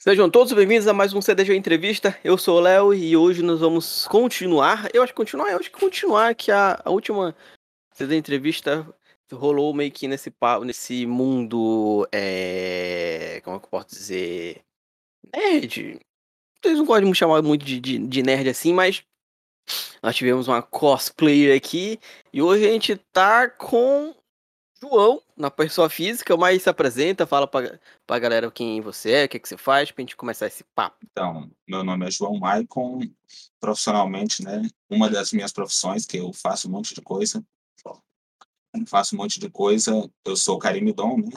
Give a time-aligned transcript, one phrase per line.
[0.00, 2.16] Sejam todos bem-vindos a mais um CDG Entrevista.
[2.22, 4.88] Eu sou o Léo e hoje nós vamos continuar.
[4.94, 7.34] Eu acho que continuar, eu acho que continuar que a, a última
[7.94, 8.86] CD Entrevista
[9.32, 10.32] rolou meio que nesse
[10.64, 14.62] nesse mundo é, como é que eu posso dizer
[15.34, 15.98] nerd.
[16.62, 19.02] Vocês não gostam de me chamar muito de, de, de nerd assim, mas
[20.00, 21.98] nós tivemos uma cosplayer aqui
[22.32, 24.14] e hoje a gente tá com
[24.80, 29.28] João, na pessoa física, mas se apresenta, fala pra, pra galera quem você é, o
[29.28, 30.98] que, que você faz, pra gente começar esse papo.
[31.10, 33.00] Então, meu nome é João Maicon,
[33.60, 34.68] profissionalmente, né?
[34.90, 37.44] Uma das minhas profissões, que eu faço um monte de coisa.
[38.86, 40.10] Faço um monte de coisa.
[40.24, 41.30] Eu sou Carimidon, né?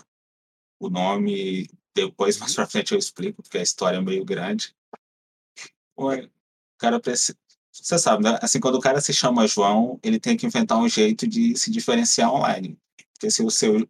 [0.80, 4.76] O nome, depois, mais pra frente, eu explico, porque a história é meio grande.
[5.98, 6.30] Ué,
[6.78, 7.38] cara precisa.
[7.72, 8.38] Você sabe, né?
[8.42, 11.72] Assim, quando o cara se chama João, ele tem que inventar um jeito de se
[11.72, 12.78] diferenciar online.
[13.22, 13.88] Porque se o seu.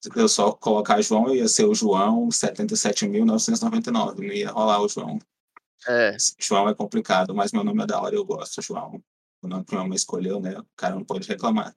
[0.00, 4.18] Se eu só colocar João, ia ser o João 77.999.
[4.18, 5.18] Não ia rolar o João.
[5.88, 6.16] É.
[6.38, 9.02] João é complicado, mas meu nome é da hora eu gosto, João.
[9.42, 10.56] O nome que minha mãe escolheu, né?
[10.60, 11.74] O cara não pode reclamar.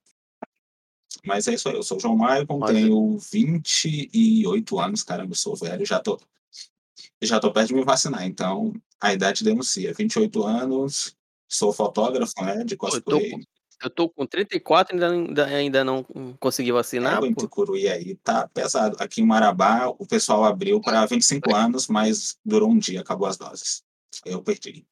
[1.25, 2.71] Mas é isso aí, eu sou o João Maicon, mas...
[2.71, 6.19] tenho 28 anos, caramba, eu sou velho, já tô,
[7.21, 9.93] já tô perto de me vacinar, então a idade denuncia.
[9.93, 11.15] 28 anos,
[11.47, 13.31] sou fotógrafo, né, de cosplay.
[13.31, 13.45] Eu tô,
[13.83, 16.03] eu tô com 34 e ainda, ainda não
[16.39, 17.21] consegui vacinar.
[17.23, 18.95] É, o Curuí aí tá pesado.
[18.99, 23.37] Aqui em Marabá, o pessoal abriu para 25 anos, mas durou um dia, acabou as
[23.37, 23.83] doses.
[24.25, 24.85] Eu perdi.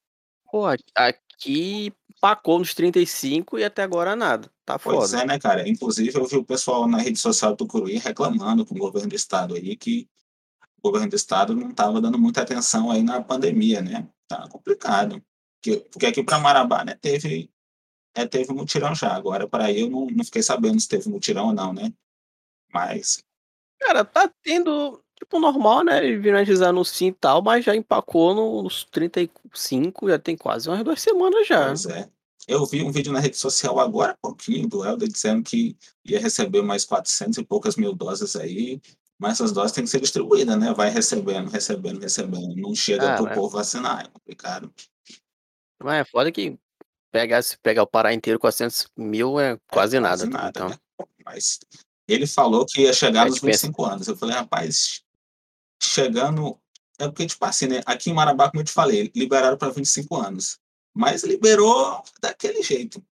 [0.52, 4.52] Pô, aqui pacou nos 35 e até agora nada.
[4.66, 4.98] Tá foda.
[4.98, 5.68] Pois é, né, cara?
[5.68, 9.16] Inclusive, eu vi o pessoal na rede social do Tucuruí reclamando com o governo do
[9.16, 10.08] estado aí que
[10.78, 14.08] o governo do estado não estava dando muita atenção aí na pandemia, né?
[14.28, 15.24] Tá complicado.
[15.92, 17.52] Porque aqui para Marabá, né, teve
[18.14, 19.14] é, teve mutirão já.
[19.14, 21.94] Agora, para aí, eu não, não fiquei sabendo se teve mutirão ou não, né?
[22.74, 23.24] Mas.
[23.80, 26.06] Cara, tá tendo, tipo, normal, né?
[26.06, 30.84] Ele viram no sim e tal, mas já empacou nos 35, já tem quase umas
[30.84, 31.68] duas semanas já.
[31.68, 32.10] Pois é.
[32.48, 36.62] Eu vi um vídeo na rede social agora, pouquinho, do Helder, dizendo que ia receber
[36.62, 38.82] mais 400 e poucas mil doses aí,
[39.18, 40.74] mas essas doses têm que ser distribuídas, né?
[40.74, 42.56] Vai recebendo, recebendo, recebendo.
[42.56, 44.74] Não chega ah, pro povo vacinar, é complicado.
[45.84, 46.58] Mas é foda que
[47.12, 50.18] pegar, se pegar o Pará inteiro, 400 mil é quase é, nada.
[50.18, 50.70] Quase nada então.
[50.70, 50.78] né?
[51.26, 51.60] Mas
[52.08, 53.94] ele falou que ia chegar é nos 25 pensa.
[53.94, 54.08] anos.
[54.08, 55.02] Eu falei, rapaz,
[55.82, 56.58] chegando.
[57.00, 57.82] É porque, tipo assim, né?
[57.86, 60.60] Aqui em Marabá, como eu te falei, liberaram para 25 anos.
[60.94, 63.04] Mas liberou daquele jeito.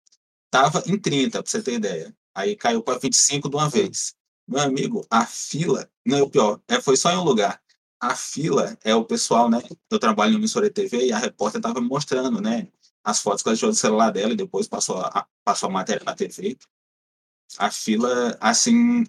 [0.51, 2.15] Tava em 30, para você ter ideia.
[2.35, 4.15] Aí caiu para 25 de uma vez.
[4.47, 5.89] Meu amigo, a fila.
[6.05, 7.61] Não é o pior, é, foi só em um lugar.
[8.01, 9.61] A fila é o pessoal, né?
[9.91, 12.69] Eu trabalho no emissora TV e a repórter estava me mostrando, né?
[13.09, 16.05] As fotos que ela tirou do celular dela e depois passou a, passou a matéria
[16.05, 16.59] na TV.
[17.57, 19.05] A fila, assim,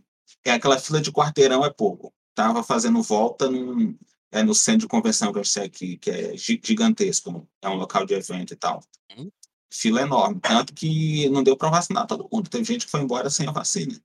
[0.46, 2.14] é aquela fila de quarteirão é pouco.
[2.34, 3.98] Tava fazendo volta num,
[4.32, 8.06] é no centro de convenção que eu sei aqui, que é gigantesco, é um local
[8.06, 8.82] de evento e tal.
[9.18, 9.30] Uhum.
[9.70, 12.50] Fila enorme, tanto que não deu para vacinar todo mundo.
[12.50, 14.02] Teve gente que foi embora sem a vacina,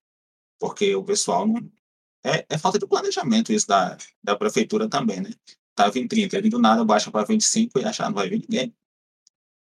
[0.59, 1.71] porque o pessoal não.
[2.27, 5.31] É, é falta de planejamento isso da, da prefeitura também, né?
[5.77, 8.75] Tava em 30, ele do nada baixa para 25 e achar não vai vir ninguém.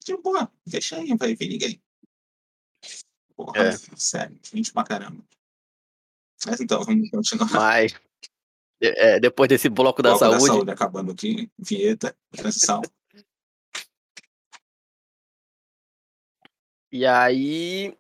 [0.08, 1.84] Tipo, ah, deixa aí, vai vir ninguém.
[3.36, 3.72] Porra, é.
[3.98, 5.22] sério, gente pra caramba.
[6.46, 7.52] Mas então, vamos continuar.
[7.52, 7.94] Mas,
[8.80, 10.40] é, depois desse bloco, da, bloco saúde...
[10.40, 10.72] da saúde.
[10.72, 12.82] acabando aqui, vinheta, transição.
[16.90, 17.94] E aí,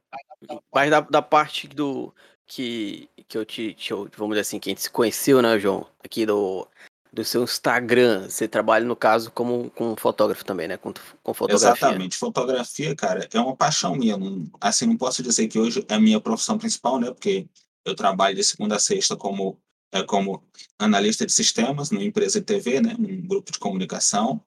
[0.74, 2.16] mas da, da parte do
[2.46, 5.86] que, que eu te, te, vamos dizer assim, que a gente se conheceu, né, João?
[6.02, 6.66] Aqui do
[7.12, 8.30] do seu Instagram.
[8.30, 10.78] Você trabalha, no caso, como, como fotógrafo também, né?
[10.78, 11.88] Com, com fotografia.
[11.88, 12.18] Exatamente.
[12.18, 14.16] Fotografia, cara, é uma paixão minha.
[14.62, 17.12] Assim, não posso dizer que hoje é a minha profissão principal, né?
[17.12, 17.48] Porque
[17.86, 19.60] eu trabalho de segunda a sexta como,
[19.92, 20.44] é, como
[20.78, 22.96] analista de sistemas numa empresa de TV, né?
[22.98, 24.42] Num grupo de comunicação.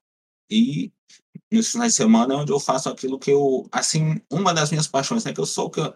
[0.50, 0.92] E
[1.50, 3.68] nos finais de semana é onde eu faço aquilo que eu...
[3.72, 5.32] Assim, uma das minhas paixões, né?
[5.32, 5.70] Que eu sou...
[5.70, 5.94] Que eu,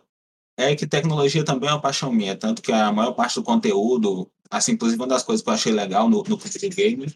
[0.57, 2.37] é que tecnologia também é uma paixão minha.
[2.37, 5.73] Tanto que a maior parte do conteúdo assim, inclusive uma das coisas que eu achei
[5.73, 7.07] legal no, no Game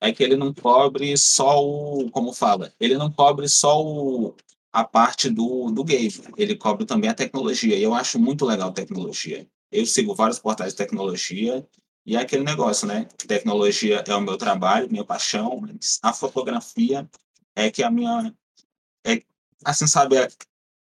[0.00, 4.34] é que ele não cobre só o, como fala, ele não cobre só o,
[4.72, 8.72] a parte do, do game, ele cobre também a tecnologia, e eu acho muito legal
[8.72, 9.48] tecnologia.
[9.72, 11.66] Eu sigo vários portais de tecnologia,
[12.04, 13.06] e é aquele negócio, né?
[13.26, 17.08] Tecnologia é o meu trabalho, minha paixão, mas a fotografia
[17.56, 18.34] é que a minha,
[19.04, 19.22] é,
[19.64, 20.28] assim, sabe, é,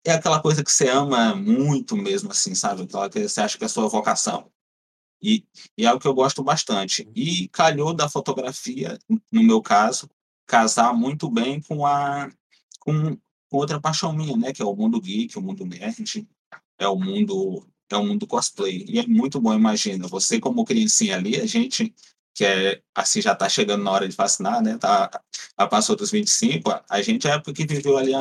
[0.07, 2.83] é aquela coisa que você ama muito mesmo, assim, sabe?
[2.83, 4.51] Aquela que você acha que é a sua vocação.
[5.25, 5.45] E,
[5.79, 7.09] e é algo que eu gosto bastante.
[7.15, 8.99] E calhou da fotografia,
[9.33, 10.09] no meu caso,
[10.47, 12.31] casar muito bem com a
[12.81, 13.17] com,
[13.49, 16.29] com outra paixão minha, né, que é o mundo geek, o mundo nerd,
[16.79, 18.85] é o mundo é o mundo cosplay.
[18.89, 21.95] E é muito bom, imagina, você como criancinha ali, a gente
[22.35, 24.77] que é assim já está chegando na hora de vacinar, né?
[24.77, 25.09] Tá,
[25.59, 26.69] já passou dos 25.
[26.91, 28.13] A gente é a época que viveu ali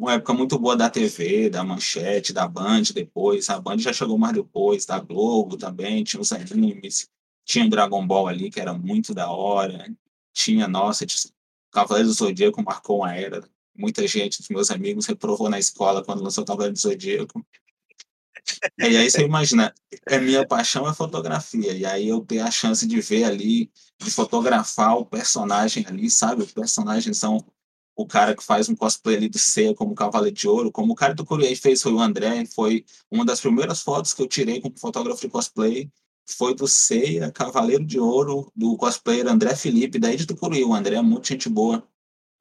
[0.00, 3.50] uma época muito boa da TV, da Manchete, da Band depois.
[3.50, 7.10] A Band já chegou mais depois, da Globo também, tinha os animes,
[7.44, 9.86] tinha Dragon Ball ali, que era muito da hora.
[10.32, 11.04] Tinha, nossa,
[11.70, 13.46] Cavaleiro do Zodíaco marcou uma era.
[13.76, 17.44] Muita gente, dos meus amigos, reprovou na escola quando lançou Cavaleiro do Zodíaco.
[18.78, 19.72] E aí você imagina,
[20.08, 21.74] a minha paixão é fotografia.
[21.74, 26.42] E aí eu ter a chance de ver ali, de fotografar o personagem ali, sabe?
[26.42, 27.44] Os personagens são
[27.96, 30.96] o cara que faz um cosplay ali do Seiya como Cavaleiro de Ouro, como o
[30.96, 34.60] cara do Curiei fez foi o André, foi uma das primeiras fotos que eu tirei
[34.60, 35.90] como fotógrafo de cosplay,
[36.26, 40.64] foi do Seiya, Cavaleiro de Ouro, do cosplayer André Felipe, daí de Tucuruí.
[40.64, 41.86] O André é muito gente boa.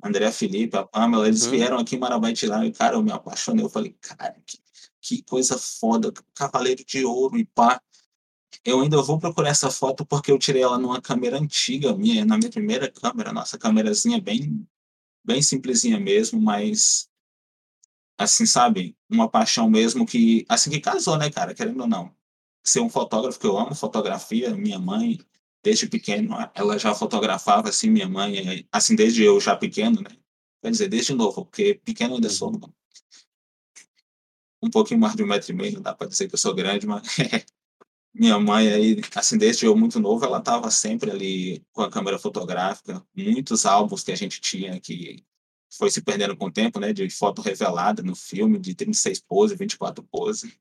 [0.03, 1.51] André Felipe, a Pamela, eles hum.
[1.51, 3.65] vieram aqui em Marabá tirar e, cara, eu me apaixonei.
[3.65, 4.57] Eu falei, cara, que,
[5.01, 7.81] que coisa foda, Cavaleiro de Ouro e pá.
[8.65, 12.37] Eu ainda vou procurar essa foto porque eu tirei ela numa câmera antiga minha, na
[12.37, 14.67] minha primeira câmera, nossa câmerazinha bem,
[15.23, 17.09] bem simplesinha mesmo, mas
[18.17, 22.13] assim, sabe, uma paixão mesmo que, assim que casou, né, cara, querendo ou não.
[22.63, 25.17] Ser um fotógrafo que eu amo fotografia, minha mãe,
[25.63, 30.09] desde pequeno, ela já fotografava, assim, minha mãe, assim, desde eu já pequeno, né,
[30.61, 32.73] quer dizer, desde novo, porque pequeno ainda sou, uhum
[34.61, 36.53] um pouquinho mais de um metro e meio, não dá para dizer que eu sou
[36.53, 37.01] grande, mas
[38.19, 42.19] minha mãe aí, assim, desde eu muito novo, ela estava sempre ali com a câmera
[42.19, 45.23] fotográfica, muitos álbuns que a gente tinha que
[45.77, 49.57] foi se perdendo com o tempo, né, de foto revelada no filme, de 36 poses,
[49.57, 50.51] 24 poses.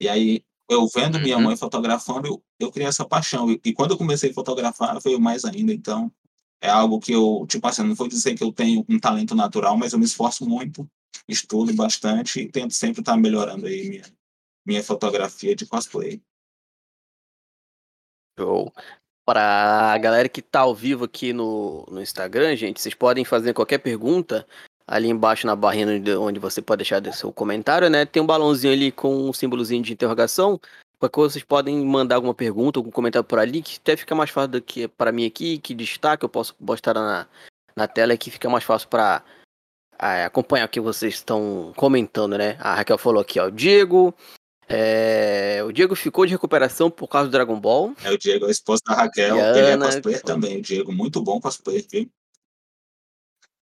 [0.00, 1.44] E aí, eu vendo minha uhum.
[1.44, 3.50] mãe fotografando, eu, eu criei essa paixão.
[3.50, 5.72] E, e, quando eu comecei a fotografar, veio mais ainda.
[5.72, 6.12] Então,
[6.60, 9.76] é algo que eu, tipo assim, não vou dizer que eu tenho um talento natural,
[9.76, 10.88] mas eu me esforço muito
[11.26, 14.04] estudo bastante e tento sempre estar melhorando aí minha,
[14.64, 16.22] minha fotografia de cosplay.
[18.38, 18.72] Show.
[19.24, 23.52] Para a galera que está ao vivo aqui no, no Instagram, gente, vocês podem fazer
[23.52, 24.46] qualquer pergunta
[24.86, 25.86] ali embaixo na barrinha
[26.18, 28.04] onde você pode deixar seu comentário, né?
[28.04, 30.60] Tem um balãozinho ali com um símbolozinho de interrogação.
[30.98, 34.30] Qualquer coisa vocês podem mandar alguma pergunta, algum comentário por ali, que até fica mais
[34.30, 37.28] fácil do que para mim aqui, que destaque eu posso postar na,
[37.76, 39.22] na tela que fica mais fácil para
[40.26, 42.56] acompanhar o que vocês estão comentando, né?
[42.58, 44.14] A Raquel falou aqui, ó, Diego.
[44.72, 47.92] É, o Diego ficou de recuperação por causa do Dragon Ball.
[48.04, 49.36] É, o Diego é a esposa da Raquel.
[49.36, 50.58] Ele é Ana, é cosplayer também.
[50.58, 52.08] O Diego, muito bom cosplayer, viu?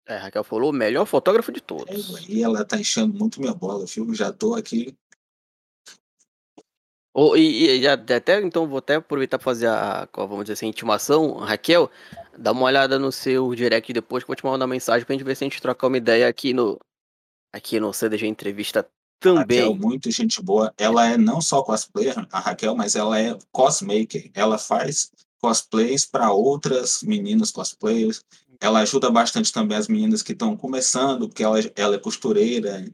[0.08, 2.16] É, a Raquel falou, o melhor fotógrafo de todos.
[2.16, 4.14] É, e ela tá enchendo muito minha bola, viu?
[4.14, 4.96] Já tô aqui.
[7.14, 10.70] Oh, e, e, até então vou até aproveitar para fazer a, vamos dizer assim, a
[10.70, 11.92] intimação, Raquel.
[12.38, 15.14] Dá uma olhada no seu direct depois que eu vou te mandar uma mensagem pra
[15.14, 16.80] gente ver se a gente trocar uma ideia aqui no
[17.54, 18.90] aqui no CDG Entrevista
[19.20, 19.60] também.
[19.60, 20.74] Raquel, muito gente boa.
[20.78, 24.30] Ela é não só cosplayer, a Raquel, mas ela é cosmaker.
[24.34, 25.12] Ela faz
[25.42, 28.24] cosplays para outras meninas cosplayers.
[28.60, 32.86] Ela ajuda bastante também as meninas que estão começando, porque ela, ela é costureira.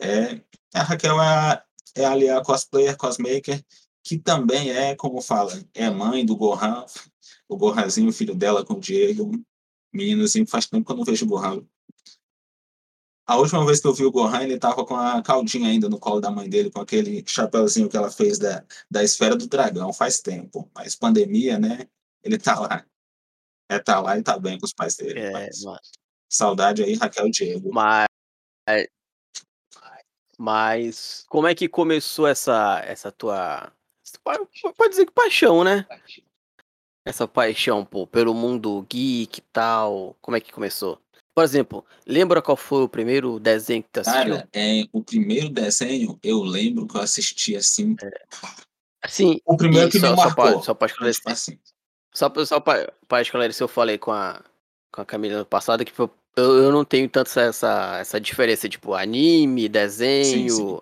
[0.00, 0.40] É,
[0.72, 1.62] a Raquel é,
[1.96, 3.64] é ali a cosplayer, cosmaker,
[4.04, 6.84] que também é, como fala, é mãe do Gohan,
[7.48, 9.32] o Gohanzinho, filho dela com o Diego.
[9.92, 11.64] Meninozinho, faz tempo que eu não vejo o Gohan.
[13.26, 15.98] A última vez que eu vi o Gohan, ele tava com a caldinha ainda no
[15.98, 19.92] colo da mãe dele, com aquele chapéuzinho que ela fez da, da esfera do dragão,
[19.92, 20.70] faz tempo.
[20.74, 21.88] Mas pandemia, né?
[22.22, 22.86] Ele tá lá.
[23.68, 25.18] É, tá lá e tá bem com os pais dele.
[25.18, 25.64] É, mas...
[26.28, 27.72] Saudade aí, Raquel Diego.
[27.72, 28.06] Mas...
[30.38, 33.72] Mas como é que começou essa, essa tua.
[34.22, 35.86] Pode dizer que paixão, né?
[37.06, 40.16] essa paixão, pô, pelo mundo geek e tal?
[40.20, 41.00] Como é que começou?
[41.36, 44.36] Por exemplo, lembra qual foi o primeiro desenho que tu assistiu?
[44.36, 47.94] Cara, é, o primeiro desenho eu lembro que eu assisti assim.
[48.02, 48.10] É.
[49.04, 50.62] Assim, o primeiro que só, me marcou.
[50.62, 51.30] Só pra, esclarecer.
[51.30, 51.58] Assim.
[52.14, 54.42] Só, só pra, pra esclarecer, eu falei com a,
[54.90, 58.94] com a Camila no passado que eu, eu não tenho tanto essa, essa diferença, tipo,
[58.94, 60.80] anime, desenho, sim, sim.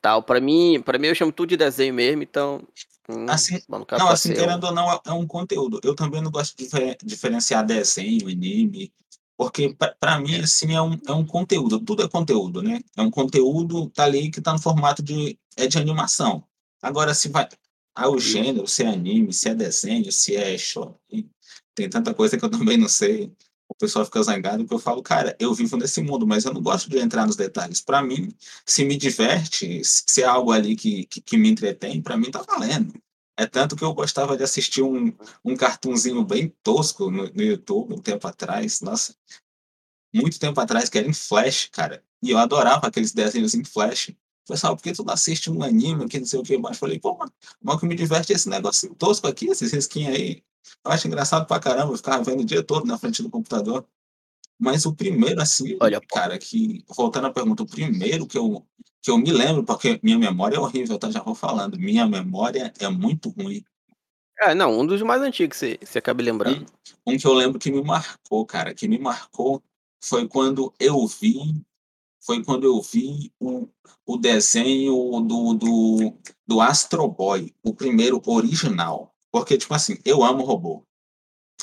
[0.00, 0.22] tal.
[0.22, 2.62] Pra mim, pra mim eu chamo tudo de desenho mesmo, então
[3.08, 5.80] Hum, assim, não, assim, querendo ou não, é um conteúdo.
[5.84, 6.68] Eu também não gosto de
[7.04, 8.92] diferenciar desenho, anime,
[9.36, 11.78] porque para mim, assim, é um, é um conteúdo.
[11.80, 12.80] Tudo é conteúdo, né?
[12.96, 16.44] É um conteúdo tá ali que tá no formato de, é de animação.
[16.82, 17.48] Agora, se vai.
[17.94, 21.30] Ah, o gênero, se é anime, se é desenho, se é shopping,
[21.74, 23.32] tem tanta coisa que eu também não sei.
[23.68, 26.62] O pessoal fica zangado porque eu falo, cara, eu vivo nesse mundo, mas eu não
[26.62, 27.80] gosto de entrar nos detalhes.
[27.80, 28.32] Para mim,
[28.64, 32.42] se me diverte, se é algo ali que, que, que me entretém, para mim tá
[32.42, 32.94] valendo.
[33.36, 35.12] É tanto que eu gostava de assistir um,
[35.44, 39.14] um cartunzinho bem tosco no, no YouTube um tempo atrás, nossa,
[40.14, 42.02] muito tempo atrás, que era em Flash, cara.
[42.22, 44.12] E eu adorava aqueles desenhos em Flash.
[44.48, 46.78] Pessoal, por que tu não assiste um anime que não sei o que mais?
[46.78, 50.42] Falei, pô, mano, o que me diverte é esse negócio tosco aqui, esses risquinhos aí.
[50.84, 53.86] Eu acho engraçado pra caramba, eu ficava vendo o dia todo na frente do computador.
[54.58, 56.82] Mas o primeiro, assim, Olha, cara, que.
[56.88, 58.66] Voltando à pergunta, o primeiro que eu,
[59.02, 61.10] que eu me lembro, porque minha memória é horrível, tá?
[61.10, 61.78] Já vou falando.
[61.78, 63.62] Minha memória é muito ruim.
[64.38, 66.66] É, não, um dos mais antigos, você, você acaba lembrando.
[67.06, 69.62] Um, um que eu lembro que me marcou, cara, que me marcou
[70.02, 71.62] foi quando eu vi.
[72.20, 73.68] Foi quando eu vi o,
[74.04, 79.14] o desenho do, do, do Astro Boy, o primeiro original.
[79.30, 80.82] Porque, tipo assim, eu amo robô.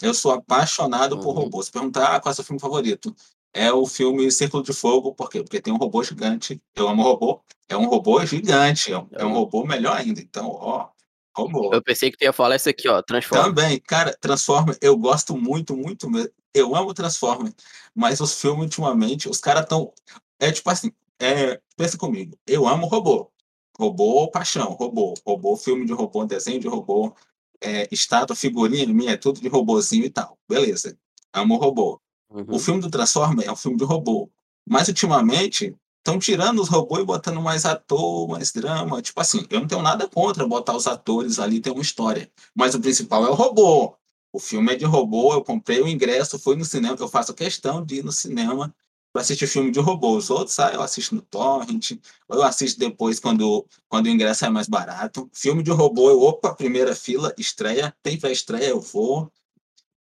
[0.02, 1.44] Eu sou apaixonado por Uhum.
[1.44, 1.68] robôs.
[1.68, 3.16] Se perguntar ah, qual é o seu filme favorito,
[3.54, 5.44] é o filme Círculo de Fogo, por quê?
[5.44, 6.62] Porque tem um robô gigante.
[6.76, 7.42] Eu amo robô.
[7.70, 10.20] É um robô gigante, é um, é um robô melhor ainda.
[10.20, 10.90] Então, ó,
[11.36, 11.74] robô.
[11.74, 13.46] Eu pensei que tu ia falar isso aqui, ó, Transforma.
[13.46, 16.32] Também, cara, Transformer, eu gosto muito, muito mesmo.
[16.54, 17.54] Eu amo Transformer,
[17.96, 19.92] mas os filmes ultimamente, os caras tão.
[20.40, 23.32] É tipo assim, é, pensa comigo, eu amo robô.
[23.78, 25.16] Robô, paixão, robô.
[25.26, 27.16] Robô, filme de robô, desenho de robô,
[27.63, 30.38] é, estátua, figurinha minha, é tudo de robôzinho e tal.
[30.48, 30.98] Beleza.
[31.34, 32.00] Amo robô.
[32.29, 32.46] Uhum.
[32.50, 34.29] O filme do Transformer é um filme de robô.
[34.67, 39.01] Mas ultimamente estão tirando os robôs e botando mais ator, mais drama.
[39.01, 42.29] Tipo assim, eu não tenho nada contra botar os atores ali, tem uma história.
[42.53, 43.96] Mas o principal é o robô.
[44.32, 47.34] O filme é de robô, eu comprei o ingresso, fui no cinema, que eu faço
[47.34, 48.74] questão de ir no cinema
[49.13, 50.17] para assistir filme de robô.
[50.17, 51.91] Os outros, ah, eu assisto no Torrent,
[52.27, 55.29] ou eu assisto depois quando, quando o ingresso é mais barato.
[55.34, 59.32] Filme de robô, eu, opa, primeira fila, estreia, tem pré-estreia, eu vou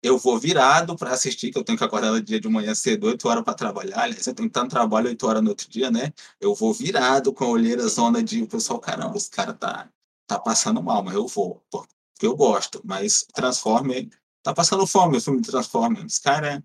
[0.02, 3.06] eu vou virado para assistir, que eu tenho que acordar no dia de manhã cedo,
[3.08, 4.00] 8 horas para trabalhar.
[4.02, 6.12] Aliás, eu tenho que estar no trabalho 8 horas no outro dia, né?
[6.40, 9.88] Eu vou virado com a olheira zona de o pessoal, caramba, esse cara tá,
[10.26, 12.80] tá passando mal, mas eu vou, porque eu gosto.
[12.84, 14.08] Mas Transformer,
[14.42, 16.04] tá passando fome o filme de Transformer.
[16.06, 16.64] Esse cara,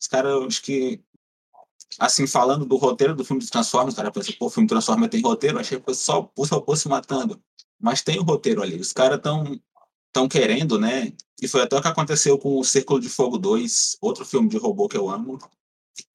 [0.00, 1.00] esse cara, eu acho que.
[1.98, 5.20] Assim, falando do roteiro do filme de Transformers, cara, pensa, pô, o filme Transformers tem
[5.20, 7.40] roteiro, eu achei que só os robôs se matando.
[7.80, 8.76] Mas tem o roteiro ali.
[8.76, 9.60] Os caras estão
[10.12, 11.12] tão querendo, né?
[11.40, 14.56] E foi até o que aconteceu com o Círculo de Fogo 2, outro filme de
[14.56, 15.38] robô que eu amo.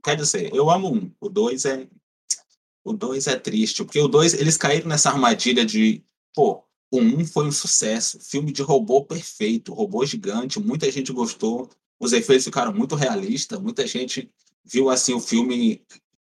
[0.03, 1.11] Quer dizer, eu amo um.
[1.19, 1.87] O 2 é.
[2.83, 6.03] O 2 é triste, porque o 2 eles caíram nessa armadilha de.
[6.33, 8.19] Pô, o 1 um foi um sucesso.
[8.21, 11.69] Filme de robô perfeito, robô gigante, muita gente gostou.
[11.99, 14.31] Os efeitos ficaram muito realistas, muita gente
[14.67, 15.81] viu assim o filme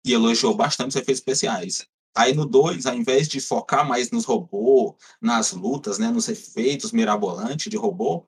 [0.05, 1.87] e elogiou bastante os efeitos especiais.
[2.15, 6.93] Aí no 2, ao invés de focar mais nos robôs, nas lutas, né, nos efeitos
[6.93, 8.27] mirabolantes de robô,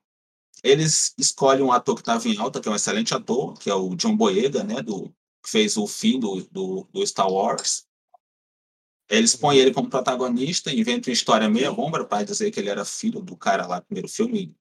[0.63, 3.75] eles escolhem um ator que estava em alta, que é um excelente ator, que é
[3.75, 5.09] o John Boyega, né, do,
[5.43, 7.87] que fez o fim do, do, do Star Wars.
[9.09, 12.85] Eles põem ele como protagonista, inventam uma história meia bomba para dizer que ele era
[12.85, 14.55] filho do cara lá no primeiro filme,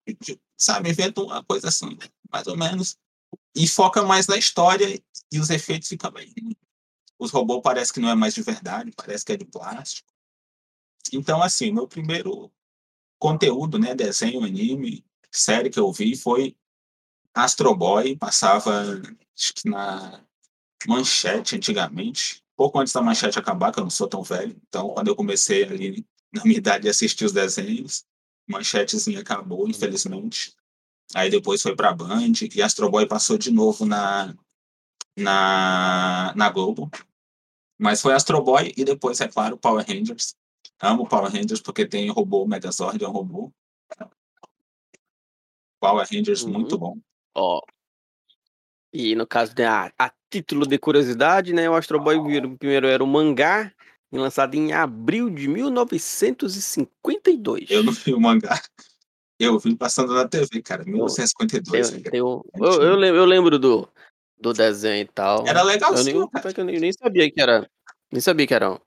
[0.57, 0.89] sabe?
[0.89, 1.95] Inventam uma coisa assim,
[2.31, 2.97] mais ou menos.
[3.55, 6.33] E foca mais na história e os efeitos ficam bem.
[7.17, 10.07] Os robôs parece que não é mais de verdade, parece que é de plástico.
[11.11, 12.51] Então, assim, meu primeiro
[13.19, 16.55] conteúdo, né, desenho, anime, série que eu vi foi
[17.33, 19.01] Astro Boy, passava
[19.37, 20.23] acho que na
[20.87, 24.55] manchete antigamente, pouco antes da manchete acabar, que eu não sou tão velho.
[24.67, 28.05] Então, quando eu comecei ali na minha idade a assistir os desenhos,
[28.47, 30.55] manchetezinha acabou, infelizmente.
[31.15, 34.33] Aí depois foi para Band e Astro Boy passou de novo na
[35.17, 36.89] na na Globo.
[37.77, 40.35] Mas foi Astro Boy e depois, é claro, Power Rangers.
[40.81, 43.51] Amo Power Rangers porque tem robô, Megazord é um robô.
[45.79, 46.51] Power Rangers, Uhum.
[46.51, 46.97] muito bom.
[47.35, 47.61] Ó.
[48.93, 52.87] E no caso, né, a, a título de curiosidade, né, o Astro Boy vir- primeiro
[52.87, 53.71] era um mangá
[54.11, 57.69] lançado em abril de 1952.
[57.69, 58.61] Eu não vi o mangá.
[59.39, 61.91] Eu vi passando na TV, cara, Tem, 1952.
[61.91, 63.87] né, tem um- É eu, eu, lembro, eu lembro do,
[64.37, 65.47] do desenho e tal.
[65.47, 66.53] Era Eu nem, legalzinho, cara.
[66.53, 67.69] que eu nem, nem sabia que era.
[68.11, 68.71] Nem sabia que era.
[68.71, 68.79] um-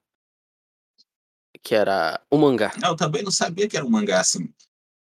[1.63, 2.73] Que era um mangá.
[2.81, 4.53] Não, eu também não sabia que era um mangá assim.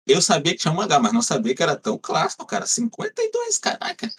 [0.05, 2.65] Eu sabia que tinha um mangá, mas não sabia que era tão clássico, cara.
[2.67, 4.09] 52, caraca.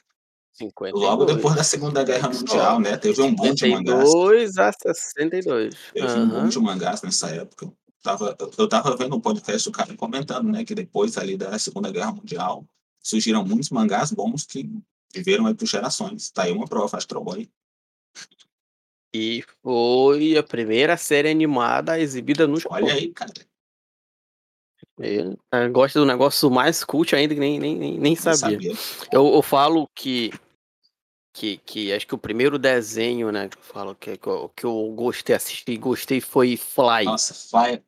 [0.54, 1.04] 52.
[1.04, 2.96] Logo depois da Segunda Guerra Mundial, né?
[2.96, 4.08] Teve um boom de mangás.
[4.08, 5.74] 52 a 62.
[5.92, 6.48] Teve um boom Aham.
[6.48, 7.70] de mangás nessa época.
[8.02, 10.64] Tava, eu- tava vendo um podcast do cara comentando, né?
[10.64, 12.66] Que depois ali da Segunda Guerra Mundial
[13.00, 14.68] surgiram muitos mangás bons que
[15.14, 16.30] viveram aí por gerações.
[16.30, 17.48] Tá aí uma prova, Astro Boy.
[19.14, 22.78] E foi a primeira série animada exibida no Japão.
[22.78, 23.32] Olha aí, cara.
[24.98, 28.38] Eu, eu gosto do negócio mais cult ainda que nem, nem, nem, nem Nem sabia.
[28.38, 28.72] sabia.
[29.12, 30.30] Eu, eu falo que,
[31.32, 34.64] que, que acho que o primeiro desenho, né, que eu falo que, que, eu, que
[34.64, 37.82] eu gostei, assisti, gostei foi Fly, Nossa, Fire.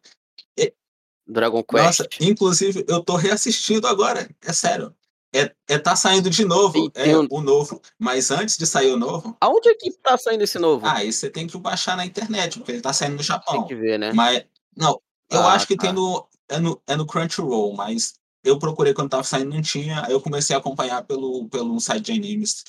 [1.27, 1.85] Dragon Quest.
[1.85, 4.29] Nossa, inclusive, eu tô reassistindo agora.
[4.43, 4.95] É sério.
[5.35, 6.93] É, é tá saindo de novo.
[6.95, 7.81] É tem o novo.
[7.99, 10.87] Mas antes de sair o novo, Aonde é que tá saindo esse novo?
[10.87, 13.67] ah, aí você tem que baixar na internet, porque ele tá saindo no Tem Japão.
[13.67, 14.13] que ver, né?
[14.13, 14.45] Mas,
[14.77, 15.87] não, eu Ah, acho que tá.
[15.87, 16.81] tem no é, no.
[16.87, 20.59] é no Crunchyroll, mas eu procurei quando tava saindo, não tinha, aí eu comecei a
[20.59, 22.65] acompanhar pelo, pelo site de animes.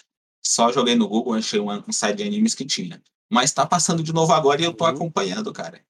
[0.46, 3.02] Só joguei no Google, achei um, um site de animes que tinha.
[3.32, 4.92] Mas tá passando de novo agora e eu tô Uhum.
[4.92, 5.82] acompanhando, cara.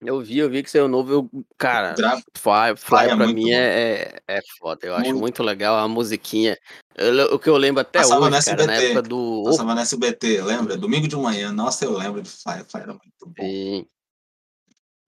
[0.00, 1.12] Eu vi, eu vi que saiu novo.
[1.12, 3.50] Eu, cara, Dra- Fly, Fly é pra muito mim bom.
[3.50, 4.86] é, é, é foda.
[4.86, 5.20] Eu acho Muito.
[5.20, 6.56] muito legal a musiquinha.
[6.96, 9.42] Eu o que eu lembro até Passava hoje, cara, na época do.
[9.44, 10.76] Passava no SBT, lembra?
[10.76, 11.50] Domingo de manhã.
[11.52, 12.64] Nossa, eu lembro de Fly.
[12.64, 13.34] Fly era muito bom.
[13.40, 13.86] Sim.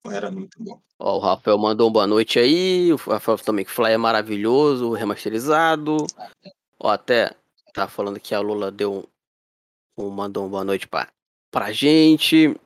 [0.07, 0.81] Era muito bom.
[0.99, 2.93] Ó, o Rafael mandou um boa noite aí.
[2.93, 5.99] O Rafael também que Fly é maravilhoso, remasterizado.
[6.81, 7.33] Ó, até
[7.73, 9.09] tá falando que a Lula deu
[9.99, 11.09] um, mandou uma boa noite pra,
[11.73, 12.57] gente.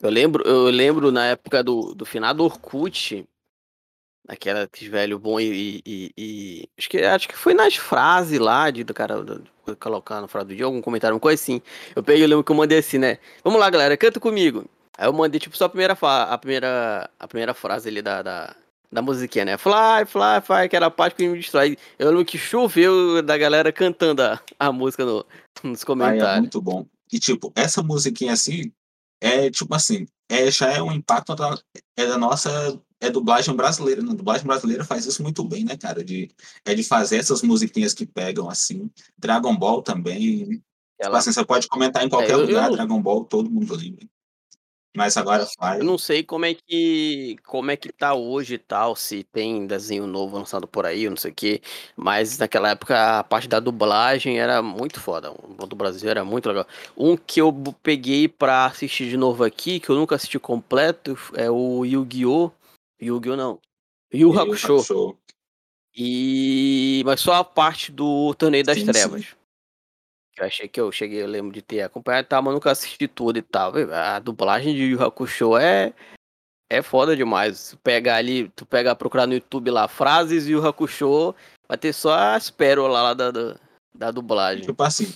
[0.00, 3.26] Eu lembro, eu lembro na época do, do finado Orkut,
[4.28, 8.70] aquela aquele velho bom e, e- e- acho que acho que foi nas frases lá
[8.70, 11.60] de do cara do- de colocar na frase do dia algum comentário, uma coisa assim.
[11.96, 13.18] Eu peguei, eu lembro que eu mandei assim, né?
[13.42, 14.64] Vamos lá, galera, canta comigo.
[14.96, 18.56] Aí eu mandei tipo só a primeira a primeira a primeira frase ali da, da
[18.90, 19.58] da musiquinha, né?
[19.58, 21.76] Fly, fly, fly, que era a parte que me distrai.
[21.98, 25.24] Eu lembro que choveu da galera cantando a, a música no-
[25.62, 26.38] nos Fly é comentários.
[26.40, 26.86] muito bom.
[27.12, 28.72] E, tipo, essa musiquinha assim,
[29.20, 31.58] é tipo assim, é, já é um impacto da,
[31.96, 34.02] é da nossa é dublagem brasileira.
[34.02, 34.10] né?
[34.12, 36.02] A dublagem brasileira faz isso muito bem, né, cara?
[36.04, 36.30] De,
[36.64, 38.90] é de fazer essas musiquinhas que pegam assim.
[39.16, 40.44] Dragon Ball também.
[40.46, 40.62] Tipo
[41.00, 43.50] Ela, assim, você pode comentar em qualquer É, eu- eu lugar, não- Dragon Ball, todo
[43.50, 44.04] mundo lembra.
[44.96, 45.84] Mas agora Eu Fly.
[45.84, 50.06] não sei como é que como é que tá hoje e tal, se tem desenho
[50.06, 51.60] novo lançado por aí, eu não sei o que,
[51.96, 56.48] mas naquela época a parte da dublagem era muito foda, o do Brasil era muito
[56.48, 56.66] legal.
[56.96, 57.52] Um que eu
[57.82, 62.50] peguei pra assistir de novo aqui, que eu nunca assisti completo, é o Yu-Gi-Oh!
[63.00, 63.36] Yu-Gi-Oh!
[63.36, 63.60] não.
[64.12, 64.74] Yu Yu Hakusho.
[64.76, 65.18] Hakusho.
[65.96, 69.22] E mas só a parte do Torneio das Sim, Trevas.
[69.24, 69.37] sim.
[70.38, 73.08] Eu achei que eu cheguei, eu lembro de ter acompanhado e tal, mas nunca assisti
[73.08, 73.72] tudo e tal.
[73.92, 75.92] A dublagem de Yu Hakusho é
[76.70, 77.70] é foda demais.
[77.70, 81.34] Tu pega ali, tu pega procurar no YouTube lá frases o Hakusho,
[81.66, 83.56] vai ter só as pérolas lá da, da,
[83.94, 84.64] da dublagem.
[84.64, 85.12] Tipo assim,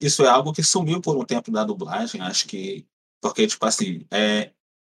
[0.00, 2.86] isso é algo que sumiu por um tempo da dublagem, acho que.
[3.20, 4.50] Porque, tipo assim, é,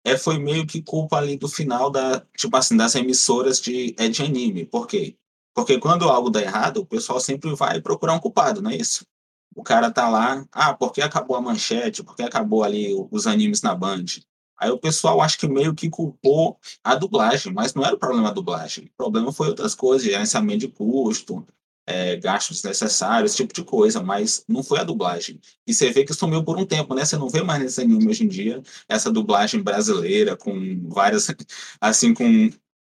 [0.05, 4.09] é, foi meio que culpa ali do final da, tipo assim, das emissoras de, é,
[4.09, 4.65] de anime.
[4.65, 5.17] Por quê?
[5.55, 9.07] Porque quando algo dá errado, o pessoal sempre vai procurar um culpado, não é isso?
[9.57, 13.75] O cara tá lá, ah, porque acabou a manchete, porque acabou ali os animes na
[13.75, 14.05] Band.
[14.59, 18.29] Aí o pessoal acho que meio que culpou a dublagem, mas não era o problema
[18.29, 18.85] a dublagem.
[18.85, 21.47] O problema foi outras coisas, gerenciamento de custo,
[21.87, 25.41] é, gastos necessários, esse tipo de coisa, mas não foi a dublagem.
[25.67, 27.05] E você vê que sumiu por um tempo, né?
[27.07, 31.29] Você não vê mais nesse anime hoje em dia essa dublagem brasileira com várias,
[31.81, 32.51] assim, com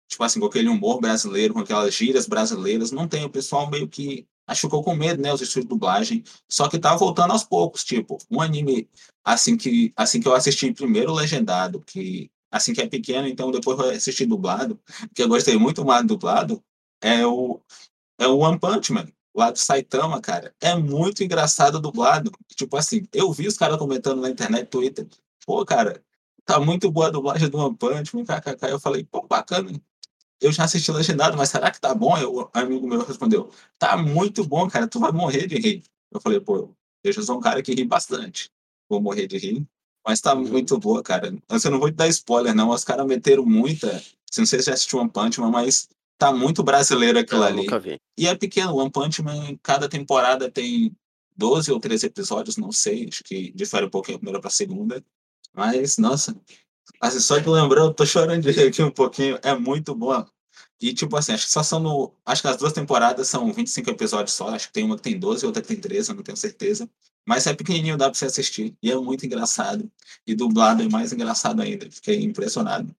[0.08, 2.90] tipo assim, com aquele humor brasileiro, com aquelas gírias brasileiras.
[2.90, 5.32] Não tem, o pessoal meio que acho que ficou com medo, né?
[5.32, 6.24] Os estúdios de dublagem.
[6.48, 8.88] Só que tá voltando aos poucos, tipo, um anime
[9.24, 13.78] assim que assim que eu assisti primeiro legendado, que assim que é pequeno, então depois
[13.78, 14.78] eu assisti dublado,
[15.14, 16.62] que eu gostei muito mais do dublado,
[17.00, 17.60] é o
[18.18, 20.54] é o One Punch Man, lá do Saitama, cara.
[20.60, 22.30] É muito engraçado dublado.
[22.56, 25.06] Tipo assim, eu vi os caras comentando na internet, Twitter.
[25.46, 26.02] Pô, cara,
[26.44, 28.70] tá muito boa a dublagem do One Punch Man, kkk.
[28.70, 29.70] Eu falei, pô, bacana.
[30.44, 32.12] Eu já assisti legendado, mas será que tá bom?
[32.26, 35.82] O amigo meu respondeu, tá muito bom, cara, tu vai morrer de rir.
[36.12, 36.70] Eu falei, pô,
[37.02, 38.50] eu já sou um cara que ri bastante.
[38.88, 39.66] Vou morrer de rir.
[40.06, 40.46] Mas tá Uhum.
[40.48, 41.34] muito boa, cara.
[41.48, 42.68] Mas eu não vou te dar spoiler, não.
[42.68, 44.02] Os caras meteram muita.
[44.36, 47.56] Não sei se já assistiu One Punch Man, mas tá muito brasileiro aquilo Eu ali.
[47.62, 47.98] nunca vi.
[48.18, 50.94] E é pequeno, One Punch Man, cada temporada tem
[51.36, 55.02] 12 ou 13 episódios, não sei, acho que difere um pouquinho a primeira pra segunda.
[55.54, 56.36] Mas, nossa,
[57.00, 60.28] assim, só de lembrar, eu tô chorando de rir aqui um pouquinho, é muito boa.
[60.80, 62.12] E, tipo assim, acho que só são no.
[62.26, 65.18] Acho que as duas temporadas são 25 episódios só, acho que tem uma que tem
[65.18, 66.88] 12 e outra que tem 13, eu não tenho certeza.
[67.26, 68.76] Mas é pequenininho, dá pra você assistir.
[68.82, 69.90] E é muito engraçado.
[70.26, 72.94] E dublado é mais engraçado ainda, fiquei impressionado.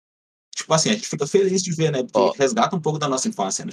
[0.54, 2.02] Tipo assim, a gente fica feliz de ver, né?
[2.04, 2.32] Porque Ó.
[2.38, 3.72] resgata um pouco da nossa infância, né?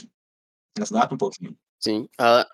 [0.78, 1.56] Resgata um pouquinho.
[1.80, 2.10] Sim.
[2.18, 2.48] A,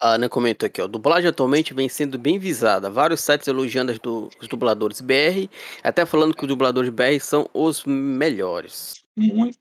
[0.00, 0.88] a Ana comentou aqui, ó.
[0.88, 2.90] Dublagem atualmente vem sendo bem visada.
[2.90, 5.48] Vários sites elogiando du- os dubladores BR,
[5.84, 8.94] até falando que os dubladores BR são os melhores.
[9.16, 9.58] Muito.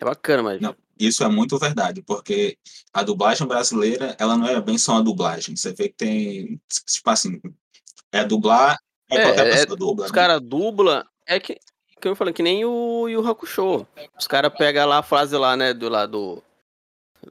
[0.00, 0.60] É bacana, mas.
[0.60, 2.56] Não, isso é muito verdade, porque
[2.92, 5.56] a dublagem brasileira, ela não é bem só a dublagem.
[5.56, 7.40] Você vê que tem, tipo assim,
[8.12, 8.78] é dublar,
[9.10, 10.06] é, É, qualquer é- pessoa dubla.
[10.06, 10.14] Os né?
[10.14, 11.58] caras dubla é que,
[12.00, 13.86] que eu falei, que nem o Yu Hakusho.
[14.18, 16.42] Os caras pegam lá a frase lá, né, do lado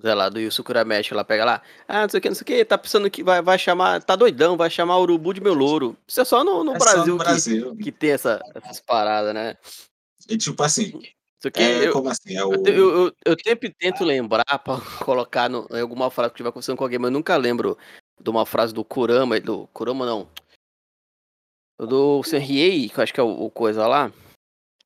[0.02, 2.42] sei lá, do Yusukura Mesh lá, pega lá, ah, não sei o que, não sei
[2.42, 5.42] o que, tá pensando que vai, vai chamar, tá doidão, vai chamar o Urubu de
[5.42, 5.96] meu louro.
[6.08, 7.76] Isso é só no, no É só Brasil, no Brasil.
[7.76, 9.56] Que, que tem essa, essas paradas, né?
[10.28, 11.00] E tipo assim,
[11.44, 12.38] Isso aqui, é, eu, como assim?
[12.38, 16.30] É o, eu, eu, eu, eu sempre tento lembrar pra colocar no, em alguma frase
[16.30, 17.78] que estiver conversando com alguém, mas eu nunca lembro
[18.22, 20.30] de uma frase do Kurama, do Kurama não,
[21.78, 24.10] do Senriei, que eu acho que é o, o coisa lá,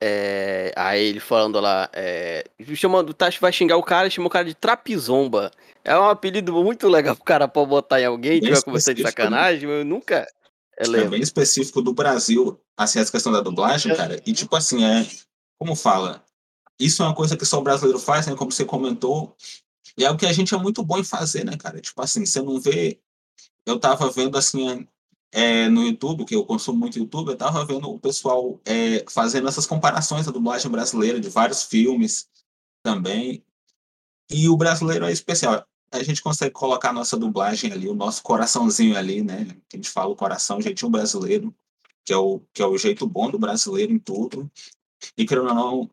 [0.02, 2.44] É, aí ele falando lá, é,
[2.76, 5.52] chamando, tá, vai xingar o cara, chama o cara de trapizomba.
[5.84, 9.10] É um apelido muito legal pro cara pode botar em alguém, tiver conversando de né?
[9.10, 10.28] sacanagem, eu nunca.
[10.76, 14.20] É, é bem específico do Brasil, assim, essa questão da dublagem, cara.
[14.26, 15.06] E tipo assim, é.
[15.60, 16.24] Como fala?
[16.80, 18.36] Isso é uma coisa que só o brasileiro faz, né?
[18.36, 19.36] Como você comentou.
[19.98, 21.82] E é o que a gente é muito bom em fazer, né, cara?
[21.82, 23.00] Tipo assim, você não vê.
[23.66, 24.88] Eu tava vendo assim,
[25.32, 29.48] é, no YouTube, que eu consumo muito YouTube, eu estava vendo o pessoal é, fazendo
[29.48, 32.30] essas comparações da dublagem brasileira de vários filmes
[32.84, 33.44] também.
[34.30, 35.66] E o brasileiro é especial.
[35.92, 39.46] A gente consegue colocar a nossa dublagem ali, o nosso coraçãozinho ali, né?
[39.70, 41.56] Que a gente fala o coração, o jeitinho brasileiro,
[42.06, 44.52] que é o, que é o jeito bom do brasileiro em tudo.
[45.18, 45.92] E querendo ou não,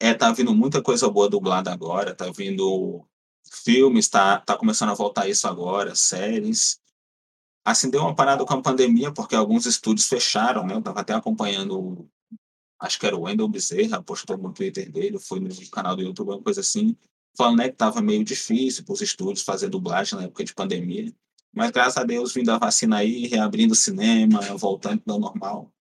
[0.00, 3.04] é, tá vindo muita coisa boa dublada agora, tá vindo
[3.64, 6.80] filmes, tá, tá começando a voltar isso agora, séries.
[7.64, 10.74] Assim, deu uma parada com a pandemia, porque alguns estúdios fecharam, né?
[10.74, 12.08] Eu estava até acompanhando,
[12.80, 16.30] acho que era o Wendell Bezerra, postou no Twitter dele, foi no canal do YouTube,
[16.30, 16.96] uma coisa assim,
[17.36, 21.12] falando né, que estava meio difícil para os estúdios fazer dublagem na época de pandemia.
[21.52, 25.72] Mas graças a Deus, vindo a vacina aí, reabrindo o cinema, voltando ao normal,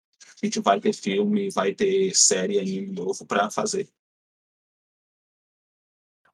[0.41, 3.87] a gente vai ter filme, vai ter série aí novo para fazer.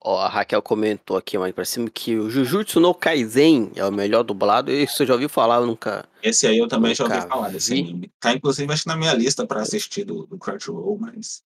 [0.05, 3.91] Ó, a Raquel comentou aqui mais pra cima que o Jujutsu no Kaisen é o
[3.91, 4.69] melhor dublado.
[4.69, 6.05] Isso eu já ouvi falar, eu nunca.
[6.21, 8.11] Esse aí eu também já ouvi falar desse anime.
[8.19, 11.41] Tá inclusive acho na minha lista pra assistir do, do Crunchyroll, mas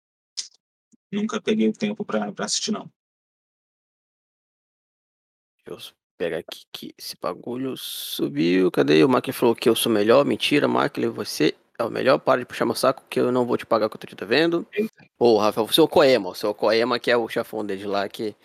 [1.12, 2.89] nunca peguei o tempo pra, pra assistir, não.
[5.63, 8.72] Deixa eu pegar aqui que esse bagulho subiu.
[8.72, 9.04] Cadê?
[9.04, 10.26] O Mark falou que eu sou melhor.
[10.26, 12.18] Mentira, Mark, você é o melhor.
[12.20, 14.08] Para de puxar meu saco que eu não vou te pagar o que eu tô
[14.08, 14.66] te devendo.
[15.18, 18.36] Ô, Rafael, o seu Coema, o seu Coema, que é o chefão dele lá, que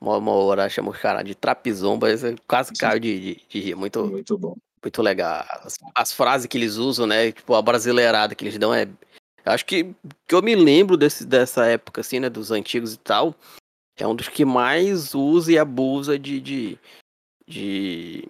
[0.00, 2.08] uma, uma hora chama os caras de trapizomba,
[2.46, 3.74] quase caiu de, de, de rir.
[3.74, 4.56] Muito, muito bom.
[4.82, 5.44] Muito legal.
[5.48, 7.30] As, as, frases que eles usam, né?
[7.30, 8.88] Tipo, a brasileirada que eles dão é.
[9.44, 9.94] Acho que,
[10.26, 12.28] que eu me lembro desse, dessa época, assim, né?
[12.28, 13.34] Dos antigos e tal.
[13.96, 16.78] É um dos que mais usa e abusa de, de,
[17.46, 18.28] de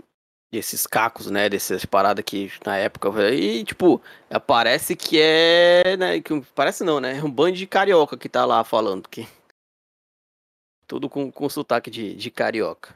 [0.52, 1.48] desses cacos, né?
[1.48, 3.08] Dessas paradas que na época.
[3.32, 4.00] E, tipo,
[4.46, 5.96] parece que é.
[5.96, 7.18] Né, que, parece não, né?
[7.18, 9.08] É um bando de carioca que tá lá falando.
[9.08, 9.26] Que...
[10.86, 12.94] Tudo com, com sotaque de, de carioca.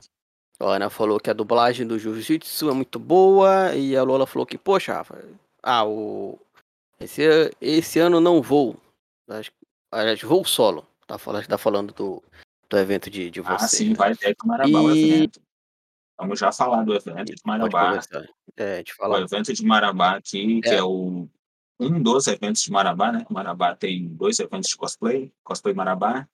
[0.61, 3.75] A Ana falou que a dublagem do Jiu-Jitsu é muito boa.
[3.75, 5.25] E a Lola falou que, poxa, Rafa,
[5.63, 6.39] ah, o.
[7.01, 8.77] Esse, esse ano não vou.
[9.29, 9.51] Acho,
[9.91, 10.87] acho vou solo.
[11.07, 12.23] Tá falando, tá falando do,
[12.69, 13.65] do evento de, de você.
[13.65, 15.13] Ah, sim, vai ter que Marabá e...
[15.13, 15.41] evento.
[16.19, 18.01] Vamos já falar do evento de Marabá.
[18.57, 19.21] É, de falar.
[19.21, 20.69] O evento de Marabá aqui, é.
[20.69, 21.29] que é o
[21.79, 23.27] um dos eventos de Marabá, né?
[23.29, 26.27] Marabá tem dois eventos de cosplay, Cosplay Marabá,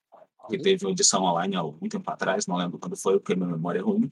[0.48, 0.62] que uhum.
[0.62, 3.80] teve uma edição online há muito tempo atrás, não lembro quando foi, porque minha memória
[3.80, 4.10] é ruim.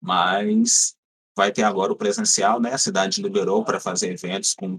[0.00, 0.96] Mas
[1.36, 2.72] vai ter agora o presencial, né?
[2.72, 4.78] A cidade liberou para fazer eventos com,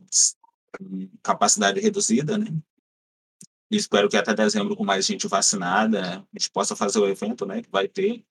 [0.77, 2.47] com capacidade reduzida, né?
[3.69, 7.45] E espero que até dezembro, com mais gente vacinada, a gente possa fazer o evento,
[7.45, 7.61] né?
[7.61, 8.25] Que vai ter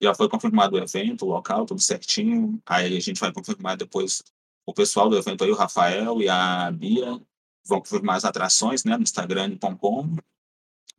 [0.00, 2.60] já foi confirmado o evento, o local, tudo certinho.
[2.66, 4.22] Aí a gente vai confirmar depois
[4.66, 7.20] o pessoal do evento aí, o Rafael e a Bia,
[7.64, 10.16] vão confirmar as atrações, né, no Instagram.com.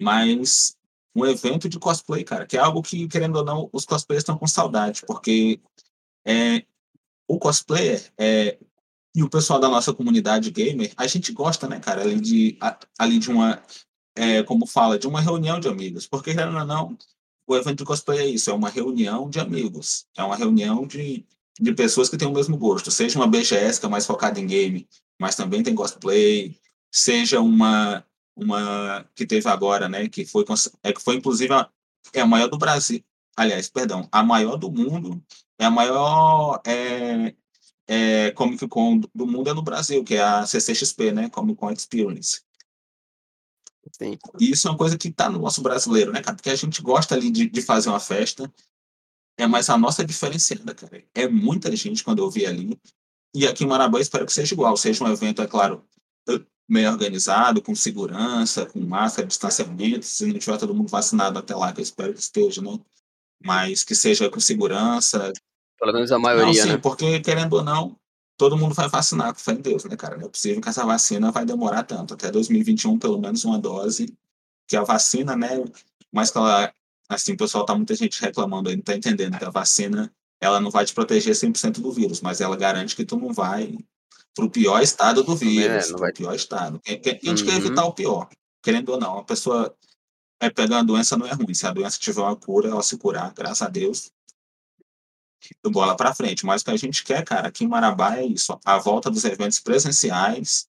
[0.01, 0.77] Mas
[1.15, 4.37] um evento de cosplay, cara, que é algo que, querendo ou não, os cosplayers estão
[4.37, 5.59] com saudade, porque
[6.25, 6.63] é,
[7.27, 8.59] o cosplayer é,
[9.15, 12.59] e o pessoal da nossa comunidade gamer, a gente gosta, né, cara, ali de,
[12.99, 13.61] ali de uma,
[14.15, 16.95] é, como fala, de uma reunião de amigos, porque, querendo ou não,
[17.47, 21.25] o evento de cosplay é isso, é uma reunião de amigos, é uma reunião de,
[21.59, 24.45] de pessoas que têm o mesmo gosto, seja uma BGS que é mais focada em
[24.45, 24.87] game,
[25.19, 26.55] mas também tem cosplay,
[26.91, 28.05] seja uma
[28.35, 30.45] uma que teve agora, né, que foi
[30.83, 31.67] é que foi inclusive a,
[32.13, 33.03] é a maior do Brasil,
[33.35, 35.23] aliás, perdão, a maior do mundo,
[35.57, 37.33] é a maior é,
[37.87, 41.71] é, Comic Con do mundo é no Brasil, que é a CCXP, né, Comic Con
[41.71, 42.41] Experience.
[43.91, 44.17] Sim.
[44.39, 46.35] E isso é uma coisa que está no nosso brasileiro, né, cara?
[46.35, 48.51] Porque a gente gosta ali de, de fazer uma festa,
[49.37, 51.03] é mais a nossa diferenciada, cara.
[51.13, 52.79] É muita gente quando eu vi ali.
[53.35, 54.75] E aqui em Marabá espero que seja igual.
[54.75, 55.85] Seja um evento, é claro,
[56.67, 60.05] meio organizado, com segurança, com máscara, distanciamento.
[60.05, 62.79] Se não tiver todo mundo vacinado até lá, que eu espero que esteja, né?
[63.43, 65.31] Mas que seja com segurança.
[65.79, 66.77] Pelo menos a maioria, não, sim, né?
[66.77, 67.95] porque, querendo ou não,
[68.37, 70.15] todo mundo vai vacinar com fé em Deus, né, cara?
[70.15, 72.13] Não é possível que essa vacina vai demorar tanto.
[72.13, 74.15] Até 2021, pelo menos uma dose.
[74.67, 75.65] Que a vacina, né?
[76.11, 76.71] Mas que ela,
[77.09, 80.59] assim, o pessoal tá muita gente reclamando aí, não tá entendendo que a vacina, ela
[80.59, 83.75] não vai te proteger 100% do vírus, mas ela garante que tu não vai
[84.35, 86.13] pro pior estado do é, vírus, é, vai...
[86.13, 86.79] pior estado.
[86.85, 87.35] A gente uhum.
[87.35, 88.29] quer evitar o pior,
[88.61, 89.17] querendo ou não.
[89.17, 89.75] A pessoa
[90.39, 91.53] é pegar a doença não é ruim.
[91.55, 94.11] Se a doença tiver uma cura, ela se curar, graças a Deus,
[95.65, 96.45] bola para frente.
[96.45, 99.23] Mas o que a gente quer, cara, aqui em Marabá é isso: a volta dos
[99.25, 100.67] eventos presenciais,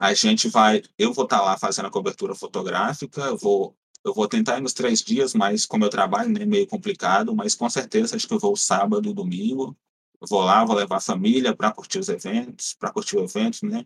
[0.00, 4.14] A gente vai, eu vou estar tá lá fazendo a cobertura fotográfica, eu vou, eu
[4.14, 7.68] vou tentar ir nos três dias, mas como eu trabalho, né, meio complicado, mas com
[7.68, 9.76] certeza acho que eu vou sábado, domingo,
[10.20, 13.84] vou lá, vou levar a família para curtir os eventos, para curtir o evento, né?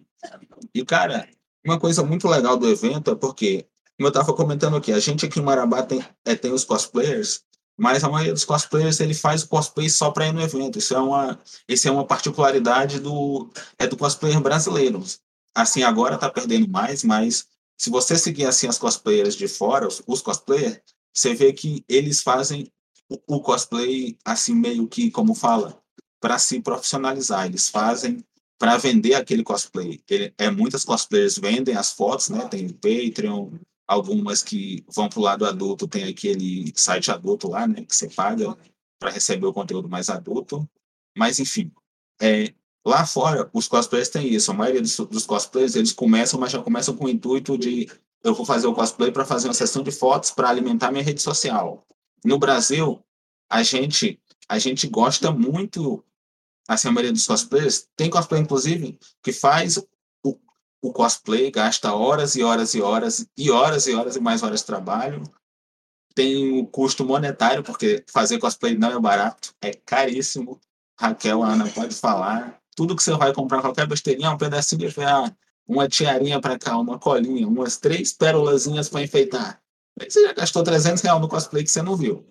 [0.75, 1.29] E cara,
[1.65, 5.27] uma coisa muito legal do evento é porque, como eu estava comentando aqui, a gente
[5.27, 7.45] aqui em Marabá tem, é, tem os cosplayers,
[7.79, 10.79] mas a maioria dos cosplayers ele faz o cosplay só para ir no evento.
[10.79, 15.03] Isso é uma, isso é uma particularidade do é do cosplayer brasileiro.
[15.55, 17.47] Assim agora está perdendo mais, mas
[17.79, 20.81] se você seguir assim as cosplayers de fora, os, os cosplayers,
[21.13, 22.71] você vê que eles fazem
[23.09, 25.79] o, o cosplay assim meio que como fala
[26.21, 27.47] para se profissionalizar.
[27.47, 28.25] Eles fazem
[28.59, 30.01] para vender aquele cosplay.
[30.09, 32.47] Ele, é muitas cosplayers vendem as fotos, né?
[32.49, 33.51] Tem Patreon,
[33.87, 38.09] algumas que vão para o lado adulto, tem aquele site adulto lá, né, que você
[38.09, 38.57] paga
[38.99, 40.69] para receber o conteúdo mais adulto.
[41.17, 41.71] Mas, enfim,
[42.21, 44.51] é, lá fora, os cosplayers têm isso.
[44.51, 47.89] A maioria dos, dos cosplayers, eles começam, mas já começam com o intuito de
[48.25, 51.21] eu vou fazer o cosplay para fazer uma sessão de fotos para alimentar minha rede
[51.21, 51.85] social.
[52.25, 53.03] No Brasil,
[53.51, 54.19] a gente
[54.49, 56.05] a gente gosta muito
[56.69, 59.83] assim a maioria dos cosplayers tem cosplay inclusive que faz
[60.83, 64.61] o cosplay gasta horas e horas e horas e horas e horas e mais horas
[64.61, 65.23] de trabalho.
[66.15, 70.61] Tem o custo monetário, porque fazer cosplay não é barato, é caríssimo.
[70.99, 72.61] Raquel, Ana, pode falar.
[72.77, 75.35] Tudo que você vai comprar, qualquer besteirinha, um pedacinho de ferro,
[75.67, 79.63] uma tiarinha para cá, uma colinha, umas três pérolazinhas para enfeitar.
[80.01, 82.27] Aí você já gastou 300 reais no cosplay que você não viu.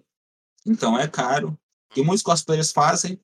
[0.66, 1.58] Então é caro.
[1.96, 3.20] E muitos cosplayers fazem,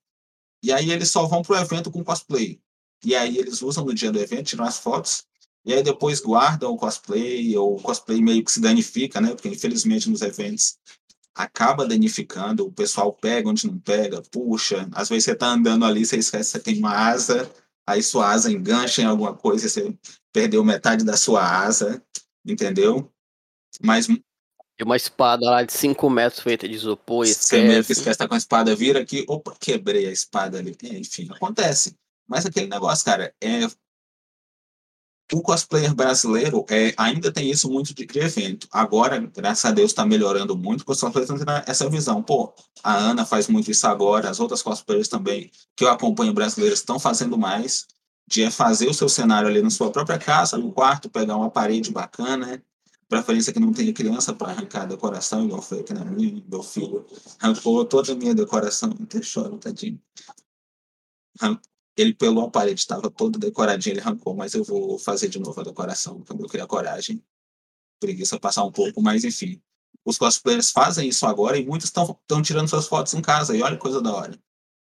[0.63, 2.61] e aí eles só vão pro evento com cosplay.
[3.03, 5.23] E aí eles usam no dia do evento, tiram as fotos,
[5.65, 9.29] e aí depois guardam o cosplay, ou o cosplay meio que se danifica, né?
[9.29, 10.77] Porque infelizmente nos eventos
[11.35, 16.03] acaba danificando, o pessoal pega onde não pega, puxa, às vezes você está andando ali,
[16.05, 17.49] você esquece que você tem uma asa,
[17.85, 19.95] aí sua asa engancha em alguma coisa, você
[20.33, 22.03] perdeu metade da sua asa,
[22.43, 23.11] entendeu?
[23.83, 24.07] Mas
[24.79, 27.25] e uma espada lá de 5 metros feita de isopor.
[27.25, 30.77] Você mesmo que esquece, tá com a espada, vira aqui, opa, quebrei a espada ali.
[30.83, 31.95] Enfim, acontece.
[32.27, 33.67] Mas aquele negócio, cara, é
[35.33, 38.67] o cosplayer brasileiro é, ainda tem isso muito de, de evento.
[38.71, 42.23] Agora, graças a Deus, está melhorando muito, porque os cosplayers estão essa visão.
[42.23, 46.79] Pô, a Ana faz muito isso agora, as outras cosplayers também, que eu acompanho brasileiras,
[46.79, 47.85] estão fazendo mais,
[48.27, 51.49] de é fazer o seu cenário ali na sua própria casa, no quarto, pegar uma
[51.49, 52.61] parede bacana,
[53.09, 56.61] preferência que não tenha criança para arrancar a decoração, igual foi aqui na minha, meu
[56.61, 57.05] filho
[57.39, 60.01] arrancou toda a minha decoração, até choro, tadinho
[61.97, 65.59] ele pelou a parede, estava todo decoradinho, ele arrancou, mas eu vou fazer de novo
[65.59, 67.21] a decoração, quando eu criar coragem.
[67.99, 69.59] Preguiça passar um pouco, mas enfim.
[70.05, 73.75] Os cosplayers fazem isso agora e muitos estão tirando suas fotos em casa, e olha
[73.75, 74.39] que coisa da hora.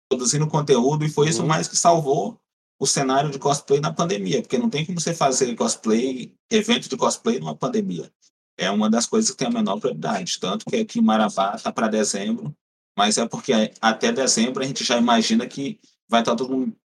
[0.09, 1.47] Produzindo conteúdo, e foi isso uhum.
[1.47, 2.41] mais que salvou
[2.79, 6.97] o cenário de cosplay na pandemia, porque não tem como você fazer cosplay, evento de
[6.97, 8.11] cosplay numa pandemia.
[8.57, 10.39] É uma das coisas que tem a menor prioridade.
[10.39, 12.55] Tanto que aqui em Marabá está para dezembro,
[12.97, 15.79] mas é porque até dezembro a gente já imagina que
[16.09, 16.75] vai estar tá todo mundo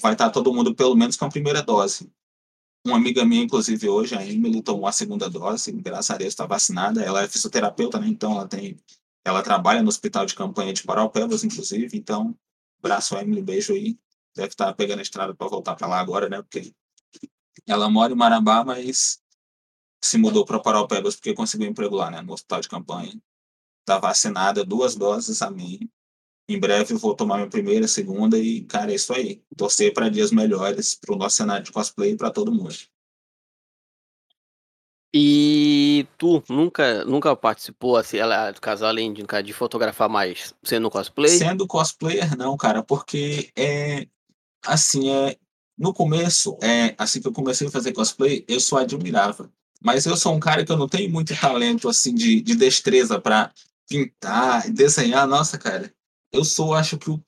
[0.00, 2.10] vai estar todo mundo pelo menos com a primeira dose.
[2.86, 6.46] Uma amiga minha, inclusive, hoje, a Emily, tomou a segunda dose, graças a Deus está
[6.46, 7.02] vacinada.
[7.02, 8.06] Ela é fisioterapeuta, né?
[8.06, 8.80] Então ela tem.
[9.24, 11.96] Ela trabalha no hospital de campanha de Paraupebas, inclusive.
[11.98, 12.38] Então,
[12.80, 13.98] braço a Emily, beijo aí.
[14.36, 16.40] Deve estar tá pegando a estrada para voltar para lá agora, né?
[16.42, 16.72] Porque
[17.66, 19.20] ela mora em Marabá, mas
[20.00, 22.22] se mudou para Paraupebas porque conseguiu emprego lá, né?
[22.22, 23.20] No hospital de campanha.
[23.80, 25.90] Está vacinada, duas doses, amém.
[26.48, 29.42] Em breve eu vou tomar minha primeira, segunda e, cara, é isso aí.
[29.56, 32.74] Torcer para dias melhores para o nosso cenário de cosplay e para todo mundo.
[35.18, 38.18] E tu nunca, nunca participou, assim,
[38.54, 41.38] do casal além de, de fotografar mais sendo cosplay?
[41.38, 44.06] Sendo cosplayer, não, cara, porque é
[44.64, 45.36] assim, é
[45.78, 49.50] no começo, é assim que eu comecei a fazer cosplay, eu só admirava.
[49.82, 53.20] Mas eu sou um cara que eu não tenho muito talento assim de, de destreza
[53.20, 53.52] para
[53.88, 55.92] pintar, desenhar, nossa, cara.
[56.32, 57.20] Eu sou, acho que o.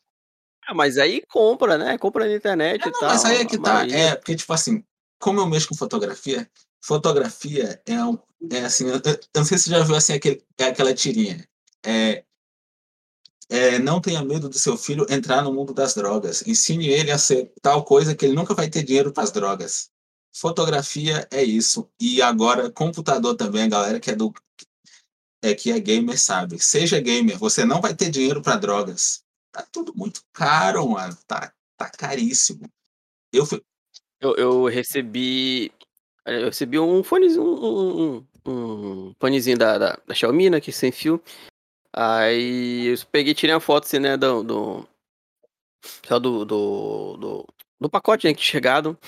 [0.66, 1.96] Ah, mas aí compra, né?
[1.96, 3.08] Compra na internet é, e não, tal.
[3.08, 3.86] Mas aí é que tá.
[3.86, 4.84] É, porque, tipo assim,
[5.18, 6.48] como eu mexo com fotografia,
[6.82, 8.18] fotografia é, um,
[8.50, 11.46] é assim, eu, eu, não sei se você já viu assim aquele, é aquela tirinha.
[11.84, 12.24] É,
[13.48, 16.46] é, não tenha medo do seu filho entrar no mundo das drogas.
[16.46, 19.90] Ensine ele a ser tal coisa que ele nunca vai ter dinheiro para as drogas.
[20.36, 21.90] Fotografia é isso.
[21.98, 24.32] E agora, computador também, a galera que é do
[25.42, 26.58] é que é gamer sabe.
[26.58, 29.22] Seja gamer, você não vai ter dinheiro para drogas.
[29.52, 31.16] Tá tudo muito caro, mano.
[31.26, 32.68] Tá, tá caríssimo.
[33.32, 33.62] Eu, fui...
[34.20, 35.72] eu, eu recebi.
[36.24, 40.92] Eu recebi um fonezinho, um, um, um fonezinho da, da, da Xiaomi, né, que sem
[40.92, 41.22] fio.
[41.92, 44.88] Aí eu peguei tirei a foto assim, né, do, do,
[46.20, 47.46] do, do, do,
[47.80, 48.98] do pacote né, que chegado.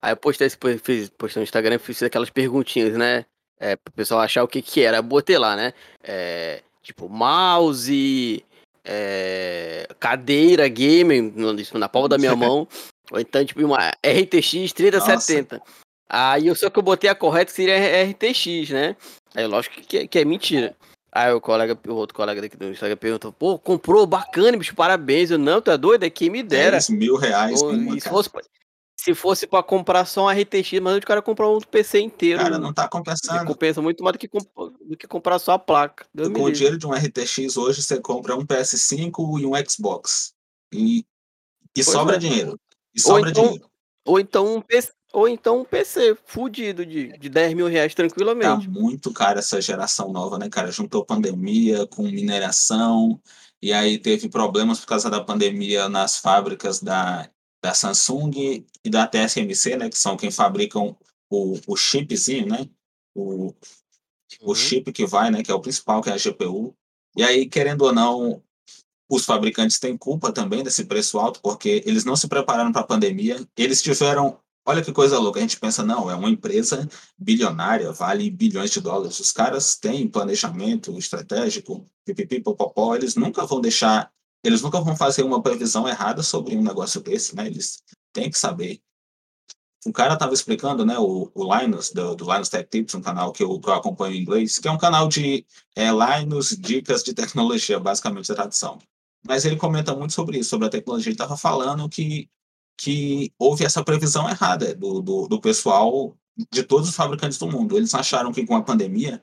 [0.00, 0.48] Aí eu postei,
[0.82, 3.26] fiz, postei no Instagram, fiz aquelas perguntinhas, né?
[3.62, 5.00] É, pro pessoal achar o que que era.
[5.00, 5.72] Botei lá, né?
[6.02, 8.44] É, tipo, mouse,
[8.84, 11.32] é, cadeira gamer,
[11.74, 12.66] na palma da minha mão.
[13.12, 15.58] Ou então, tipo, uma RTX 3070.
[15.58, 15.70] Nossa.
[16.08, 18.96] Aí eu só que eu botei a correta que seria RTX, né?
[19.32, 20.76] Aí lógico que, é, que é mentira.
[21.14, 25.30] Aí o colega, o outro colega daqui do Instagram perguntou, pô, comprou, bacana, bicho, parabéns.
[25.30, 26.04] Eu, não, tu é doido?
[26.04, 26.78] É quem me dera.
[26.78, 27.62] É, mil reais.
[27.62, 28.30] Pô, uma, se, fosse,
[29.02, 32.40] se fosse pra comprar só um RTX, mas o cara comprar um PC inteiro.
[32.40, 33.44] Cara, não tá compensando.
[33.44, 36.06] Compensa muito mais do que, do que comprar só a placa.
[36.14, 40.34] Deus com o dinheiro de um RTX hoje, você compra um PS5 e um Xbox.
[40.72, 41.04] E,
[41.76, 42.18] e sobra é.
[42.18, 42.56] dinheiro.
[42.94, 43.70] E sobra então, dinheiro.
[44.06, 48.66] Ou então um PC ou então um PC fudido de, de 10 mil reais tranquilamente.
[48.66, 50.72] Tá muito caro essa geração nova, né, cara?
[50.72, 53.20] Juntou pandemia com mineração,
[53.60, 57.28] e aí teve problemas por causa da pandemia nas fábricas da,
[57.62, 59.88] da Samsung e da TSMC, né?
[59.88, 60.96] Que são quem fabricam
[61.30, 62.68] o, o chipzinho, né?
[63.14, 63.54] O, uhum.
[64.42, 65.42] o chip que vai, né?
[65.42, 66.74] Que é o principal, que é a GPU.
[67.16, 68.42] E aí, querendo ou não,
[69.08, 72.86] os fabricantes têm culpa também desse preço alto, porque eles não se prepararam para a
[72.86, 73.46] pandemia.
[73.56, 78.30] Eles tiveram Olha que coisa louca, a gente pensa, não, é uma empresa bilionária, vale
[78.30, 79.18] bilhões de dólares.
[79.18, 85.22] Os caras têm planejamento estratégico, pipipi, popopó, eles nunca vão deixar, eles nunca vão fazer
[85.22, 87.46] uma previsão errada sobre um negócio desse, né?
[87.46, 88.80] Eles têm que saber.
[89.84, 93.32] O cara estava explicando, né, o, o Linus, do, do Linus Tech Tips, um canal
[93.32, 97.02] que eu, que eu acompanho em inglês, que é um canal de é, Linus Dicas
[97.02, 98.78] de Tecnologia, basicamente a tradução.
[99.26, 101.10] Mas ele comenta muito sobre isso, sobre a tecnologia.
[101.10, 102.28] Ele estava falando que
[102.82, 106.16] que houve essa previsão errada do, do, do pessoal,
[106.50, 107.76] de todos os fabricantes do mundo.
[107.76, 109.22] Eles acharam que com a pandemia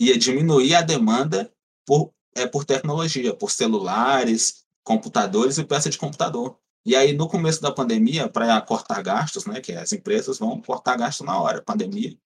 [0.00, 1.52] ia diminuir a demanda
[1.86, 6.58] por, é, por tecnologia, por celulares, computadores e peça de computador.
[6.84, 10.96] E aí, no começo da pandemia, para cortar gastos, né, que as empresas vão cortar
[10.96, 12.16] gastos na hora, pandemia,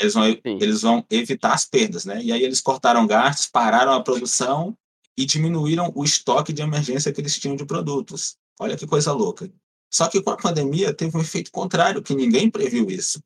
[0.00, 2.22] eles vão, eles vão evitar as perdas, né?
[2.22, 4.76] E aí eles cortaram gastos, pararam a produção
[5.16, 8.38] e diminuíram o estoque de emergência que eles tinham de produtos.
[8.58, 9.50] Olha que coisa louca.
[9.92, 13.22] Só que com a pandemia teve um efeito contrário, que ninguém previu isso.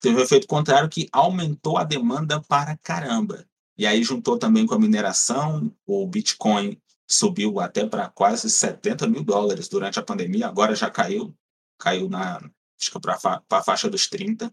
[0.00, 3.46] Teve um efeito contrário que aumentou a demanda para caramba.
[3.76, 9.22] E aí juntou também com a mineração, o Bitcoin subiu até para quase 70 mil
[9.22, 11.34] dólares durante a pandemia, agora já caiu,
[11.78, 12.40] caiu na
[12.78, 13.18] que para
[13.50, 14.52] a faixa dos 30,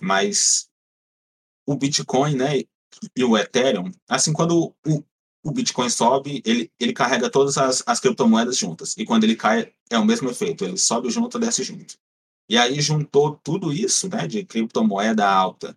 [0.00, 0.68] mas
[1.66, 2.62] o Bitcoin, né,
[3.16, 5.04] e o Ethereum, assim, quando o,
[5.42, 8.96] o Bitcoin sobe, ele, ele carrega todas as, as criptomoedas juntas.
[8.96, 10.64] E quando ele cai, é o mesmo efeito.
[10.64, 11.96] Ele sobe junto, desce junto.
[12.48, 15.76] E aí juntou tudo isso, né, de criptomoeda alta.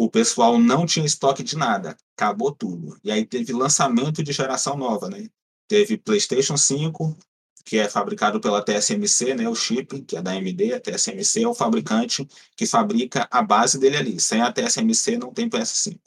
[0.00, 2.98] O pessoal não tinha estoque de nada, acabou tudo.
[3.04, 5.28] E aí teve lançamento de geração nova, né?
[5.68, 7.18] Teve PlayStation 5,
[7.66, 11.46] que é fabricado pela TSMC, né, o chip, que é da AMD, a TSMC é
[11.46, 14.18] o fabricante que fabrica a base dele ali.
[14.18, 16.00] Sem a TSMC não tem PS5.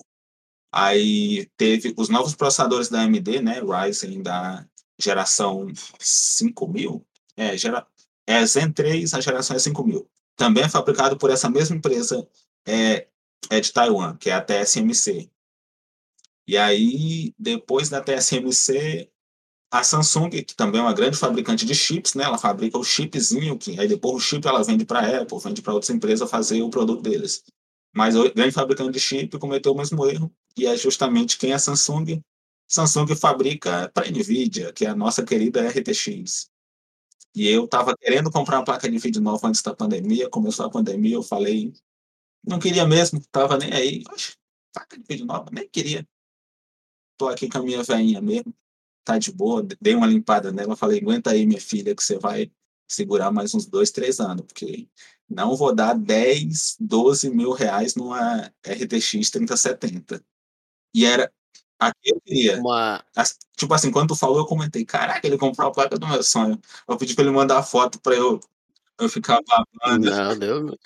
[0.72, 4.66] Aí teve os novos processadores da AMD, né, Ryzen da
[5.00, 5.68] geração
[6.00, 7.06] 5000,
[7.38, 7.86] é, gera,
[8.26, 10.10] é Zen 3, a geração é 5000.
[10.36, 12.28] Também é fabricado por essa mesma empresa
[12.66, 13.08] é,
[13.50, 15.30] é de Taiwan, que é a TSMC.
[16.48, 19.10] E aí, depois da TSMC,
[19.72, 22.26] a Samsung, que também é uma grande fabricante de chips, né?
[22.26, 25.62] Ela fabrica o chipzinho, que aí depois o chip ela vende para a Apple, vende
[25.62, 27.44] para outras empresas fazer o produto deles.
[27.96, 31.56] Mas o grande fabricante de chip cometeu o mesmo erro, e é justamente quem é
[31.56, 32.22] a Samsung.
[32.68, 36.50] Samsung fabrica para a NVIDIA, que é a nossa querida RTX.
[37.36, 40.70] E eu estava querendo comprar uma placa de vídeo nova antes da pandemia, começou a
[40.70, 41.74] pandemia, eu falei,
[42.44, 44.04] não queria mesmo, estava nem aí.
[44.12, 44.36] Oxe,
[44.74, 46.08] placa de vídeo nova, nem queria.
[47.14, 48.54] Estou aqui com a minha veinha mesmo,
[49.04, 52.52] tá de boa, dei uma limpada nela, falei, aguenta aí, minha filha, que você vai
[52.88, 54.88] segurar mais uns dois, três anos, porque
[55.30, 60.24] não vou dar 10, 12 mil reais numa RTX 3070.
[60.94, 61.32] E era
[61.80, 62.60] aqui eu queria.
[62.60, 63.04] Uma...
[63.58, 66.60] Tipo assim, quando tu falou, eu comentei, caraca, ele comprou a placa do meu sonho.
[66.88, 68.40] Eu pedi para ele mandar foto para eu,
[69.00, 70.10] eu ficar babando.
[70.10, 70.78] Não, deu.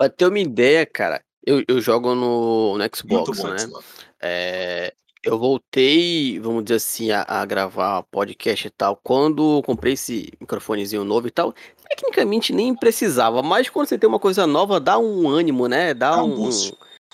[0.00, 3.58] Pra ter uma ideia, cara, eu, eu jogo no, no Xbox, bom, né?
[3.58, 3.84] Xbox.
[4.18, 9.92] É, eu voltei, vamos dizer assim, a, a, gravar podcast e tal, quando eu comprei
[9.92, 11.52] esse microfonezinho novo e tal.
[11.86, 15.92] Tecnicamente nem precisava, mas quando você tem uma coisa nova, dá um ânimo, né?
[15.92, 16.50] Dá, dá um, um,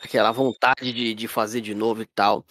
[0.01, 2.45] aquela vontade de, de fazer de novo e tal.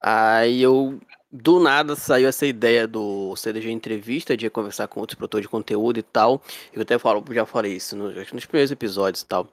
[0.00, 1.00] Aí eu,
[1.30, 5.98] do nada, saiu essa ideia do CDG Entrevista, de conversar com outros produtores de conteúdo
[5.98, 6.42] e tal.
[6.72, 9.48] Eu até falo, já falei isso nos, primeiros episódios e tal.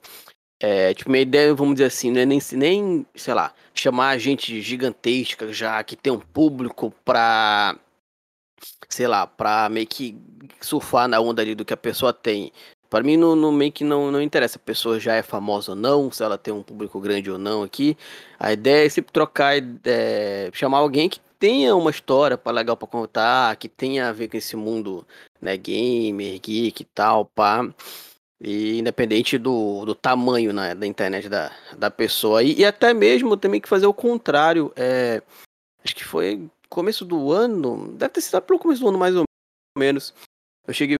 [0.59, 4.61] É, tipo, minha ideia, vamos dizer assim, não é nem, nem, sei lá, chamar gente
[4.61, 7.77] gigantesca já, que tem um público pra,
[8.87, 10.17] sei lá, pra meio que
[10.61, 12.53] surfar na onda ali do que a pessoa tem.
[12.89, 15.75] Para mim, no, no meio que não, não interessa a pessoa já é famosa ou
[15.75, 17.97] não, se ela tem um público grande ou não aqui.
[18.39, 22.87] A ideia é sempre trocar, é, chamar alguém que tenha uma história para legal para
[22.87, 25.05] contar, que tenha a ver com esse mundo,
[25.41, 27.67] né, gamer, geek e tal, pá.
[28.41, 32.43] E independente do, do tamanho né, da internet da, da pessoa.
[32.43, 34.71] E, e até mesmo também que fazer o contrário.
[34.75, 35.21] É,
[35.83, 39.23] acho que foi começo do ano, deve ter sido pelo começo do ano mais ou
[39.77, 40.13] menos.
[40.67, 40.97] Eu cheguei,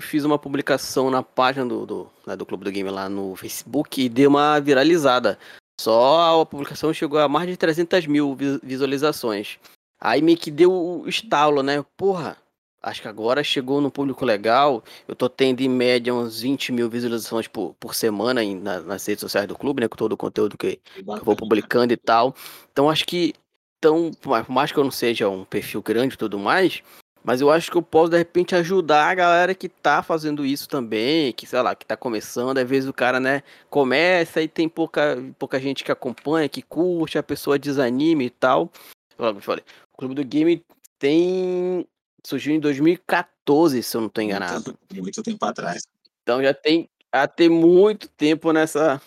[0.00, 4.00] fiz uma publicação na página do, do, né, do Clube do Game lá no Facebook
[4.00, 5.38] e deu uma viralizada.
[5.80, 9.58] Só a publicação chegou a mais de 300 mil visualizações.
[10.06, 11.84] Aí meio que deu o estalo, né?
[11.96, 12.36] Porra,
[12.80, 14.84] acho que agora chegou no público legal.
[15.08, 19.04] Eu tô tendo em média uns 20 mil visualizações por, por semana em, na, nas
[19.04, 19.88] redes sociais do clube, né?
[19.88, 22.36] Com todo o conteúdo que, que eu vou publicando e tal.
[22.70, 23.34] Então acho que,
[23.80, 26.84] tão, por mais que eu não seja um perfil grande e tudo mais,
[27.24, 30.68] mas eu acho que eu posso, de repente, ajudar a galera que tá fazendo isso
[30.68, 32.58] também, que, sei lá, que tá começando.
[32.58, 37.18] Às vezes o cara, né, começa e tem pouca, pouca gente que acompanha, que curte,
[37.18, 38.70] a pessoa desanime e tal.
[39.18, 39.64] Eu falei,
[39.96, 40.62] o Clube do Game
[40.98, 41.86] tem
[42.22, 44.76] surgiu em 2014, se eu não estou enganado.
[44.90, 45.84] Muito, muito tempo atrás.
[46.22, 49.00] Então já tem até muito tempo nessa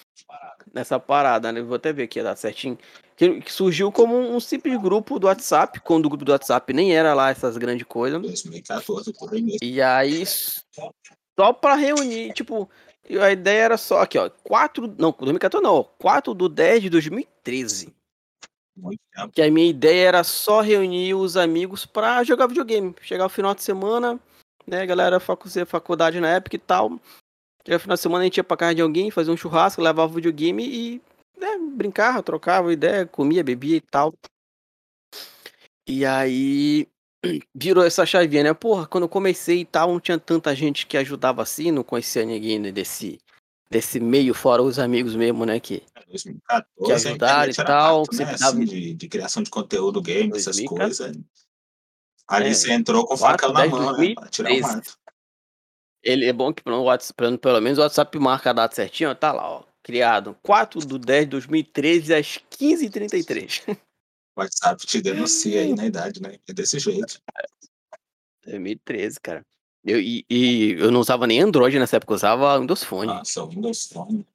[0.74, 1.62] nessa parada, né?
[1.62, 2.78] Vou até ver aqui data certinho.
[3.16, 6.96] Que, que, surgiu como um simples grupo do WhatsApp, quando o grupo do WhatsApp nem
[6.96, 8.22] era lá essas grandes coisas.
[8.22, 9.60] 2014, por aí mesmo.
[9.62, 12.70] E aí, só para reunir, tipo,
[13.22, 17.94] a ideia era só aqui, ó, 4, não, 2014 não, 4 do 10 de 2013.
[19.34, 22.96] Que a minha ideia era só reunir os amigos pra jogar videogame.
[23.02, 24.20] Chegar o final de semana,
[24.66, 27.00] né, galera faculdade na época e tal.
[27.66, 29.82] Chegar o final de semana a gente ia pra casa de alguém, fazer um churrasco,
[29.82, 31.02] levava o videogame e
[31.38, 34.14] né, brincava, trocava ideia, comia, bebia e tal.
[35.88, 36.88] E aí
[37.56, 38.54] virou essa chavinha, né?
[38.54, 42.26] Porra, quando eu comecei e tal, não tinha tanta gente que ajudava assim, não conhecia
[42.26, 43.20] ninguém desse,
[43.70, 45.60] desse meio, fora os amigos mesmo, né?
[45.60, 48.00] Que, 2014, que ajudaram e tal.
[48.00, 48.24] Mato, né?
[48.34, 51.04] assim, de, de, criação de conteúdo game, 2014.
[51.04, 51.24] essas coisas.
[52.28, 54.08] Ali é, você entrou com faca na mão, 2013.
[54.08, 54.16] né?
[54.16, 55.00] Pra tirar o mato.
[56.02, 59.32] Ele é bom que pelo, WhatsApp, pelo menos o WhatsApp marca a data certinho, tá
[59.32, 59.64] lá, ó.
[59.84, 63.78] Criado 4 de 10 de 2013 às 15h33.
[64.36, 66.38] O WhatsApp te denuncia aí na idade, né?
[66.48, 67.22] É desse jeito.
[68.46, 69.46] 2013, cara.
[69.90, 73.08] Eu, e, e, eu não usava nem Android nessa época, eu usava Windows Phone.
[73.08, 74.26] Nossa, Windows Phone.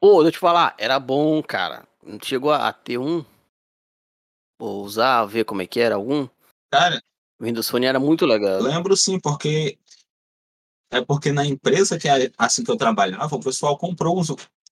[0.00, 1.86] Pô, deixa eu te falar, era bom, cara.
[2.02, 3.24] Não chegou a ter um?
[4.60, 6.28] Ou usar, ver como é que era algum?
[6.70, 7.00] Cara.
[7.40, 8.60] O Windows Phone era muito legal.
[8.60, 9.78] Lembro sim, porque.
[10.90, 14.30] É porque na empresa que é assim que eu trabalhava, o pessoal comprou uns,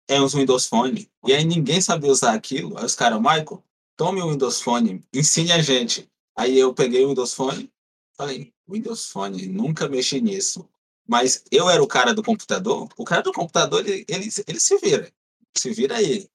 [0.09, 1.09] é, uns Windows Phone.
[1.25, 2.77] E aí ninguém sabia usar aquilo.
[2.77, 3.63] Aí os caras, Michael,
[3.97, 6.11] tome o Windows Phone, ensine a gente.
[6.37, 7.71] Aí eu peguei o Windows Phone,
[8.17, 10.69] falei, Windows Phone, nunca mexi nisso.
[11.09, 14.77] Mas eu era o cara do computador, o cara do computador, ele, ele, ele se
[14.79, 15.13] vira.
[15.57, 16.29] Se vira aí.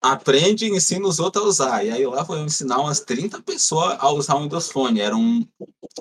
[0.00, 1.84] aprende e ensina os outros a usar.
[1.84, 5.00] E aí lá foi ensinar umas 30 pessoas a usar o Windows Phone.
[5.00, 5.46] Era um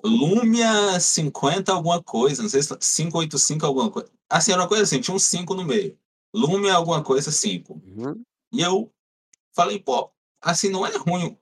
[0.03, 4.09] Lumia 50 alguma coisa, não sei se 585 alguma coisa.
[4.29, 5.97] Assim, era uma coisa assim, tinha um 5 no meio.
[6.33, 7.73] Lumia alguma coisa 5.
[7.73, 8.23] Uhum.
[8.51, 8.91] E eu
[9.55, 11.37] falei, pô, assim, não é ruim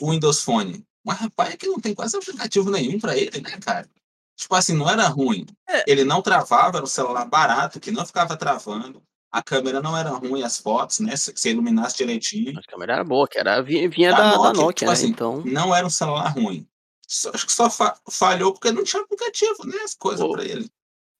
[0.00, 0.84] o Windows Phone.
[1.06, 3.88] Mas, rapaz, é que não tem quase aplicativo nenhum para ele, né, cara?
[4.36, 5.46] Tipo assim, não era ruim.
[5.68, 5.84] É.
[5.86, 9.00] Ele não travava, era um celular barato, que não ficava travando.
[9.30, 11.14] A câmera não era ruim, as fotos, né?
[11.14, 12.58] Se, se iluminasse direitinho.
[12.58, 14.92] A câmera era boa, que era, vinha, vinha da, da, Nokia, da Nokia tipo né?
[14.92, 15.42] assim, então...
[15.44, 16.66] Não era um celular ruim.
[17.06, 19.78] Só, acho que só fa falhou porque não tinha aplicativo, né?
[19.84, 20.68] As coisas para ele.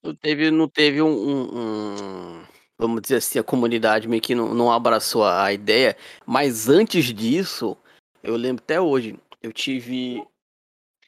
[0.03, 2.45] Não teve, não teve um, um, um,
[2.77, 5.97] Vamos dizer assim, a comunidade meio que não, não abraçou a ideia.
[6.27, 7.77] Mas antes disso,
[8.21, 9.17] eu lembro até hoje,
[9.47, 10.27] eu tive.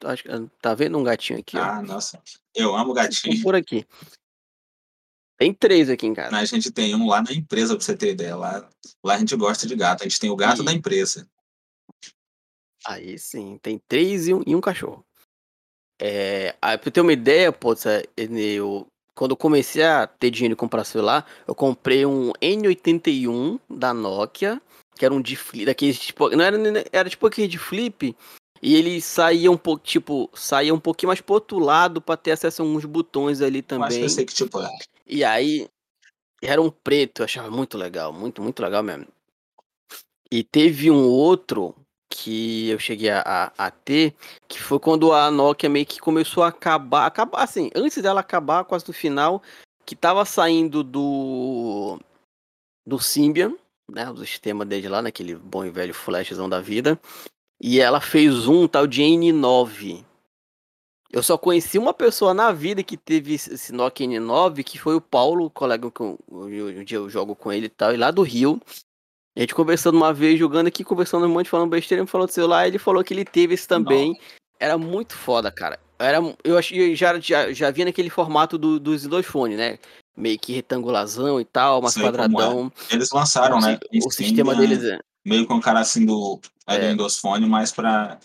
[0.03, 0.29] Acho que
[0.61, 1.57] tá vendo um gatinho aqui?
[1.57, 1.81] Ah, ó?
[1.81, 2.21] nossa.
[2.55, 3.41] Eu amo gatinho.
[3.43, 3.85] Por aqui.
[5.37, 6.35] Tem três aqui em casa.
[6.35, 8.35] A gente tem um lá na empresa, pra você ter ideia.
[8.35, 8.69] Lá,
[9.03, 10.01] lá a gente gosta de gato.
[10.01, 10.65] A gente tem o gato e...
[10.65, 11.29] da empresa.
[12.85, 15.05] Aí sim, tem três e um, e um cachorro.
[16.01, 17.73] É, aí, pra ter uma ideia, pô,
[18.17, 23.93] eu, quando eu comecei a ter dinheiro e comprar celular, eu comprei um N81 da
[23.93, 24.61] Nokia
[24.99, 26.57] que era um de flip, daqueles tipo, não era,
[26.91, 28.13] era tipo aquele de flip,
[28.61, 32.31] e ele saía um pouco, tipo, saía um pouquinho mais pro outro lado para ter
[32.31, 34.01] acesso a uns botões ali também.
[34.01, 34.69] Eu sei que tipo é.
[35.07, 35.69] E aí
[36.41, 39.07] era um preto, eu achava muito legal, muito, muito legal mesmo.
[40.29, 41.73] E teve um outro
[42.09, 44.13] que eu cheguei a, a, a, ter,
[44.49, 48.65] que foi quando a Nokia meio que começou a acabar, acabar assim, antes dela acabar,
[48.65, 49.41] quase no final,
[49.85, 51.97] que tava saindo do
[52.85, 53.55] do Symbian,
[53.91, 56.99] né, o sistema desde lá, naquele bom e velho flashzão da vida.
[57.61, 60.03] E ela fez um tal de N9.
[61.11, 65.01] Eu só conheci uma pessoa na vida que teve esse Nokia N9, que foi o
[65.01, 68.21] Paulo, colega que eu, um dia eu jogo com ele e tal, e lá do
[68.21, 68.61] Rio.
[69.35, 72.33] A gente conversando uma vez, jogando aqui, conversando um monte, falando besteira, ele falou do
[72.33, 74.09] celular, ele falou que ele teve esse também.
[74.09, 74.21] Nossa.
[74.59, 75.79] Era muito foda, cara.
[75.97, 79.79] Era, eu achei, já, já, já vi naquele formato do, dos dois fones, né?
[80.15, 82.01] Meio que retangulazão e tal, mas é.
[82.01, 82.71] quadradão.
[82.89, 82.95] É.
[82.95, 83.79] Eles lançaram, né?
[84.05, 84.99] O, sistema deles é.
[85.25, 86.79] Meio com o cara assim do, é.
[86.79, 88.19] do Windows Phone, mas pra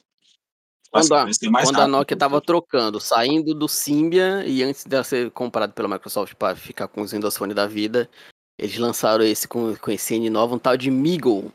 [0.95, 1.27] quando, a,
[1.65, 6.35] quando a Nokia estava trocando, saindo do Symbian e antes de ser comprado pela Microsoft
[6.35, 8.09] para ficar com os Windows Phone da vida,
[8.57, 11.53] eles lançaram esse com, com esse N9, um tal de Meagle.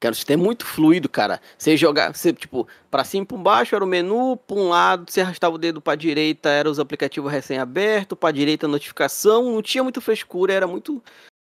[0.00, 1.42] Que era um sistema muito fluido, cara.
[1.58, 5.10] Você jogar, você, tipo, pra cima e pra baixo era o menu, pra um lado,
[5.10, 9.82] você arrastava o dedo pra direita, era os aplicativos recém-abertos, pra direita notificação, não tinha
[9.82, 11.02] muito frescura, era muito,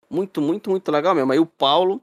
[0.08, 1.30] muito, muito, muito legal mesmo.
[1.32, 2.00] Aí o Paulo,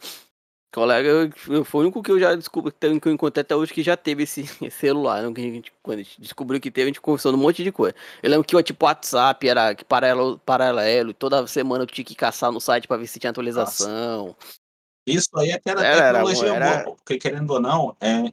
[0.71, 1.31] Colega,
[1.65, 4.23] foi o único que eu já descobri, que eu encontrei até hoje que já teve
[4.23, 5.23] esse celular.
[5.23, 5.33] Né?
[5.35, 7.95] A gente, quando a gente descobriu que teve, a gente conversou um monte de coisa.
[8.21, 12.13] Eu lembro que o tipo WhatsApp era paralelo, paralelo, e toda semana eu tinha que
[12.13, 14.27] caçar no site para ver se tinha atualização.
[14.27, 14.62] Nossa.
[15.05, 18.31] Isso aí é que era, era tecnologia era, boa, porque querendo ou não, é,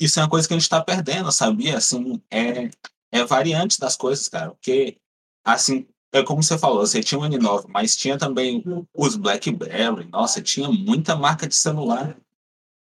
[0.00, 1.76] isso é uma coisa que a gente está perdendo, sabia?
[1.76, 2.70] Assim, é,
[3.12, 4.50] é variante das coisas, cara.
[4.50, 4.96] Porque,
[5.44, 8.62] assim, é como você falou, você tinha o N9, mas tinha também
[8.94, 10.08] os BlackBerry.
[10.10, 12.16] Nossa, tinha muita marca de celular.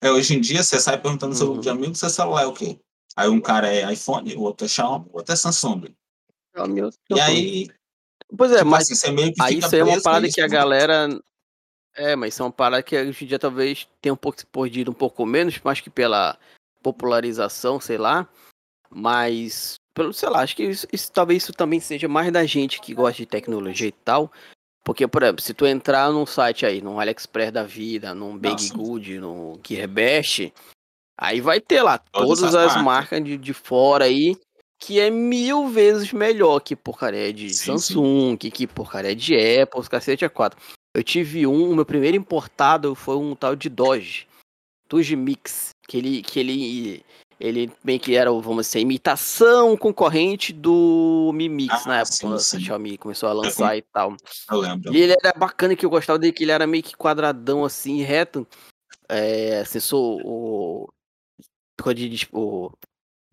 [0.02, 1.38] É, hoje em dia, você sai perguntando uhum.
[1.38, 2.80] seu de amigo, seu celular é o quê?
[3.16, 5.94] Aí um cara é iPhone, o outro é Xiaomi, o outro é Samsung.
[7.10, 7.68] e aí...
[8.38, 11.10] Pois é, tipo mas assim, meio que aí isso é uma parada que a galera...
[11.96, 14.46] É, mas isso é uma parada que hoje em dia talvez tenha um pouco se
[14.46, 16.38] perdido um pouco menos, mais que pela
[16.82, 18.28] popularização, sei lá.
[18.90, 22.80] Mas pelo, sei lá, acho que isso, isso, talvez isso também seja mais da gente
[22.80, 24.32] que gosta de tecnologia e tal.
[24.84, 28.70] Porque, por exemplo, se tu entrar num site aí, num AliExpress da vida, num Big
[28.70, 30.52] Good, no Gearbest,
[31.18, 34.36] aí vai ter lá todas, todas as marcas, marcas de, de fora aí,
[34.80, 38.38] que é mil vezes melhor que porcaria de sim, Samsung, sim.
[38.38, 40.60] Que, que porcaria de Apple, os cacete a quatro.
[40.94, 44.28] Eu tive um, o meu primeiro importado foi um tal de Doge,
[44.90, 47.06] Doge Mix, que ele, que ele
[47.42, 52.36] ele bem que era, vamos dizer, imitação concorrente do Mi Mix ah, na época, quando
[52.36, 54.16] a Xiaomi começou a lançar e tal.
[54.50, 54.94] Eu lembro.
[54.94, 58.02] E ele era bacana que eu gostava dele, que ele era meio que quadradão assim,
[58.04, 58.48] reto.
[59.10, 60.88] É, sensor o,
[61.94, 62.72] de, o,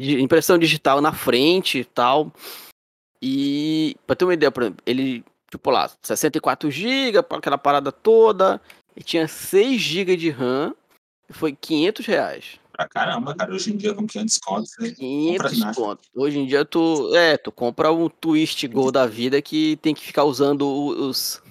[0.01, 2.33] de impressão digital na frente e tal.
[3.21, 8.61] E pra ter uma ideia, por exemplo, ele, tipo lá, 64 GB, aquela parada toda,
[8.97, 10.75] e tinha 6 GB de RAM,
[11.29, 13.53] e foi 500 reais pra caramba, cara.
[13.53, 16.03] Hoje em dia, com 500 contos, você 500 conto.
[16.15, 20.05] Hoje em dia, tu, é, tu compra um Twist Go da vida que tem que
[20.05, 21.43] ficar usando os,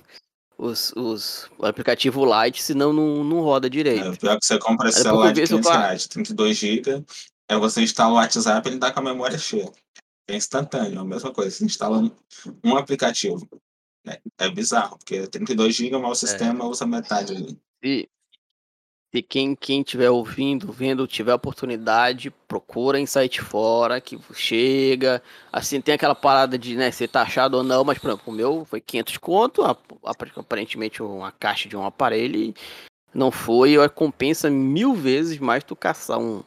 [0.58, 4.06] os, os o aplicativo Lite, senão não, não roda direito.
[4.06, 7.04] É, pior que você compra esse celular de 500 reais, 32 GB,
[7.50, 9.70] é você instala o WhatsApp, ele dá com a memória cheia.
[10.30, 11.52] É instantâneo, é a mesma coisa.
[11.52, 12.10] Você instala
[12.64, 13.48] um aplicativo.
[14.08, 16.28] É, é bizarro, porque 32 GB, mas o é.
[16.28, 16.68] sistema é.
[16.68, 17.58] usa metade ali.
[17.84, 18.10] E,
[19.14, 25.22] se quem quem estiver ouvindo, vendo, tiver oportunidade, procura em site fora, que chega.
[25.52, 28.66] Assim, tem aquela parada de, né, ser taxado ou não, mas, por exemplo, o meu
[28.66, 29.62] foi 500 conto,
[30.04, 32.54] aparentemente uma caixa de um aparelho,
[33.14, 36.44] não foi, compensa mil vezes mais tu caçar um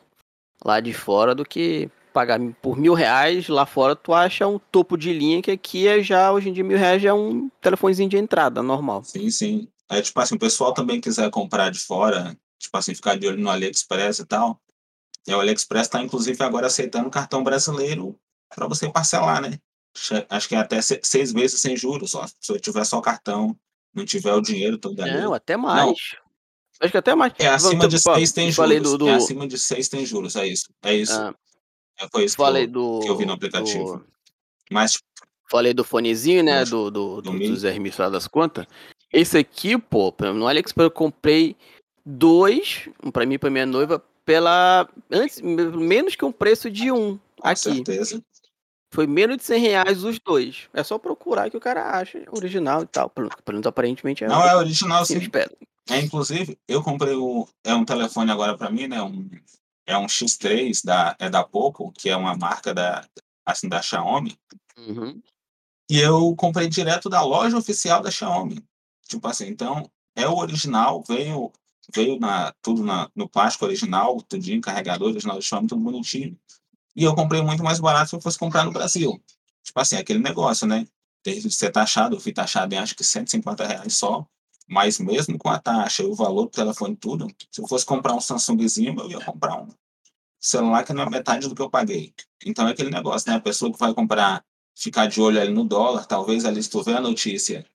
[0.64, 4.96] lá de fora do que pagar por mil reais lá fora, tu acha um topo
[4.96, 8.08] de linha que aqui é já, hoje em dia, mil reais já é um telefonezinho
[8.08, 9.02] de entrada, normal.
[9.04, 9.68] Sim, sim.
[9.88, 13.38] É tipo assim, o pessoal também quiser comprar de fora, tipo assim, ficar de olho
[13.38, 14.60] no AliExpress e tal.
[15.26, 18.16] E o AliExpress está, inclusive, agora aceitando cartão brasileiro
[18.54, 19.58] para você parcelar, né?
[20.28, 22.26] Acho que é até seis vezes sem juros, só.
[22.40, 23.56] Se eu tiver só cartão,
[23.92, 25.20] não tiver o dinheiro todo ali.
[25.20, 25.84] Não, até mais.
[25.84, 25.94] Não.
[26.80, 27.32] Acho que até mais.
[27.38, 28.82] É acima de seis tem juros.
[28.82, 29.08] Do, do...
[29.08, 30.72] É acima de seis tem juros, é isso.
[30.82, 31.12] É isso.
[31.12, 31.49] Ah, é,
[32.10, 33.98] foi isso falei que, eu, do, que eu vi no aplicativo.
[33.98, 34.06] Do...
[34.70, 35.10] Mas, tipo,
[35.50, 36.64] Falei do fonezinho, né?
[36.64, 38.66] Do, do, do, do dos RMs das contas.
[39.12, 41.56] Esse aqui, pô, no AliExpress eu comprei
[42.06, 44.88] dois, um pra mim e pra minha noiva, pela.
[45.10, 47.18] Antes, menos que um preço de um.
[47.36, 47.74] Com aqui.
[47.74, 48.22] certeza.
[48.92, 50.68] Foi menos de 100 reais os dois.
[50.72, 53.10] É só procurar que o cara acha original e tal.
[53.10, 54.28] Pelo menos aparentemente é.
[54.28, 55.18] Não, é original sim.
[55.18, 55.50] Espero.
[55.88, 57.48] É, inclusive, eu comprei o.
[57.64, 59.02] É um telefone agora para mim, né?
[59.02, 59.28] Um,
[59.90, 63.04] é um X3 da, é da Poco, que é uma marca da,
[63.44, 64.38] assim, da Xiaomi.
[64.76, 65.20] Uhum.
[65.90, 68.64] E eu comprei direto da loja oficial da Xiaomi.
[69.08, 71.52] Tipo assim, então é o original, veio
[71.92, 76.38] veio na, tudo na, no plástico original, tudinho, carregador original do Xiaomi, tudo bonitinho.
[76.94, 79.20] E eu comprei muito mais barato se eu fosse comprar no Brasil.
[79.64, 80.86] Tipo assim, aquele negócio, né?
[81.24, 84.24] Desde ser taxado, eu fui taxado em acho que 150 reais só.
[84.68, 88.14] Mas mesmo com a taxa e o valor do telefone tudo, se eu fosse comprar
[88.14, 89.68] um Samsungzinho, eu ia comprar um
[90.40, 92.14] celular que não é metade do que eu paguei.
[92.44, 93.36] Então é aquele negócio, né?
[93.36, 96.82] A pessoa que vai comprar, ficar de olho ali no dólar, talvez ali se tu
[96.82, 97.66] vê a notícia,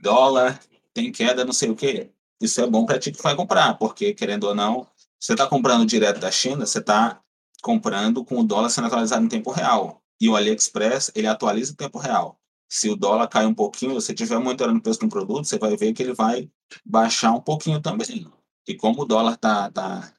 [0.00, 0.60] dólar
[0.94, 2.10] tem queda, não sei o quê.
[2.40, 4.86] Isso é bom para ti que vai comprar, porque querendo ou não,
[5.18, 7.20] você está comprando direto da China, você está
[7.62, 10.02] comprando com o dólar sendo atualizado em tempo real.
[10.20, 12.38] E o AliExpress, ele atualiza em tempo real.
[12.68, 15.76] Se o dólar cai um pouquinho, você estiver monitorando o preço do produto, você vai
[15.76, 16.50] ver que ele vai
[16.84, 18.26] baixar um pouquinho também.
[18.66, 20.12] E como o dólar está tá,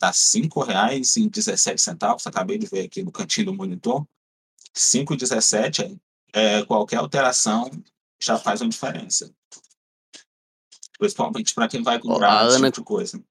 [0.00, 4.06] tá R$ 5,17, acabei de ver aqui no cantinho do monitor,
[4.74, 6.00] 5,17,
[6.32, 7.70] é, qualquer alteração
[8.20, 9.30] já faz uma diferença.
[10.98, 12.70] Principalmente para quem vai comprar esse Ana...
[12.70, 13.22] tipo de coisa.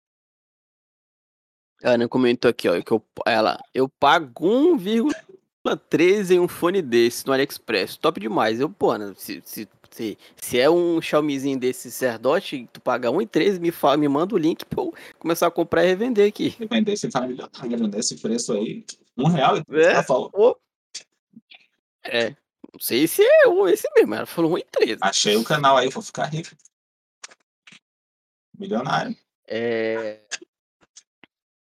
[1.83, 7.25] A Ana comentou aqui, ó, que eu, ela, eu pago 1,13 em um fone desse
[7.25, 7.97] no AliExpress.
[7.97, 8.59] Top demais.
[8.59, 9.67] Eu, pô, Ana, se, se,
[9.99, 14.37] se, se é um Xiaomizinho desse Cerdote, tu paga 1,13, me, fala, me manda o
[14.37, 16.55] link pra eu começar a comprar e revender aqui.
[16.57, 17.49] Revender esse família
[17.91, 18.85] nesse preço aí.
[19.17, 20.15] Um real e é, tá.
[22.05, 22.29] É.
[22.71, 23.43] Não sei se é
[23.73, 24.99] esse mesmo, ela falou 1,13.
[25.01, 26.49] Achei o canal aí, vou ficar rico.
[28.57, 29.15] Milionário.
[29.45, 30.21] É.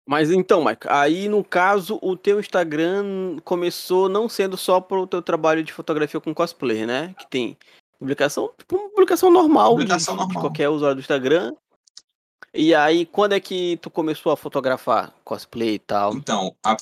[0.07, 5.07] Mas então, Mike, aí no caso o teu Instagram começou não sendo só para o
[5.07, 7.13] teu trabalho de fotografia com cosplay, né?
[7.19, 7.57] Que tem
[8.03, 10.35] publicação, tipo, publicação normal, publicação de, normal.
[10.35, 11.55] de qualquer usuário do Instagram.
[12.53, 16.13] E aí, quando é que tu começou a fotografar cosplay e tal?
[16.13, 16.75] Então, a,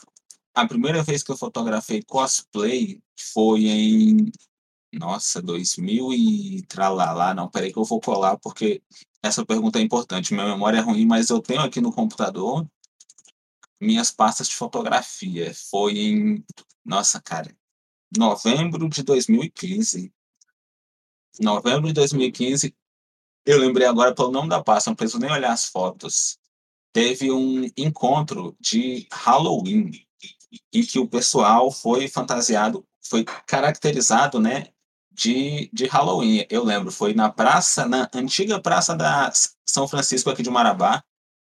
[0.56, 3.00] a primeira vez que eu fotografei cosplay
[3.34, 4.32] foi em.
[4.94, 7.34] Nossa, 2000 e tralalá.
[7.34, 8.82] Não, peraí que eu vou colar, porque
[9.24, 10.34] essa pergunta é importante.
[10.34, 12.68] Minha memória é ruim, mas eu tenho aqui no computador
[13.80, 15.54] minhas pastas de fotografia.
[15.70, 16.44] Foi em,
[16.84, 17.56] nossa, cara,
[18.18, 20.12] novembro de 2015.
[21.40, 22.76] Novembro de 2015,
[23.46, 26.38] eu lembrei agora pelo nome da pasta, não preciso nem olhar as fotos.
[26.94, 29.92] Teve um encontro de Halloween
[30.74, 34.68] em que o pessoal foi fantasiado, foi caracterizado, né,
[35.12, 36.46] de, de Halloween.
[36.50, 39.32] Eu lembro, foi na praça, na antiga praça da
[39.66, 41.04] São Francisco aqui de Marabá,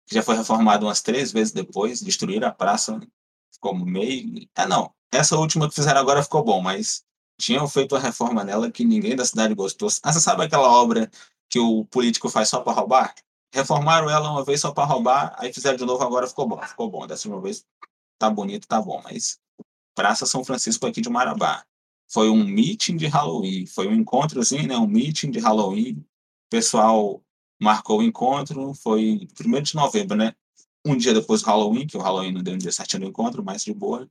[0.06, 3.00] que já foi reformado umas três vezes depois, destruíram a praça,
[3.52, 4.48] ficou meio.
[4.56, 4.92] É, não.
[5.12, 7.04] Essa última que fizeram agora ficou bom, mas
[7.42, 9.88] tinham feito a reforma nela que ninguém da cidade gostou.
[10.04, 11.10] Ah, você sabe aquela obra
[11.50, 13.12] que o político faz só para roubar?
[13.52, 16.62] Reformaram ela uma vez só para roubar, aí fizeram de novo agora ficou bom.
[16.62, 17.04] Ficou bom.
[17.04, 17.66] Dessa vez
[18.16, 19.40] tá bonito, tá bom, mas
[19.94, 21.64] Praça São Francisco aqui de Marabá.
[22.08, 24.76] Foi um meeting de Halloween, foi um encontrozinho, né?
[24.76, 26.04] Um meeting de Halloween.
[26.48, 27.20] Pessoal
[27.60, 30.32] marcou o encontro, foi 1 de novembro, né?
[30.84, 33.42] Um dia depois do Halloween, que o Halloween não deu um dia certinho do encontro,
[33.42, 34.08] mas de boa.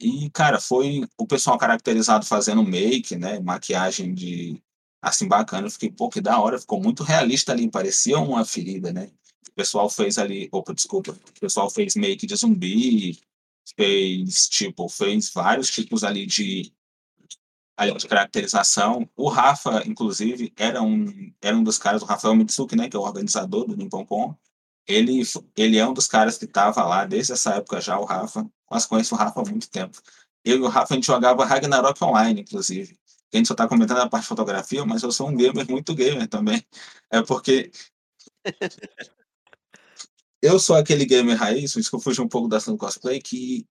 [0.00, 3.40] E, cara, foi o pessoal caracterizado fazendo make, né?
[3.40, 4.62] Maquiagem de.
[5.02, 5.66] Assim, bacana.
[5.66, 6.58] Eu fiquei, pô, que da hora.
[6.58, 9.10] Ficou muito realista ali, parecia uma ferida, né?
[9.48, 10.48] O pessoal fez ali.
[10.52, 11.12] Opa, desculpa.
[11.12, 13.18] O pessoal fez make de zumbi,
[13.76, 16.72] fez, tipo, fez vários tipos ali de
[17.76, 19.08] ali de caracterização.
[19.16, 22.98] O Rafa, inclusive, era um, era um dos caras, o Rafael Mitsuki, né, que é
[22.98, 24.04] o organizador do Nippon
[24.88, 25.22] ele,
[25.54, 28.48] ele é um dos caras que estava lá desde essa época já, o Rafa.
[28.70, 30.00] Mas conheço o Rafa há muito tempo.
[30.44, 32.96] Eu e o Rafa, a gente jogava Ragnarok Online, inclusive.
[33.32, 35.94] A gente só está comentando a parte de fotografia, mas eu sou um gamer muito
[35.94, 36.64] gamer também.
[37.10, 37.70] É porque
[40.42, 43.20] eu sou aquele gamer raiz, isso que eu fugi um pouco da ação do cosplay,
[43.20, 43.66] que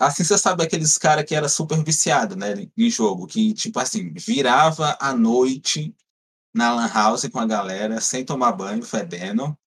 [0.00, 4.12] Assim, você sabe aqueles cara que era super viciado, né, em jogo, que, tipo assim,
[4.12, 5.92] virava à noite
[6.54, 9.58] na lan house com a galera, sem tomar banho, fedendo,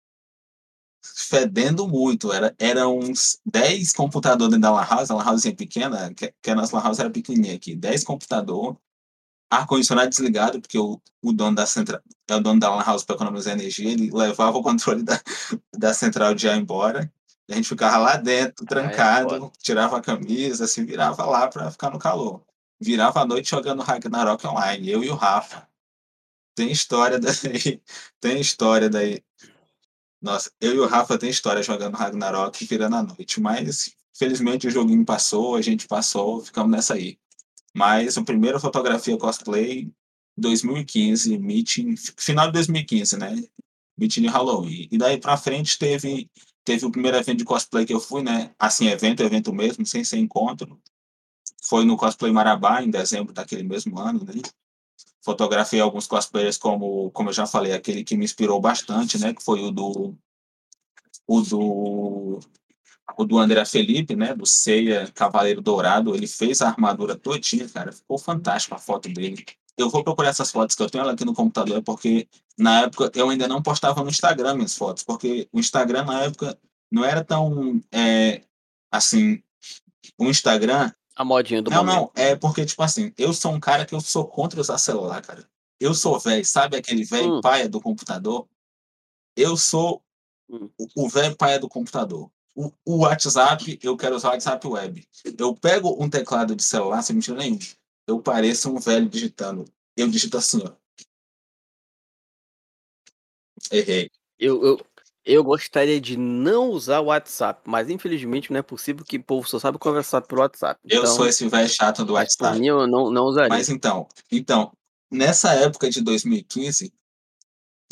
[1.02, 6.12] fedendo muito, era, era uns 10 computadores dentro da lan house, a lan house pequena,
[6.14, 8.76] que, que a nossa lan house era pequenininha aqui, 10 computador,
[9.50, 13.16] ar-condicionado desligado, porque o, o dono da central, é o dono da lan house para
[13.16, 15.20] economizar energia, ele levava o controle da,
[15.76, 17.10] da central de ar embora,
[17.50, 21.70] a gente ficava lá dentro, trancado, ah, é tirava a camisa, se virava lá para
[21.70, 22.42] ficar no calor.
[22.80, 25.68] Virava a noite jogando Ragnarok Online, eu e o Rafa.
[26.54, 27.82] Tem história daí.
[28.20, 29.22] Tem história daí.
[30.20, 34.70] Nossa, eu e o Rafa tem história jogando Ragnarok virando a noite, mas felizmente o
[34.70, 37.18] joguinho passou, a gente passou, ficamos nessa aí.
[37.74, 39.90] Mas a primeira fotografia cosplay
[40.36, 43.36] 2015, meeting, final de 2015, né?
[43.96, 44.88] Meeting de Halloween.
[44.90, 46.30] E daí para frente teve
[46.64, 48.54] teve o primeiro evento de cosplay que eu fui, né?
[48.58, 50.80] Assim, evento, evento mesmo, sem ser encontro.
[51.62, 54.34] Foi no Cosplay Marabá, em dezembro daquele mesmo ano, né?
[55.22, 59.34] Fotografei alguns cosplayers, como, como eu já falei, aquele que me inspirou bastante, né?
[59.34, 60.16] Que foi o do.
[61.26, 62.40] O do.
[63.18, 64.34] O do André Felipe, né?
[64.34, 66.14] Do Ceia Cavaleiro Dourado.
[66.14, 67.92] Ele fez a armadura todinha, cara.
[67.92, 69.44] Ficou fantástico a foto dele
[69.80, 73.30] eu vou procurar essas fotos que eu tenho aqui no computador, porque na época eu
[73.30, 76.58] ainda não postava no Instagram minhas fotos, porque o Instagram na época
[76.90, 78.42] não era tão é,
[78.90, 79.42] assim,
[80.18, 80.92] o Instagram.
[81.20, 81.96] A modinha do Não, momento.
[81.96, 85.20] não, é porque, tipo assim, eu sou um cara que eu sou contra usar celular,
[85.20, 85.46] cara.
[85.78, 87.40] Eu sou velho, sabe aquele velho Hum.
[87.42, 88.48] paia do computador?
[89.36, 90.02] Eu sou
[90.48, 90.70] Hum.
[90.96, 92.30] o- velho paia do computador.
[92.54, 95.06] O, o WhatsApp, eu quero usar o WhatsApp web.
[95.38, 97.60] Eu pego um teclado de celular, sem mentira nenhuma.
[98.06, 99.66] Eu pareço um velho digitando.
[99.94, 100.72] Eu digito assim, ó.
[103.70, 104.10] Errei.
[104.38, 104.86] Eu, eu,
[105.24, 109.48] eu gostaria de não usar o WhatsApp, mas infelizmente não é possível que o povo
[109.48, 110.80] só sabe conversar pelo WhatsApp.
[110.88, 112.58] Eu Então, sou esse velho chato do WhatsApp.
[112.58, 113.48] mim eu não, não usaria.
[113.48, 114.72] Mas então, então,
[115.10, 116.92] nessa época de 2015,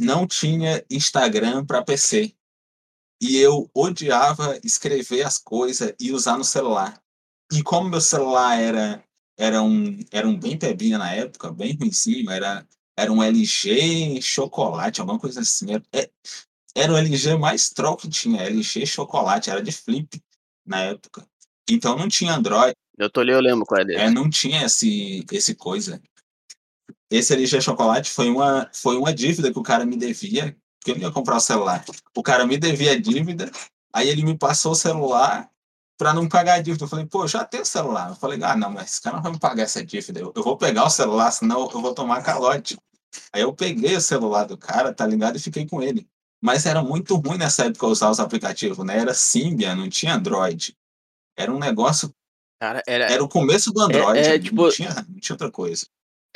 [0.01, 2.35] não tinha Instagram para PC.
[3.21, 7.03] E eu odiava escrever as coisas e usar no celular.
[7.53, 9.05] E como meu celular era
[9.37, 12.67] era um era um bem pebinha na época, bem ruimzinho, era
[12.97, 15.73] era um LG chocolate, alguma coisa assim.
[15.73, 16.11] Era, é-
[16.75, 20.23] era o LG mais troll que tinha, LG chocolate, era de flip
[20.67, 21.27] na época.
[21.69, 24.01] Então não tinha Android, Eu tô ali, eu lembro qual é dele.
[24.01, 26.01] é, não tinha esse, esse coisa.
[27.11, 30.97] Esse LG Chocolate foi uma, foi uma dívida que o cara me devia, porque eu
[30.97, 31.83] não ia comprar o celular.
[32.15, 33.51] O cara me devia a dívida,
[33.95, 35.49] aí ele me passou o celular
[35.97, 36.85] para não pagar a dívida.
[36.85, 38.11] Eu falei, pô, já tenho celular.
[38.11, 40.21] Eu falei, ah, não, mas esse cara não vai me pagar essa dívida.
[40.21, 42.79] Eu, eu vou pegar o celular, senão eu vou tomar calote.
[43.33, 45.37] Aí eu peguei o celular do cara, tá ligado?
[45.37, 46.07] E fiquei com ele.
[46.41, 48.99] Mas era muito ruim nessa época usar os aplicativos, né?
[48.99, 50.75] Era Symbian, não tinha Android.
[51.37, 52.11] Era um negócio
[52.61, 55.87] Cara, era, era o começo do Android, é, não, tipo- tinha, não tinha outra coisa.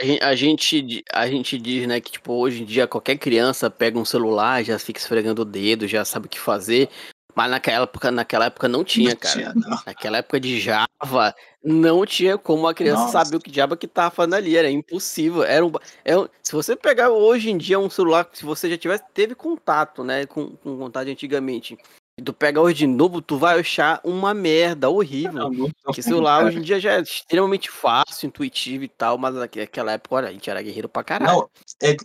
[0.01, 3.71] A gen- A gente, a gente diz, né, que tipo, hoje em dia qualquer criança
[3.71, 6.89] pega um celular, já fica esfregando o dedo, já sabe o que fazer.
[7.35, 9.35] Mas naquela época, naquela época não tinha, não cara.
[9.35, 9.79] tinha, não.
[9.87, 13.25] Naquela época de Java, não tinha como a criança Nossa.
[13.25, 14.57] saber o que diabo que tava fazendo ali.
[14.57, 15.43] Era impossível.
[15.43, 15.73] Era um,
[16.05, 19.35] é um- se você pegar hoje em dia um celular, se você já tivesse, teve
[19.35, 21.79] contato, né, com, com contato antigamente,
[22.19, 25.33] e tu pega hoje de novo, tu vai achar uma merda horrível.
[25.33, 26.49] Não, muito Porque ruim, celular cara.
[26.49, 30.29] hoje em dia já é extremamente fácil, intuitivo e tal, mas naque- naquela época, olha,
[30.29, 31.33] a gente era guerreiro pra caralho.
[31.33, 32.05] Não, é, que-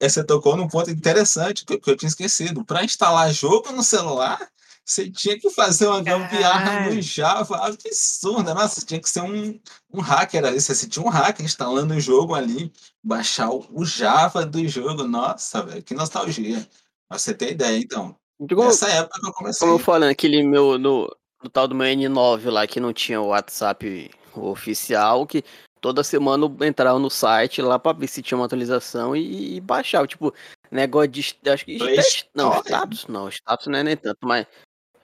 [0.00, 2.64] é, você tocou num ponto interessante que, que eu tinha esquecido.
[2.64, 4.38] Para instalar jogo no celular,
[4.84, 8.52] você tinha que fazer uma gambiarra no Java absurda.
[8.52, 9.58] Nossa, tinha que ser um,
[9.92, 10.60] um hacker ali.
[10.60, 12.70] Você tinha um hacker instalando o jogo ali,
[13.02, 15.04] baixar o, Java do jogo.
[15.04, 16.68] Nossa, velho, que nostalgia.
[17.08, 18.14] Pra você ter ideia, então.
[18.38, 19.66] Como, Nessa época que eu comecei.
[19.66, 21.08] como eu falei, aquele meu, no,
[21.42, 25.42] no tal do meu N9 lá, que não tinha o WhatsApp oficial, que
[25.80, 29.60] toda semana eu entrava no site lá pra ver se tinha uma atualização e, e
[29.60, 30.06] baixava.
[30.06, 30.34] Tipo,
[30.70, 31.36] negócio de.
[31.46, 31.78] Acho que.
[31.78, 31.98] Play
[32.34, 34.46] Não, status não, status não é nem tanto, mas.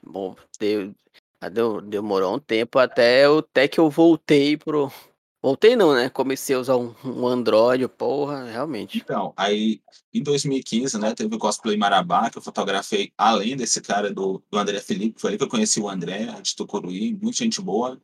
[0.02, 0.94] Bom, deu,
[1.52, 4.90] deu, demorou um tempo até, eu, até que eu voltei pro.
[5.42, 6.10] Voltei não, né?
[6.10, 8.98] Comecei a usar um, um Android, porra, realmente.
[8.98, 9.80] Então, aí
[10.12, 14.58] em 2015, né, teve o cosplay Marabá, que eu fotografei além desse cara do, do
[14.58, 17.98] André Felipe, foi ali que eu conheci o André, de Tucuruí, muita gente boa.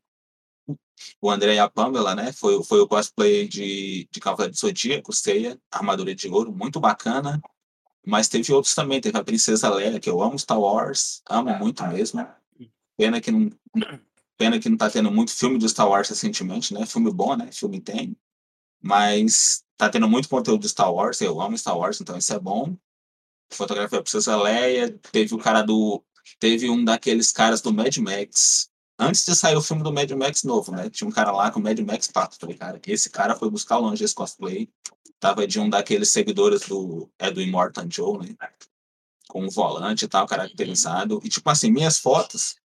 [1.20, 5.12] O André e a Pamela, né, foi, foi o cosplay de, de Cavaleiro do Zodíaco,
[5.12, 7.38] Ceia, Armadura de Ouro, muito bacana.
[8.06, 11.84] Mas teve outros também, teve a Princesa Leia, que eu amo Star Wars, amo muito
[11.88, 12.26] mesmo.
[12.96, 13.50] Pena que não,
[14.38, 17.50] pena que não tá tendo muito filme de Star Wars recentemente, né, filme bom, né,
[17.52, 18.16] filme tem.
[18.80, 22.38] Mas tá tendo muito conteúdo de Star Wars, eu amo Star Wars, então isso é
[22.38, 22.74] bom.
[23.50, 26.02] Fotografia Princesa Leia, teve o cara do.
[26.38, 28.70] Teve um daqueles caras do Mad Max.
[28.98, 30.88] Antes de sair o filme do Mad Max novo, né?
[30.88, 32.38] Tinha um cara lá com o Mad Max 4.
[32.40, 34.68] Falei, cara, esse cara foi buscar longe esse cosplay.
[35.20, 37.10] Tava de um daqueles seguidores do.
[37.18, 38.34] É do Immortal Joe, né?
[39.28, 41.20] Com um volante e tal, caracterizado.
[41.22, 42.56] E tipo assim, minhas fotos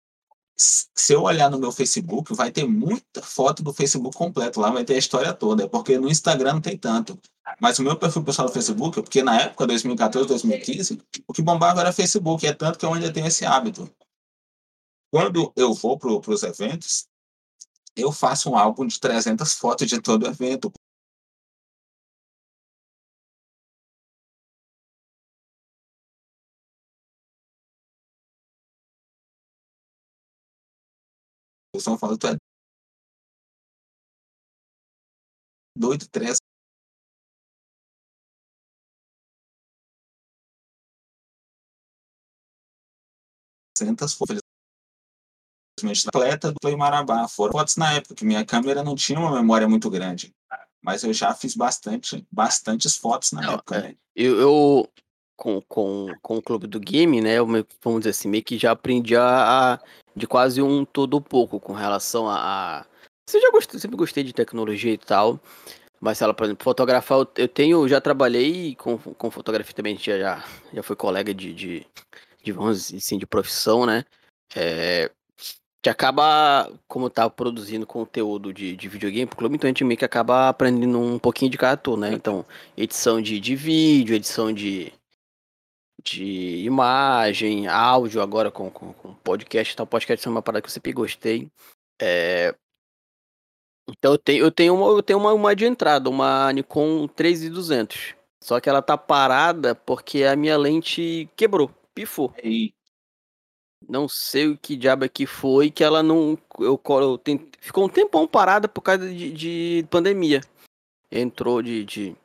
[0.61, 4.85] se eu olhar no meu Facebook, vai ter muita foto do Facebook completo lá, vai
[4.85, 7.19] ter a história toda, porque no Instagram não tem tanto.
[7.59, 11.81] Mas o meu perfil pessoal do Facebook, porque na época, 2014, 2015, o que bombava
[11.81, 13.91] era Facebook, é tanto que eu ainda tenho esse hábito.
[15.13, 17.09] Quando eu vou para os eventos,
[17.97, 20.73] eu faço um álbum de 300 fotos de todo evento.
[31.73, 32.37] O pessoal fala, tu é
[35.77, 36.39] doido, 300
[44.15, 44.50] fotos.
[45.85, 47.27] Infelizmente, atleta do Marabá.
[47.29, 50.35] Foram fotos na época, que minha câmera não tinha uma memória muito grande.
[50.83, 53.81] Mas eu já fiz bastante, bastantes fotos na Não, época, é.
[53.83, 53.95] né?
[54.17, 54.89] Eu, eu
[55.37, 57.39] com, com, com o clube do game, né?
[57.39, 57.47] Eu,
[57.83, 59.79] vamos dizer assim, meio que já aprendi a, a-
[60.15, 62.81] de quase um todo pouco com relação a.
[62.81, 62.87] a...
[63.29, 65.41] Você já gostei, sempre gostei de tecnologia e tal.
[66.01, 69.99] Mas, sei lá, por exemplo, fotografar, eu, eu tenho, já trabalhei com, com fotografia também,
[69.99, 71.87] já, já, já fui colega de, de,
[72.43, 72.55] de,
[72.97, 74.05] assim, de profissão, né?
[74.57, 75.11] É,
[75.81, 79.99] gente acaba, como tá produzindo conteúdo de, de videogame pro clube, então a gente meio
[79.99, 82.13] que acaba aprendendo um pouquinho de cada ator, né?
[82.13, 82.45] Então,
[82.77, 84.93] edição de, de vídeo, edição de,
[86.05, 89.73] de imagem, áudio agora com, com, com podcast.
[89.73, 91.51] Então, podcast é uma parada que eu sempre gostei.
[92.01, 92.55] É...
[93.89, 98.15] Então eu tenho, eu tenho, uma, eu tenho uma, uma de entrada, uma Nikon 3200.
[98.43, 102.33] Só que ela tá parada porque a minha lente quebrou, pifou.
[102.43, 102.73] E
[103.89, 106.39] Não sei o que diabo é que foi, que ela não.
[106.59, 110.41] Eu, eu tent- ficou um tempão parada por causa de, de pandemia.
[111.11, 112.17] Entrou de, de.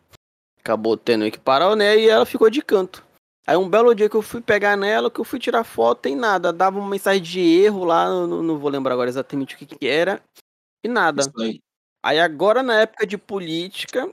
[0.60, 1.98] Acabou tendo que parar, né?
[1.98, 3.04] E ela ficou de canto.
[3.48, 6.16] Aí um belo dia que eu fui pegar nela, que eu fui tirar foto, tem
[6.16, 6.52] nada.
[6.52, 9.88] Dava uma mensagem de erro lá, não, não vou lembrar agora exatamente o que, que
[9.88, 10.22] era.
[10.84, 11.24] E nada.
[11.40, 11.62] aí.
[12.04, 14.12] Aí agora na época de política,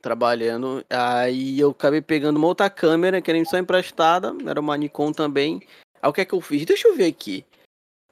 [0.00, 5.12] trabalhando, aí eu acabei pegando uma outra câmera, que era só emprestada, era uma Nikon
[5.12, 5.62] também.
[6.04, 6.66] Aí o que é que eu fiz?
[6.66, 7.46] Deixa eu ver aqui.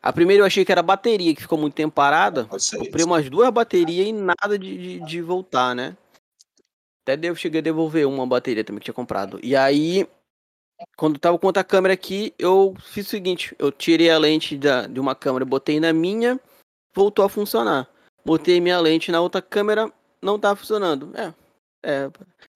[0.03, 2.47] A primeira eu achei que era bateria, que ficou muito tempo parada.
[2.47, 5.95] Comprei umas duas baterias e nada de, de, de voltar, né?
[7.03, 9.38] Até devo, cheguei a devolver uma bateria também que tinha comprado.
[9.43, 10.09] E aí,
[10.97, 14.86] quando tava com outra câmera aqui, eu fiz o seguinte: eu tirei a lente da,
[14.86, 16.40] de uma câmera, botei na minha,
[16.95, 17.86] voltou a funcionar.
[18.24, 21.12] Botei minha lente na outra câmera, não tá funcionando.
[21.14, 21.34] É.
[21.84, 22.11] É.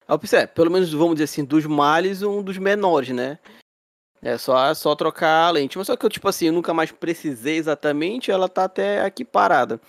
[0.09, 3.37] Eu pensei, é, pelo menos vamos dizer assim, dos males, um dos menores, né?
[4.21, 5.77] É só, só trocar a lente.
[5.77, 9.23] Mas só que eu, tipo assim, eu nunca mais precisei exatamente, ela tá até aqui
[9.23, 9.79] parada.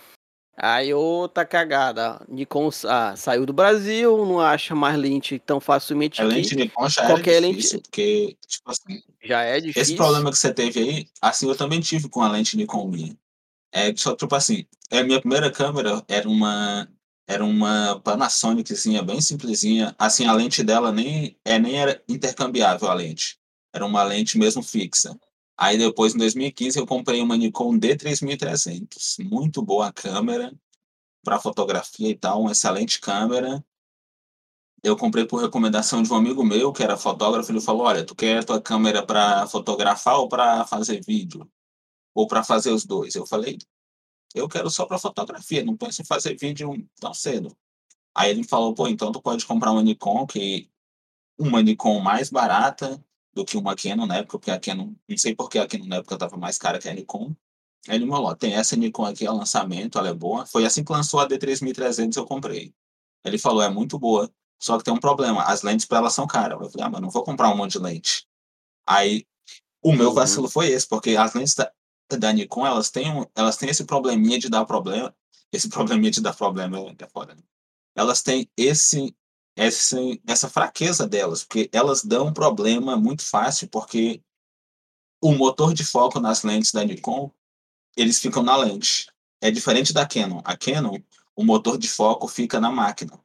[0.61, 2.21] Aí outra cagada.
[2.27, 6.35] Nikon ah, saiu do Brasil, não acha mais lente tão facilmente A aqui.
[6.35, 9.81] lente Nikon já Qualquer era lente- difícil, porque, tipo assim, Já é difícil.
[9.81, 13.17] esse problema que você teve aí, assim, eu também tive com a lente Nikon minha.
[13.71, 16.89] É, só, tipo assim, a minha primeira câmera era uma,
[17.25, 19.95] era uma Panasoniczinha, bem simplesinha.
[19.97, 23.38] Assim, a lente dela nem, é, nem era intercambiável a lente.
[23.73, 25.19] Era uma lente mesmo fixa.
[25.57, 29.23] Aí depois, em 2015, eu comprei uma Nikon D3300.
[29.29, 30.53] Muito boa câmera
[31.23, 33.63] para fotografia e tal, uma excelente câmera.
[34.81, 37.51] Eu comprei por recomendação de um amigo meu, que era fotógrafo.
[37.51, 41.49] Ele falou: Olha, tu quer tua câmera para fotografar ou para fazer vídeo?
[42.13, 43.15] Ou para fazer os dois?
[43.15, 43.57] Eu falei:
[44.33, 47.55] Eu quero só para fotografia, não penso em fazer vídeo tão cedo.
[48.15, 50.69] Aí ele falou: Pô, então tu pode comprar uma Nikon, que
[51.37, 53.03] uma Nikon mais barata
[53.33, 55.85] do que uma Canon na época, porque a Canon, não sei por que a Canon
[55.87, 57.35] na época estava mais cara que a Nikon.
[57.87, 60.45] Aí ele me falou: Tem essa Nikon aqui, é lançamento, ela é boa.
[60.45, 62.73] Foi assim que lançou a D3300, eu comprei.
[63.25, 64.31] Ele falou: É muito boa.
[64.61, 66.59] Só que tem um problema, as lentes para ela são caras.
[66.59, 68.27] Eu falei, ah, mas não vou comprar um monte de lente.
[68.87, 69.25] Aí
[69.83, 70.13] o meu Uhum.
[70.15, 71.71] vacilo foi esse, porque as lentes da,
[72.17, 75.15] da Nikon, elas têm, um- elas têm esse probleminha de dar problema.
[75.51, 75.69] Esse
[76.03, 77.35] probleminha de dar problema é é foda.
[77.35, 77.41] né?
[77.95, 79.15] Elas têm esse,
[79.67, 84.21] esse, essa fraqueza delas, porque elas dão problema muito fácil, porque
[85.21, 87.31] o motor de foco nas lentes da Nikon,
[87.95, 89.07] eles ficam na lente.
[89.41, 90.41] É diferente da Canon.
[90.43, 90.97] A Canon,
[91.35, 93.19] o motor de foco fica na máquina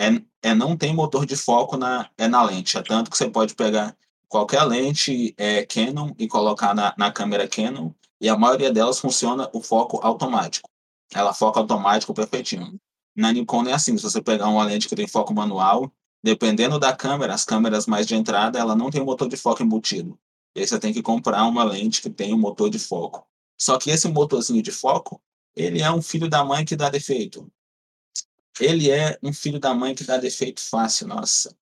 [0.00, 2.78] é, é não tem motor de foco na, é na lente.
[2.78, 3.94] É tanto que você pode pegar
[4.26, 9.50] qualquer lente é, Canon e colocar na, na câmera Canon, e a maioria delas funciona
[9.52, 10.70] o foco automático.
[11.12, 12.80] Ela foca automático perfeitinho.
[13.14, 15.92] Na Nikon é assim, se você pegar uma lente que tem foco manual,
[16.22, 20.18] dependendo da câmera, as câmeras mais de entrada, ela não tem motor de foco embutido.
[20.54, 23.26] E aí você tem que comprar uma lente que tem um motor de foco.
[23.58, 25.20] Só que esse motorzinho de foco,
[25.54, 27.50] ele é um filho da mãe que dá defeito.
[28.58, 31.56] Ele é um filho da mãe que dá defeito fácil, nossa.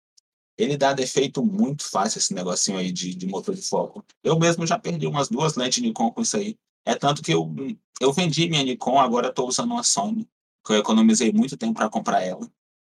[0.57, 4.05] Ele dá defeito muito fácil, esse negocinho aí de, de motor de foco.
[4.25, 6.59] Eu mesmo já perdi umas duas lentes Nikon com isso aí.
[6.85, 7.55] É tanto que eu,
[8.01, 10.29] eu vendi minha Nikon, agora estou usando uma Sony,
[10.69, 12.47] que eu economizei muito tempo para comprar ela.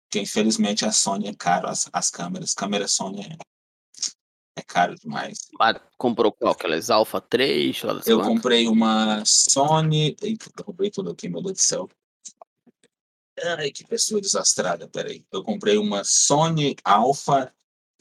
[0.08, 2.54] Porque infelizmente a Sony é caro, as, as câmeras.
[2.54, 3.36] Câmera Sony é,
[4.56, 5.48] é caro demais.
[5.60, 6.52] Ah, comprou qual?
[6.52, 7.82] Aquelas Alpha 3?
[7.82, 8.32] Lá das Eu quantas?
[8.32, 10.16] comprei uma Sony.
[10.22, 11.88] Eita, roubei tudo aqui, meu Deus do céu.
[13.58, 15.26] Ai, que pessoa desastrada, peraí.
[15.30, 17.52] Eu comprei uma Sony Alpha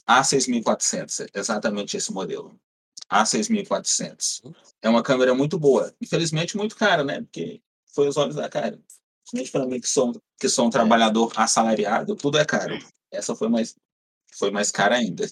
[0.07, 2.57] A6400, exatamente esse modelo.
[3.11, 4.55] A6400.
[4.81, 5.93] É uma câmera muito boa.
[5.99, 7.21] Infelizmente, muito cara, né?
[7.21, 7.61] Porque
[7.93, 8.79] foi os olhos da cara.
[9.31, 12.77] Principalmente para mim, que sou, que sou um trabalhador assalariado, tudo é caro.
[13.11, 13.75] Essa foi mais,
[14.33, 15.27] foi mais cara ainda.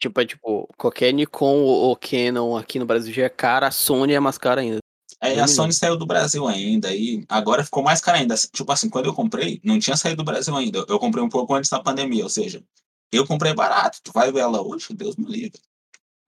[0.00, 4.14] Tipo, é tipo, qualquer Nikon ou Canon aqui no Brasil já é cara, a Sony
[4.14, 4.78] é mais cara ainda.
[5.22, 8.34] Eu a Sony saiu do Brasil ainda, e agora ficou mais cara ainda.
[8.34, 10.82] Tipo assim, quando eu comprei, não tinha saído do Brasil ainda.
[10.88, 12.64] Eu comprei um pouco antes da pandemia, ou seja,
[13.12, 13.98] eu comprei barato.
[14.02, 15.60] Tu vai ver ela hoje, Deus me livre.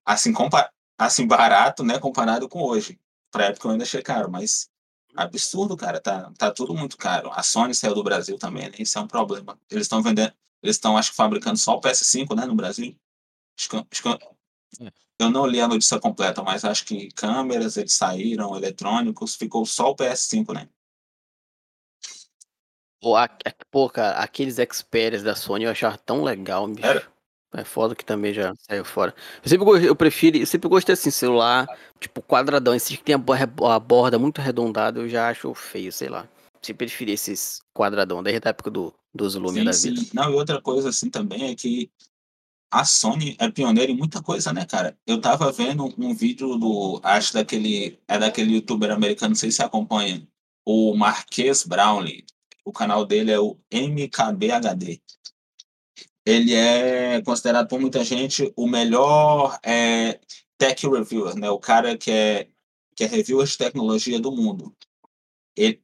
[0.05, 3.01] Assim, compa assim barato, né, comparado com hoje.
[3.31, 4.69] Pra época eu ainda achei caro, mas
[5.15, 6.01] absurdo, cara.
[6.01, 7.31] Tá, tá tudo muito caro.
[7.33, 8.77] A Sony saiu do Brasil também, né?
[8.79, 9.59] Isso é um problema.
[9.71, 10.33] Eles estão vendendo,
[10.63, 12.97] eles estão, acho que, fabricando só o PS5, né, no Brasil.
[13.57, 13.77] Que
[15.19, 19.91] Eu não li a notícia completa, mas acho que câmeras, eles saíram, eletrônicos, ficou só
[19.91, 20.69] o PS5, né?
[23.01, 23.29] Pô, a,
[23.71, 26.87] pô, cara, aqueles Xperia da Sony eu achava tão legal, bicho.
[26.87, 27.12] Era?
[27.55, 29.15] É foda que também já saiu fora.
[29.43, 31.67] Eu sempre gostei, eu prefiro, eu sempre gostei assim, celular,
[32.01, 36.27] tipo quadradão, esses que tem a, borda muito arredondada, eu já acho feio, sei lá.
[36.63, 40.01] Sempre preferi esses quadradão, desde a época do, dos Lumia da vida.
[40.01, 40.11] Sim.
[40.15, 41.91] Não, e outra coisa assim também é que
[42.71, 44.97] a Sony é pioneira em muita coisa, né, cara?
[45.07, 49.59] Eu tava vendo um vídeo do, acho daquele, é daquele youtuber americano, não sei se
[49.59, 50.27] você acompanha,
[50.65, 52.25] o Marques Brownlee.
[52.65, 55.03] O canal dele é o MKBHD.
[56.25, 60.21] Ele é considerado por muita gente o melhor é,
[60.57, 61.51] tech reviewer, né?
[61.51, 62.49] O cara que é,
[62.95, 64.75] que é reviewer de tecnologia do mundo.
[65.57, 65.83] Ele,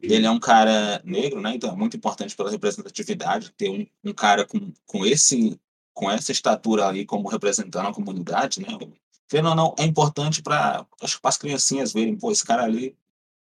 [0.00, 1.54] ele é um cara negro, né?
[1.54, 5.58] Então é muito importante pela representatividade ter um, um cara com, com esse
[5.94, 8.68] com essa estatura ali como representando a comunidade, né?
[9.28, 10.86] Querendo ou não, é importante para
[11.24, 12.96] as criancinhas verem, pô, esse cara ali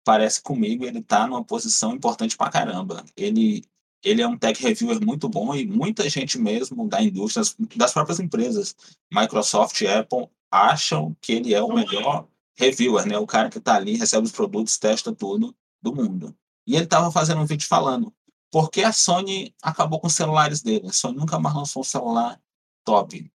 [0.04, 3.06] parece comigo, ele está numa posição importante para caramba.
[3.16, 3.64] Ele,
[4.04, 7.46] ele é um tech reviewer muito bom e muita gente mesmo da indústria,
[7.76, 8.76] das próprias empresas,
[9.12, 12.28] Microsoft Apple, acham que ele é o melhor
[12.58, 13.18] reviewer, né?
[13.18, 16.36] O cara que está ali, recebe os produtos, testa tudo do mundo.
[16.66, 18.14] E ele estava fazendo um vídeo falando,
[18.52, 20.88] porque a Sony acabou com os celulares dele.
[20.88, 22.40] A Sony nunca mais lançou um celular
[22.84, 23.32] top.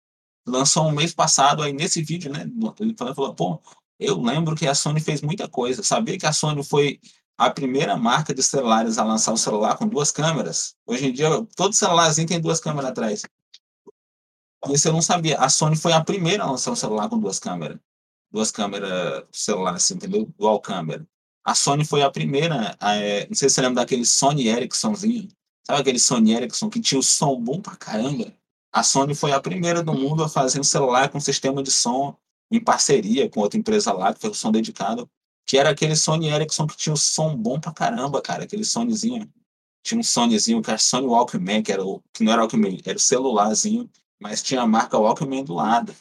[0.48, 2.50] Lançou um mês passado, aí nesse vídeo, né?
[2.80, 3.62] Ele falou, pô,
[4.00, 5.84] eu lembro que a Sony fez muita coisa.
[5.84, 7.00] Sabia que a Sony foi
[7.42, 10.76] a primeira marca de celulares a lançar um celular com duas câmeras?
[10.86, 13.24] Hoje em dia, todo celularzinho tem duas câmeras atrás.
[14.70, 15.40] Isso eu não sabia.
[15.40, 17.80] A Sony foi a primeira a lançar um celular com duas câmeras.
[18.32, 20.32] Duas câmeras celular, assim, entendeu?
[20.38, 21.04] Dual câmera.
[21.44, 25.28] A Sony foi a primeira, é, não sei se você lembra daquele Sony Ericssonzinho,
[25.66, 28.32] sabe aquele Sony Ericsson que tinha o som bom pra caramba?
[28.72, 32.16] A Sony foi a primeira do mundo a fazer um celular com sistema de som
[32.52, 35.10] em parceria com outra empresa lá, que foi o som dedicado,
[35.52, 39.30] que era aquele Sony Ericsson que tinha o som bom pra caramba, cara, aquele Sonyzinho.
[39.84, 42.98] Tinha um Sonyzinho, que era Sony Walkman, que, era o, que não era Walkman, era
[42.98, 45.94] o celularzinho, mas tinha a marca Walkman do lado.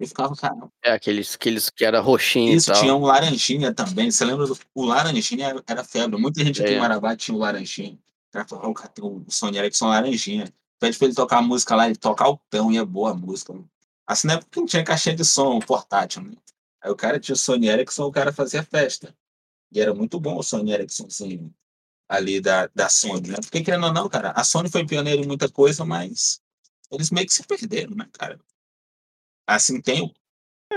[0.00, 0.56] E ficava, cara.
[0.82, 2.54] É, aqueles, aqueles que era roxinho.
[2.54, 4.10] Isso, tinha um laranjinha também.
[4.10, 4.46] Você lembra?
[4.46, 6.18] Do, o laranjinha era, era febre.
[6.18, 6.76] Muita gente aqui é.
[6.76, 7.98] em Marabá tinha o laranjinha.
[8.30, 10.50] O cara falou, cara, tem o Sony Ericsson laranjinha.
[10.80, 13.52] Pede pra ele tocar a música lá, ele toca altão e é boa a música.
[14.06, 16.32] Assim, na época não tinha caixinha de som portátil, né?
[16.86, 19.12] Aí o cara tinha o Sony Ericsson, o cara fazia festa.
[19.72, 21.52] E era muito bom o Sony Ericssonzinho
[22.08, 23.38] ali da, da Sony, né?
[23.40, 26.40] Porque, querendo ou não, cara, a Sony foi pioneira em muita coisa, mas
[26.88, 28.38] eles meio que se perderam, né, cara?
[29.44, 30.14] Assim, tem o...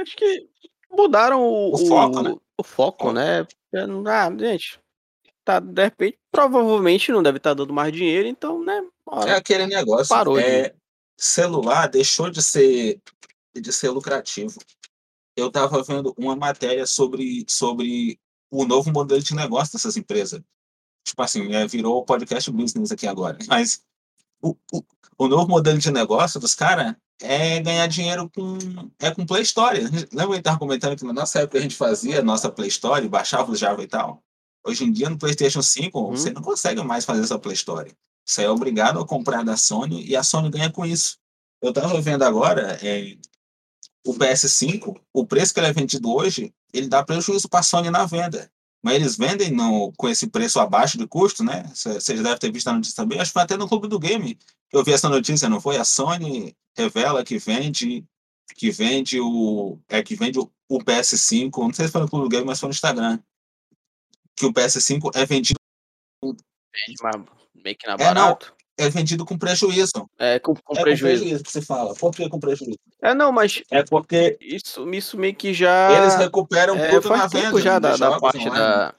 [0.01, 0.49] Acho que
[0.89, 2.35] mudaram o, o foco, né?
[2.57, 3.45] O foco, né?
[4.07, 4.79] Ah, gente,
[5.45, 8.81] tá, de repente, provavelmente não deve estar tá dando mais dinheiro, então, né?
[9.27, 10.09] É aquele negócio.
[10.09, 10.75] Parou é, de...
[11.15, 12.99] Celular deixou de ser,
[13.53, 14.59] de ser lucrativo.
[15.39, 18.19] Eu estava vendo uma matéria sobre, sobre
[18.51, 20.41] o novo modelo de negócio dessas empresas.
[21.03, 23.37] Tipo assim, é, virou podcast business aqui agora.
[23.47, 23.81] Mas
[24.41, 24.83] o, o,
[25.17, 28.57] o novo modelo de negócio dos caras é ganhar dinheiro com,
[28.99, 29.79] é com Play Store.
[30.13, 33.51] Lembra que estava comentando que na nossa época a gente fazia nossa Play Store, baixava
[33.51, 34.23] o Java e tal?
[34.65, 36.11] Hoje em dia, no PlayStation 5, hum.
[36.11, 37.91] você não consegue mais fazer essa Play Store.
[38.25, 41.17] Você é obrigado a comprar da Sony e a Sony ganha com isso.
[41.61, 43.17] Eu estava vendo agora é,
[44.05, 47.89] o PS5, o preço que ele é vendido hoje, ele dá prejuízo para a Sony
[47.89, 48.51] na venda.
[48.81, 51.69] Mas eles vendem no, com esse preço abaixo de custo, né?
[51.73, 53.19] Vocês devem ter visto a notícia também.
[53.19, 55.77] Acho que foi até no Clube do Game que eu vi essa notícia, não foi?
[55.77, 58.05] A Sony revela que vende
[58.55, 62.25] que vende o é que vende o, o PS5, não sei se foi no Clube
[62.25, 63.19] do Game, mas foi no Instagram.
[64.35, 65.59] Que o PS5 é vendido
[66.23, 68.47] vende meio que na barato.
[68.47, 70.09] É, não, é vendido com prejuízo.
[70.17, 71.17] É, com, com é prejuízo.
[71.17, 71.93] com prejuízo que você fala.
[71.93, 72.77] Por que com prejuízo?
[73.01, 73.61] É, não, mas.
[73.69, 74.37] É porque.
[74.41, 75.91] Isso, isso meio que já.
[76.01, 77.61] Eles recuperam é, tudo na venda.
[77.61, 78.55] já da, da parte online.
[78.55, 78.95] da.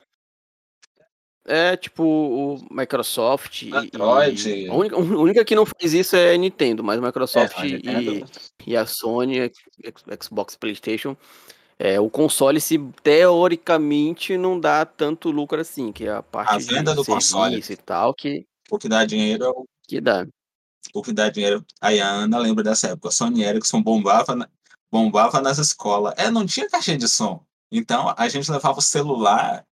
[1.46, 4.48] É, tipo, o Microsoft Android.
[4.48, 4.68] e...
[4.68, 8.24] A única, a única, que não faz isso é a Nintendo, mas Microsoft é, e,
[8.66, 9.50] e, a Sony,
[10.22, 11.16] Xbox Playstation,
[11.78, 16.58] é, o console se teoricamente não dá tanto lucro assim, que é a parte a
[16.58, 18.46] venda do console e tal, que...
[18.70, 19.66] O que dá dinheiro é o...
[19.86, 20.26] Que dá.
[20.94, 21.64] O que dá dinheiro...
[21.80, 24.48] Aí a Ana lembra dessa época, a Sony Ericsson bombava, na...
[24.90, 26.14] bombava nas escolas.
[26.16, 27.44] É, não tinha caixinha de som.
[27.70, 29.64] Então, a gente levava o celular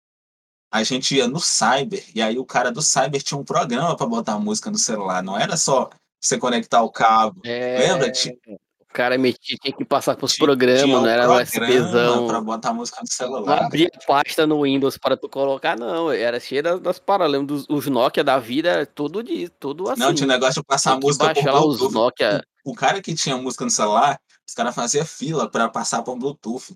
[0.72, 4.06] a gente ia no cyber, e aí o cara do cyber tinha um programa para
[4.06, 5.90] botar música no celular, não era só
[6.20, 7.42] você conectar o cabo.
[7.46, 7.80] É...
[7.80, 8.08] Lembra?
[8.10, 8.60] O
[8.98, 12.26] cara metia, tinha que passar para os programas, um não era USBzão.
[12.26, 13.60] Para botar a música no celular.
[13.60, 16.12] Não abria pasta no Windows para tu colocar, não.
[16.12, 17.66] Era cheio das, das paralelas.
[17.70, 20.02] Os Nokia da vida, tudo de tudo assim.
[20.02, 22.44] Não, tinha um negócio de passar a música por lá os Nokia.
[22.66, 26.76] O, cara que tinha música no celular, Os caras faziam fila para passar um Bluetooth.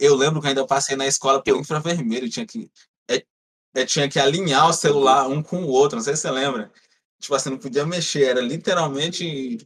[0.00, 2.70] Eu lembro que ainda passei na escola pelo infravermelho, tinha que
[3.10, 3.22] é,
[3.74, 6.72] é, tinha que alinhar o celular um com o outro, não sei se você lembra.
[7.20, 9.58] Tipo assim, não podia mexer, era literalmente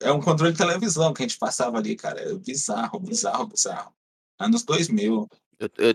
[0.00, 2.20] é um controle de televisão que a gente passava ali, cara.
[2.20, 3.92] É bizarro, bizarro, bizarro.
[4.38, 5.28] Anos 2000.
[5.58, 5.94] Eu, eu,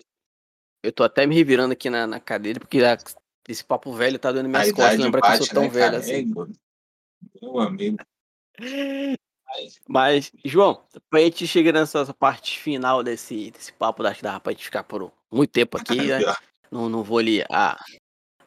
[0.84, 2.80] eu tô até me revirando aqui na, na cadeira, porque
[3.47, 5.86] esse papo velho tá dando minhas a costas, lembrar que eu sou tão né, velho
[5.86, 5.97] cara?
[5.97, 6.34] assim.
[7.41, 7.97] Meu amigo.
[9.88, 14.51] Mas, João, pra gente chegar nessa parte final desse, desse papo, acho que dá pra
[14.51, 16.20] gente ficar por muito tempo aqui, né?
[16.70, 17.78] não, não vou ali ah,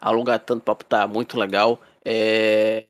[0.00, 1.80] alongar tanto, o papo tá muito legal.
[2.04, 2.86] É...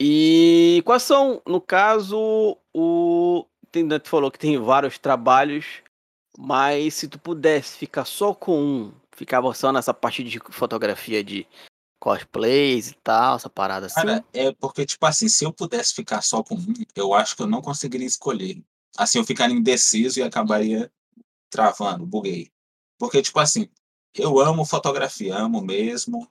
[0.00, 3.46] E quais são, no caso, o.
[3.70, 5.82] Tem, tu falou que tem vários trabalhos,
[6.38, 11.46] mas se tu pudesse ficar só com um, ficava só nessa parte de fotografia de
[12.00, 13.94] cosplays e tal, essa parada assim?
[13.94, 17.42] Cara, é porque, tipo assim, se eu pudesse ficar só com um, eu acho que
[17.42, 18.62] eu não conseguiria escolher.
[18.96, 20.92] Assim, eu ficaria indeciso e acabaria
[21.50, 22.50] travando, buguei.
[22.98, 23.68] Porque, tipo assim,
[24.14, 26.30] eu amo fotografia, amo mesmo,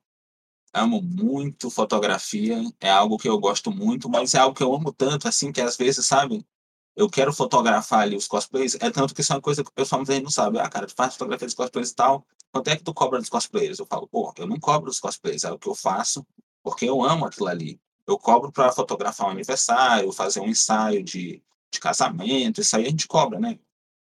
[0.73, 4.91] amo muito fotografia, é algo que eu gosto muito, mas é algo que eu amo
[4.91, 6.45] tanto, assim, que às vezes, sabe,
[6.95, 9.73] eu quero fotografar ali os cosplays, é tanto que isso é uma coisa que o
[9.73, 10.59] pessoal muita gente não sabe.
[10.59, 13.29] Ah, cara, tu faz fotografia dos cosplays e tal, quanto é que tu cobra dos
[13.29, 13.79] cosplayers?
[13.79, 16.25] Eu falo, pô, eu não cobro dos cosplays, é o que eu faço
[16.63, 17.79] porque eu amo aquilo ali.
[18.07, 22.89] Eu cobro para fotografar um aniversário, fazer um ensaio de, de casamento, isso aí a
[22.89, 23.59] gente cobra, né?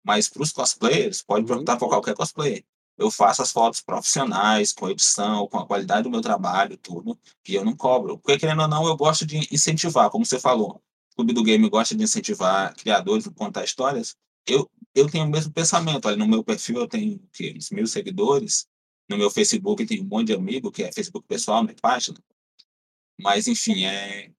[0.05, 2.65] Mas para os cosplayers, pode perguntar para qualquer cosplayer.
[2.99, 7.55] Eu faço as fotos profissionais, com edição, com a qualidade do meu trabalho, tudo, e
[7.55, 8.19] eu não cobro.
[8.19, 10.83] Porque, querendo ou não, eu gosto de incentivar, como você falou.
[11.13, 14.17] O Clube do Game gosta de incentivar criadores a contar histórias.
[14.47, 16.09] Eu, eu tenho o mesmo pensamento.
[16.09, 18.67] Ali no meu perfil eu tenho que, uns mil seguidores.
[19.09, 22.19] No meu Facebook tem um monte de amigo, que é Facebook pessoal, minha página.
[23.21, 24.33] Mas, enfim, é,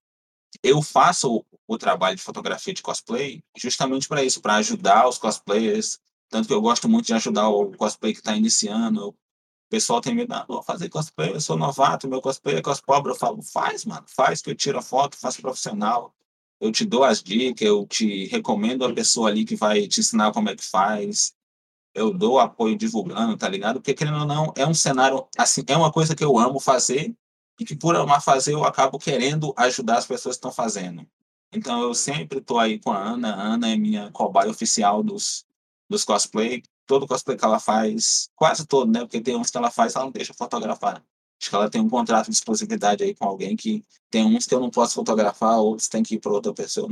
[0.62, 5.16] eu faço o, o trabalho de fotografia de cosplay justamente para isso, para ajudar os
[5.16, 5.98] cosplayers
[6.30, 9.08] tanto que eu gosto muito de ajudar o cosplay que está iniciando.
[9.08, 9.16] O
[9.68, 13.12] pessoal tem medo, ah, vou fazer cosplay, eu sou novato, meu cosplay é cospobre.
[13.12, 16.14] Eu falo, faz, mano, faz, que eu tiro a foto, faço profissional.
[16.60, 20.32] Eu te dou as dicas, eu te recomendo a pessoa ali que vai te ensinar
[20.32, 21.34] como é que faz.
[21.94, 23.80] Eu dou apoio divulgando, tá ligado?
[23.80, 27.14] Porque, querendo ou não, é um cenário, assim, é uma coisa que eu amo fazer
[27.58, 31.06] e que por amar fazer eu acabo querendo ajudar as pessoas que estão fazendo.
[31.52, 33.34] Então eu sempre estou aí com a Ana.
[33.34, 35.44] A Ana é minha cobaia oficial dos,
[35.90, 39.00] dos cosplay, todo cosplay que ela faz, quase todo, né?
[39.00, 41.04] Porque tem uns que ela faz, ela não deixa fotografar.
[41.40, 44.54] Acho que ela tem um contrato de exclusividade aí com alguém que tem uns que
[44.54, 46.88] eu não posso fotografar, outros tem que ir para outra pessoa.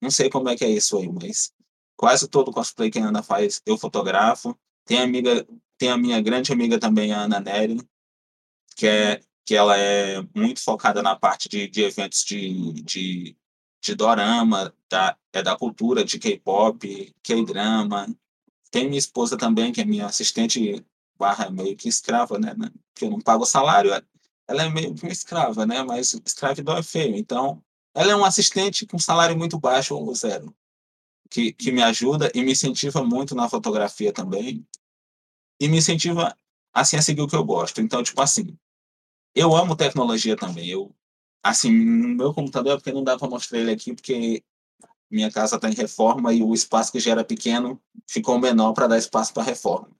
[0.00, 1.52] Não sei como é que é isso aí, mas
[1.96, 4.58] quase todo cosplay que a Ana faz, eu fotografo.
[4.84, 5.46] Tem a amiga,
[5.78, 7.78] tem a minha grande amiga também, a Ana Nery,
[8.76, 13.36] que é que ela é muito focada na parte de, de eventos de, de,
[13.82, 18.06] de dorama, da, é da cultura de K-pop, K-drama,
[18.72, 20.84] tem minha esposa também, que é minha assistente
[21.18, 22.54] barra meio que escrava, né?
[22.94, 23.92] que eu não pago salário.
[24.48, 25.82] Ela é meio que uma escrava, né?
[25.82, 27.14] Mas escravidão é feio.
[27.14, 27.62] Então,
[27.94, 30.52] ela é um assistente com salário muito baixo ou zero.
[31.30, 34.66] Que, que me ajuda e me incentiva muito na fotografia também.
[35.60, 36.34] E me incentiva,
[36.72, 37.80] assim, a seguir o que eu gosto.
[37.80, 38.56] Então, tipo assim,
[39.34, 40.68] eu amo tecnologia também.
[40.68, 40.94] Eu,
[41.42, 44.42] assim, no meu computador, é porque não dá para mostrar ele aqui, porque
[45.12, 48.86] minha casa está em reforma e o espaço que já era pequeno ficou menor para
[48.86, 49.90] dar espaço para reforma.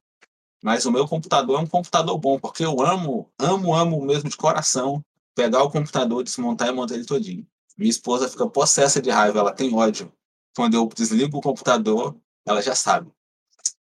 [0.65, 4.37] Mas o meu computador é um computador bom, porque eu amo, amo, amo mesmo de
[4.37, 5.05] coração
[5.35, 7.47] pegar o computador, desmontar e montar ele todinho.
[7.77, 10.13] Minha esposa fica possessa de raiva, ela tem ódio.
[10.57, 12.17] Quando eu desligo o computador,
[12.47, 13.11] ela já sabe.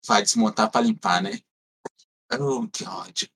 [0.06, 1.38] Vai desmontar para limpar, né?
[2.40, 3.28] Oh, que ódio.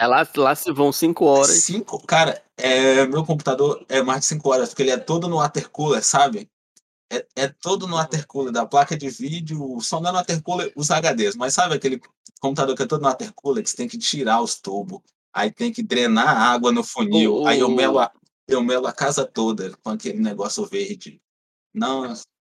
[0.00, 1.62] É, lá, lá se vão cinco horas.
[1.62, 2.02] Cinco?
[2.06, 6.02] Cara, é, meu computador é mais de cinco horas, porque ele é todo no watercooler,
[6.02, 6.50] sabe?
[7.12, 10.88] É, é todo no watercooler, da placa de vídeo, só não é no watercooler os
[10.88, 12.00] HDs, mas sabe aquele
[12.40, 15.00] computador que é todo no watercooler, que você tem que tirar os tubos,
[15.34, 18.10] aí tem que drenar a água no funil, aí eu melo, a,
[18.48, 21.20] eu melo a casa toda com aquele negócio verde.
[21.74, 22.10] Não.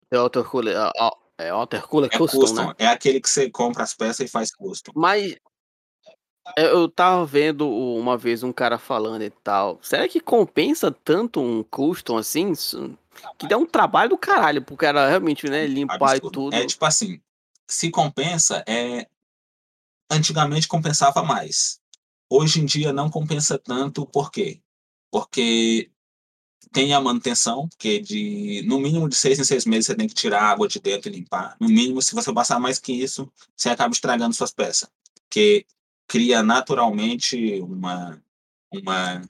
[0.10, 2.74] É watercooler, é, é watercooler é custom, custom, né?
[2.78, 4.94] É aquele que você compra as peças e faz custom.
[4.96, 5.36] Mas
[6.58, 9.80] eu tava vendo uma vez um cara falando e tal.
[9.82, 12.54] Será que compensa tanto um custom assim?
[13.38, 16.28] Que dá um trabalho do caralho pro cara realmente, né, limpar Absurdo.
[16.28, 16.56] e tudo.
[16.56, 17.22] É tipo assim,
[17.68, 19.08] se compensa, é.
[20.12, 21.80] Antigamente compensava mais.
[22.30, 24.62] Hoje em dia não compensa tanto, por quê?
[25.12, 25.90] Porque
[26.72, 30.14] tem a manutenção, que de no mínimo de seis em seis meses você tem que
[30.14, 31.56] tirar a água de dentro e limpar.
[31.60, 34.90] No mínimo, se você passar mais que isso, você acaba estragando suas peças.
[35.30, 35.66] Porque
[36.08, 38.22] cria naturalmente uma,
[38.72, 39.22] uma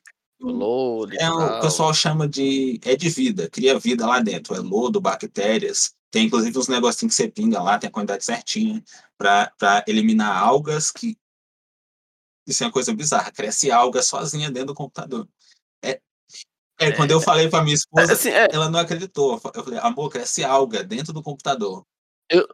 [0.43, 2.79] Lodo e É, o pessoal chama de.
[2.83, 4.53] É de vida, cria vida lá dentro.
[4.53, 5.95] É lodo, bactérias.
[6.11, 8.83] Tem inclusive uns negocinhos que você pinga lá, tem a quantidade certinha,
[9.17, 11.17] para eliminar algas que.
[12.45, 13.31] Isso é uma coisa bizarra.
[13.31, 15.27] Cresce alga sozinha dentro do computador.
[15.81, 16.01] É,
[16.77, 19.39] é, quando eu falei para minha esposa, Assim, é, ela não acreditou.
[19.55, 21.85] Eu falei, amor, cresce alga dentro do computador.
[22.29, 22.45] eu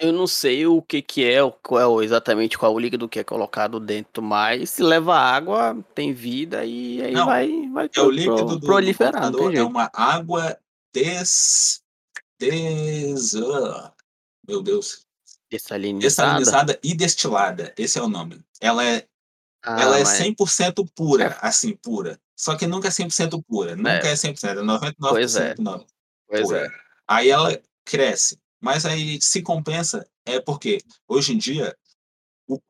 [0.00, 3.80] não sei o que que é, qual é exatamente qual o líquido que é colocado
[3.80, 8.36] dentro, mas se leva água, tem vida e aí Não, vai, vai É o líquido
[8.36, 10.56] pro- do, do proliferar, computador, é uma água
[10.94, 11.82] des.
[12.40, 13.92] des ah,
[14.46, 15.00] meu Deus.
[15.50, 16.34] Dessalinizada?
[16.38, 17.74] Dessalinizada e destilada.
[17.76, 18.40] Esse é o nome.
[18.60, 19.06] Ela é
[19.64, 22.20] Ah, ela é mas- 100% pura, assim, pura.
[22.36, 23.74] Só que nunca é 100% pura.
[23.74, 25.54] Nunca é, 100%, é 99% Pois é.
[25.58, 25.84] não,
[26.28, 26.66] Pois pura.
[26.66, 26.68] é.
[27.08, 28.38] Aí ela cresce.
[28.60, 31.76] Mas aí se compensa é porque hoje em dia
[32.48, 32.60] o-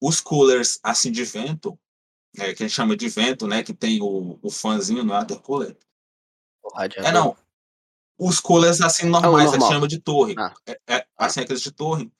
[0.00, 1.78] os coolers assim de vento,
[2.36, 5.38] é, que a gente chama de vento, né, que tem o, o fãzinho no water
[5.40, 5.76] cooler.
[6.98, 7.36] É não.
[8.18, 10.34] Os coolers assim normais, a gente chama de torre.
[10.38, 10.54] Ah.
[10.66, 12.10] É, é, assim aqueles de torre,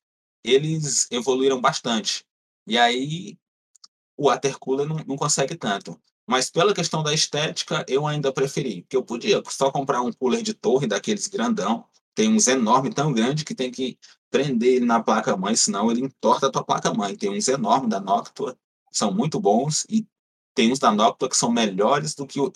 [0.43, 2.25] eles evoluíram bastante.
[2.67, 3.39] E aí
[4.17, 6.01] o water cooler não, não consegue tanto.
[6.27, 8.83] Mas pela questão da estética, eu ainda preferi.
[8.83, 11.87] Porque eu podia só comprar um cooler de torre daqueles grandão.
[12.15, 13.99] Tem uns enormes tão grande que tem que
[14.31, 17.17] prender ele na placa-mãe, senão ele entorta a tua placa-mãe.
[17.17, 18.57] Tem uns enormes da Noctua,
[18.93, 20.07] são muito bons, e
[20.55, 22.53] tem uns da Noctua que são melhores do que o,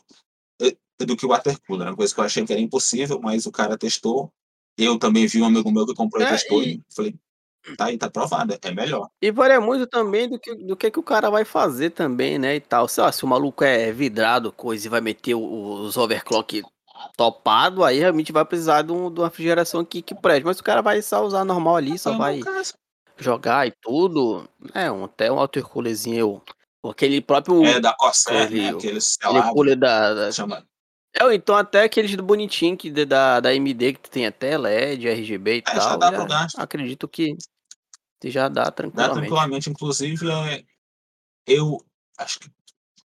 [0.63, 1.89] eh, do que o water cooler.
[1.89, 4.33] Uma coisa que eu achei que era impossível, mas o cara testou.
[4.77, 7.15] Eu também vi um amigo meu que comprou e É, testou, e- falei,
[7.77, 9.09] tá aí, tá provado, é melhor.
[9.21, 12.57] E varia muito também do que, do que, que o cara vai fazer também, né?
[12.57, 12.87] E tal.
[12.89, 16.63] Sei lá, se o maluco é vidrado, coisa, e vai meter os overclock
[17.17, 20.45] topado, aí realmente vai precisar de, um- de uma refrigeração que, que preste.
[20.45, 22.41] Mas o cara vai só usar normal ali, só o vai
[23.19, 24.49] jogar e tudo.
[24.75, 26.43] É, um, até um water coolerzinho.
[26.85, 28.69] Aquele próprio É da Corsair, né?
[28.69, 30.65] Aquele- Aquele aquele cooler da, da- Chama.
[31.15, 35.57] É, então até aqueles do bonitinho que da, da AMD que tem até LED, RGB
[35.57, 35.99] e É, já tal.
[35.99, 36.59] dá pro gasto.
[36.61, 37.37] Acredito que
[38.25, 39.19] já dá Dá tranquilamente.
[39.21, 39.71] tranquilamente.
[39.71, 40.65] Inclusive, é,
[41.47, 41.85] eu
[42.19, 42.51] acho que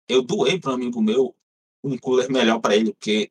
[0.08, 1.34] eu doei para um amigo meu
[1.82, 3.30] um cooler melhor para ele, porque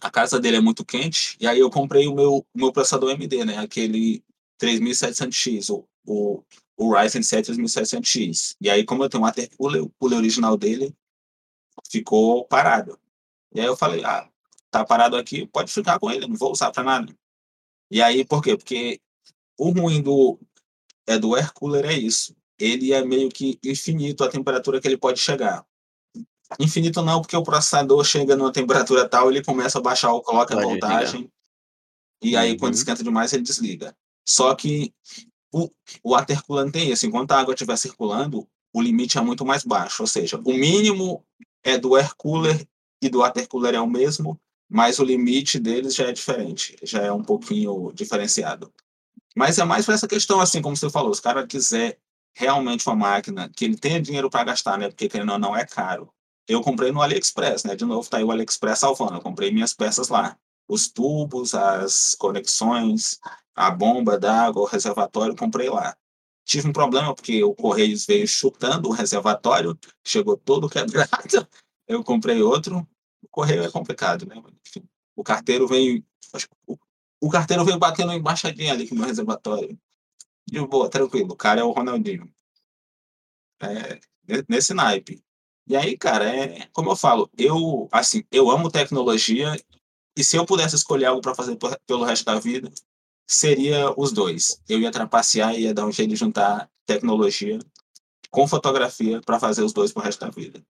[0.00, 1.36] a casa dele é muito quente.
[1.40, 3.58] E aí eu comprei o meu, meu processador AMD, né?
[3.58, 4.24] Aquele
[4.60, 6.42] 3700X, o, o,
[6.76, 8.56] o Ryzen 7 3700X.
[8.60, 10.94] E aí, como eu tenho um water cooler, o cooler original dele
[11.90, 12.98] ficou parado.
[13.54, 14.28] E aí eu falei, ah,
[14.70, 17.14] tá parado aqui, pode ficar com ele, não vou usar para nada.
[17.90, 18.56] E aí, por quê?
[18.56, 19.00] Porque
[19.58, 20.38] o ruim do,
[21.06, 22.34] é do air cooler é isso.
[22.58, 25.66] Ele é meio que infinito a temperatura que ele pode chegar.
[26.58, 30.52] Infinito não, porque o processador chega numa temperatura tal, ele começa a baixar o clock,
[30.52, 31.30] a Pode voltagem.
[32.22, 32.78] E aí, quando Uhum.
[32.78, 33.96] esquenta demais, ele desliga.
[34.26, 34.92] Só que
[35.52, 35.68] o,
[36.02, 37.06] o water cooler não tem isso.
[37.06, 40.02] Enquanto a água estiver circulando, o limite é muito mais baixo.
[40.02, 41.24] Ou seja, o mínimo
[41.64, 42.66] é do air cooler
[43.02, 46.76] e do water cooler é o mesmo, mas o limite deles já é diferente.
[46.82, 48.72] Já é um pouquinho diferenciado.
[49.36, 51.98] Mas é mais para essa questão, assim, como você falou, se o cara quiser
[52.34, 54.88] realmente uma máquina que ele tenha dinheiro para gastar, né?
[54.88, 56.12] Porque querendo ou não é caro.
[56.48, 57.74] Eu comprei no AliExpress, né?
[57.76, 59.14] De novo, tá aí o AliExpress salvando.
[59.14, 60.36] Eu comprei minhas peças lá.
[60.68, 63.18] Os tubos, as conexões,
[63.54, 65.96] a bomba d'água, o reservatório, comprei lá.
[66.44, 71.08] Tive um problema porque o Correios veio chutando o reservatório, chegou todo quebrado.
[71.86, 72.86] Eu comprei outro.
[73.22, 74.36] O Correio é complicado, né?
[74.66, 76.04] Enfim, o carteiro veio.
[76.66, 76.76] o-
[77.20, 79.78] O carteiro veio batendo embaixadinha ali no meu reservatório.
[80.46, 81.32] De boa, tranquilo.
[81.32, 82.32] O cara é o Ronaldinho.
[83.60, 85.22] É, ne- nesse naipe.
[85.66, 89.56] E aí, cara, é como eu falo, eu assim, eu amo tecnologia
[90.16, 91.56] e se eu pudesse escolher algo para fazer
[91.86, 92.70] pelo resto da vida,
[93.26, 94.60] seria os dois.
[94.68, 97.58] Eu ia trapacear e ia dar um jeito de juntar tecnologia
[98.30, 100.64] com fotografia para fazer os dois pro resto da vida.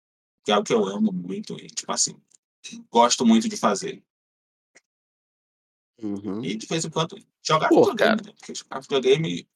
[0.45, 2.17] Que é algo que eu amo muito e, tipo assim,
[2.91, 4.03] gosto muito de fazer.
[6.03, 6.45] Uhum.
[6.45, 8.23] E de vez em quando jogar Pô, videogame, cara.
[8.23, 8.35] né?
[8.39, 9.49] Porque jogar videogame.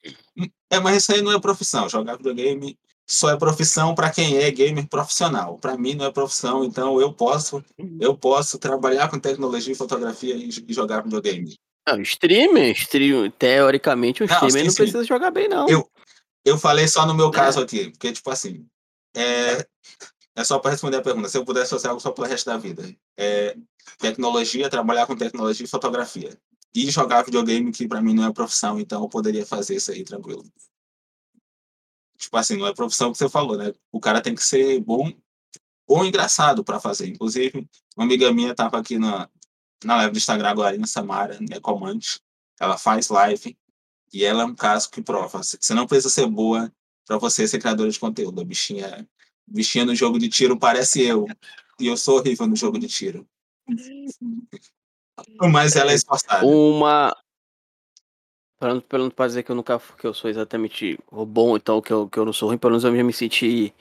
[0.71, 1.89] É, mas isso aí não é profissão.
[1.89, 5.59] Jogar videogame só é profissão para quem é gamer profissional.
[5.59, 7.65] Para mim não é profissão, então eu posso,
[8.01, 11.55] eu posso trabalhar com tecnologia e fotografia e, e jogar videogame.
[11.89, 14.77] Não, streamer, stream, teoricamente o Não, streamer sim, não sim.
[14.77, 15.69] precisa jogar bem, não.
[15.69, 15.89] Eu-
[16.45, 18.65] Eu falei só no meu caso aqui, porque tipo assim,
[19.17, 19.67] é,
[20.37, 21.29] é só para responder a pergunta.
[21.29, 23.57] Se eu pudesse fazer algo só pelo resto da vida, é
[23.99, 26.37] tecnologia, trabalhar com tecnologia e fotografia.
[26.75, 30.05] E jogar videogame, que para mim não é profissão, então eu poderia fazer isso aí
[30.05, 30.45] tranquilo.
[32.17, 33.73] Tipo assim, não é profissão que você falou, né?
[33.93, 35.13] O cara tem que ser bom
[35.87, 37.07] ou engraçado para fazer.
[37.09, 39.29] Inclusive, uma amiga minha estava aqui na,
[39.85, 42.21] na live do Instagram agora, na Samara, né, Comante.
[42.59, 43.57] Ela faz live
[44.13, 45.43] e ela é um caso que prova.
[45.43, 46.73] Você não precisa ser boa
[47.07, 48.41] para você ser criadora de conteúdo.
[48.41, 49.07] A bichinha
[49.47, 51.27] bichinha no jogo de tiro parece eu.
[51.79, 53.29] E eu sou horrível no jogo de tiro.
[55.53, 56.45] Mas ela é esforçada.
[56.45, 57.15] Uma.
[58.59, 62.09] Pelo menos para dizer que eu nunca que eu sou exatamente bom, então que eu,
[62.09, 63.75] que eu não sou ruim, pelo menos eu já me senti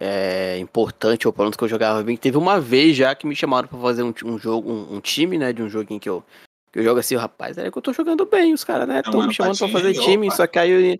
[0.00, 2.16] é, importante, ou pelo menos que eu jogava bem.
[2.16, 5.38] Teve uma vez já que me chamaram para fazer um, um jogo, um, um, time,
[5.38, 5.52] né?
[5.52, 6.24] De um joguinho que eu,
[6.72, 9.00] que eu jogo assim, rapaz, é que eu tô jogando bem, os caras, né?
[9.00, 10.98] Estão me chamando para fazer time, só que aí eu,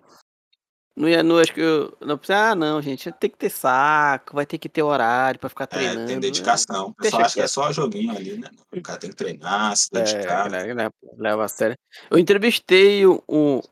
[0.98, 1.96] não ia, não, acho que eu.
[2.00, 3.12] Não ah, não, gente.
[3.12, 6.00] Tem que ter saco, vai ter que ter horário pra ficar treinando.
[6.00, 6.88] É, tem dedicação.
[6.88, 8.48] O pessoal acha que é só joguinho ali, né?
[8.74, 10.52] O cara tem que treinar, se é, dedicar.
[10.52, 11.76] É, né, leva a sério.
[12.10, 13.62] Eu entrevistei o, o,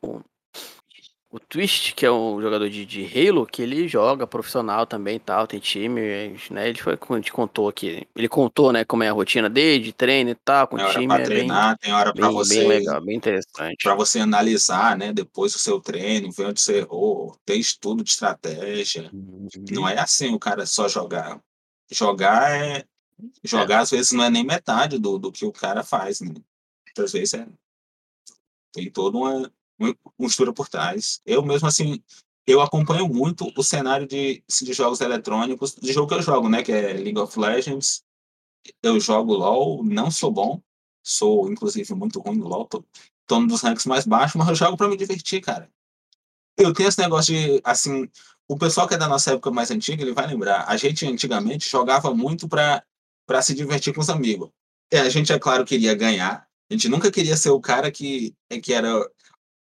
[1.37, 5.19] o Twist, que é um jogador de, de Halo, que ele joga profissional também e
[5.19, 6.01] tal, tem time,
[6.49, 6.69] né?
[6.69, 8.07] Ele foi, a gente contou aqui.
[8.15, 11.05] Ele contou, né, como é a rotina dele, de treino e tal, com tem time.
[11.07, 12.59] Hora pra treinar, bem, tem hora pra bem, você.
[12.59, 13.83] Bem legal, bem interessante.
[13.83, 18.09] Pra você analisar, né, depois o seu treino, ver onde você errou, tem estudo de
[18.09, 19.09] estratégia.
[19.13, 19.47] Uhum.
[19.71, 21.39] Não é assim o cara só jogar.
[21.91, 22.83] Jogar é.
[23.43, 23.81] Jogar, é.
[23.81, 26.33] às vezes, não é nem metade do, do que o cara faz, né?
[26.97, 27.47] Às vezes é.
[28.73, 29.51] Tem toda uma
[30.17, 31.21] mistura por trás.
[31.25, 32.01] Eu mesmo, assim,
[32.45, 36.63] eu acompanho muito o cenário de, de jogos eletrônicos, de jogo que eu jogo, né?
[36.63, 38.03] Que é League of Legends.
[38.81, 40.61] Eu jogo LoL, não sou bom.
[41.03, 42.65] Sou, inclusive, muito ruim no LoL.
[42.65, 42.83] Tô,
[43.25, 45.69] tô nos ranks mais baixos, mas eu jogo para me divertir, cara.
[46.57, 48.09] Eu tenho esse negócio de, assim...
[48.49, 50.63] O pessoal que é da nossa época mais antiga, ele vai lembrar.
[50.69, 52.81] A gente, antigamente, jogava muito para
[53.41, 54.49] se divertir com os amigos.
[54.89, 56.47] É, a gente, é claro, queria ganhar.
[56.69, 58.33] A gente nunca queria ser o cara que,
[58.63, 59.05] que era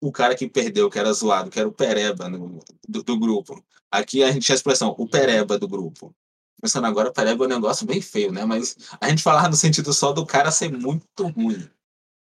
[0.01, 3.62] o cara que perdeu, que era zoado, que era o pereba no, do, do, grupo.
[3.90, 6.14] Aqui a gente tinha a expressão, o pereba do grupo.
[6.60, 8.44] Pensando agora, pereba é um negócio bem feio, né?
[8.44, 11.68] Mas a gente falava no sentido só do cara ser muito ruim.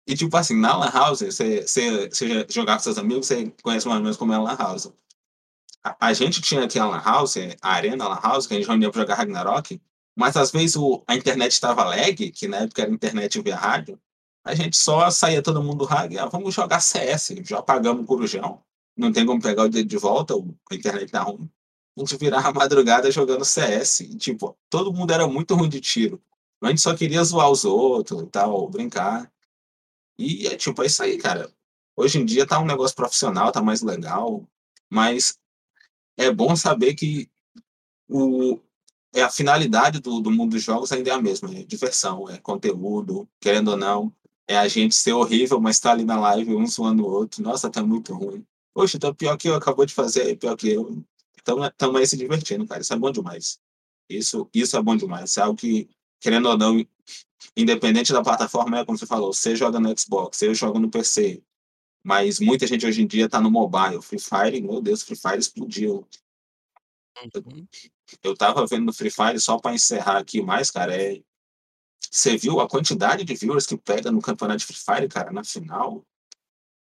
[0.08, 3.88] E tipo assim, na Lan House, você, você, você jogar com seus amigos, você conhece
[3.88, 4.92] mais ou menos como é a Lan House.
[5.84, 8.68] A, a gente tinha aqui a Lan House, a Arena Lan House, que a gente
[8.68, 9.82] reunia para jogar Ragnarok,
[10.16, 14.00] mas às vezes o, a internet estava lag, que na época era internet via rádio,
[14.44, 18.06] a gente só saía todo mundo do RAG, ah, vamos jogar CS, já pagamos o
[18.06, 18.64] corujão,
[18.98, 21.50] não tem como pegar o dedo de volta, a internet tá ruim.
[21.98, 25.82] A gente virava a madrugada jogando CS, e, tipo, todo mundo era muito ruim de
[25.82, 26.22] tiro.
[26.62, 29.32] A gente só queria zoar os outros e tal, brincar.
[30.18, 31.52] E é tipo, é isso aí, cara.
[31.96, 34.48] Hoje em dia tá um negócio profissional, tá mais legal,
[34.90, 35.38] mas
[36.18, 37.30] é bom saber que
[38.08, 38.60] o,
[39.14, 42.38] é a finalidade do, do mundo dos jogos ainda é a mesma, é diversão, é
[42.38, 44.14] conteúdo, querendo ou não,
[44.52, 47.42] é a gente ser horrível, mas tá ali na live, um zoando o outro.
[47.42, 48.46] Nossa, tá muito ruim.
[48.74, 51.04] Poxa, tá pior que eu acabou de fazer, pior que eu.
[51.42, 52.82] Então, estamos aí se divertindo, cara.
[52.82, 53.60] Isso é bom demais.
[54.10, 55.38] Isso, isso é bom demais.
[55.38, 56.86] É algo que, querendo ou não,
[57.56, 61.42] independente da plataforma, é como você falou, você joga no Xbox, você joga no PC.
[62.04, 64.02] Mas muita gente hoje em dia tá no mobile.
[64.02, 66.06] Free Fire, meu Deus, Free Fire explodiu.
[67.36, 67.68] Uhum.
[68.22, 71.22] Eu tava vendo no Free Fire, só para encerrar aqui mais, cara, é
[72.12, 75.46] você viu a quantidade de viewers que pega no campeonato de Free Fire, cara, na
[75.46, 76.06] final?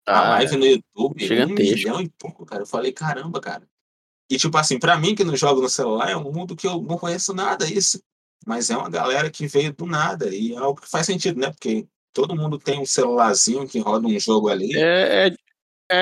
[0.07, 2.63] Ah, a live no YouTube, um milhão e pouco, cara.
[2.63, 3.67] Eu falei, caramba, cara.
[4.27, 6.81] E, tipo assim, para mim que não jogo no celular, é um mundo que eu
[6.81, 8.01] não conheço nada isso.
[8.45, 10.33] Mas é uma galera que veio do nada.
[10.33, 11.51] E é algo que faz sentido, né?
[11.51, 14.75] Porque todo mundo tem um celularzinho que roda um jogo ali.
[14.75, 15.35] É, é,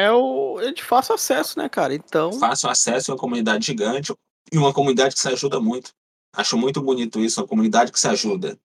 [0.05, 1.93] é, o, é de fácil acesso, né, cara?
[1.93, 2.31] Então.
[2.33, 4.13] Fácil acesso, uma comunidade gigante
[4.51, 5.91] e uma comunidade que se ajuda muito.
[6.33, 8.57] Acho muito bonito isso, uma comunidade que se ajuda.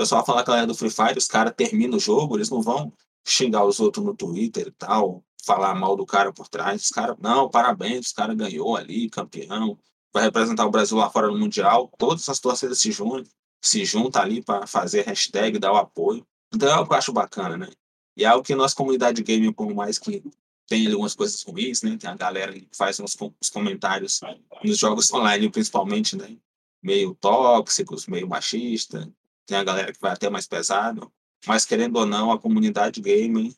[0.00, 2.62] Pessoal fala que ela é do Free Fire, os caras terminam o jogo, eles não
[2.62, 2.90] vão
[3.22, 6.84] xingar os outros no Twitter e tal, falar mal do cara por trás.
[6.84, 9.78] Os caras, não, parabéns, o cara ganhou ali, campeão,
[10.10, 11.92] vai representar o Brasil lá fora no Mundial.
[11.98, 16.26] Todas as torcidas se juntam, se juntam ali para fazer hashtag, dar o apoio.
[16.50, 17.68] Então é algo que eu acho bacana, né?
[18.16, 20.24] E é algo que nossa comunidade gaming, por mais que
[20.66, 21.98] tem algumas coisas ruins, né?
[22.00, 24.18] Tem a galera que faz uns, uns comentários
[24.64, 26.38] nos jogos online, principalmente, né?
[26.82, 29.06] Meio tóxicos, meio machista
[29.50, 31.12] tem a galera que vai até mais pesado,
[31.44, 33.52] mas querendo ou não, a comunidade gaming,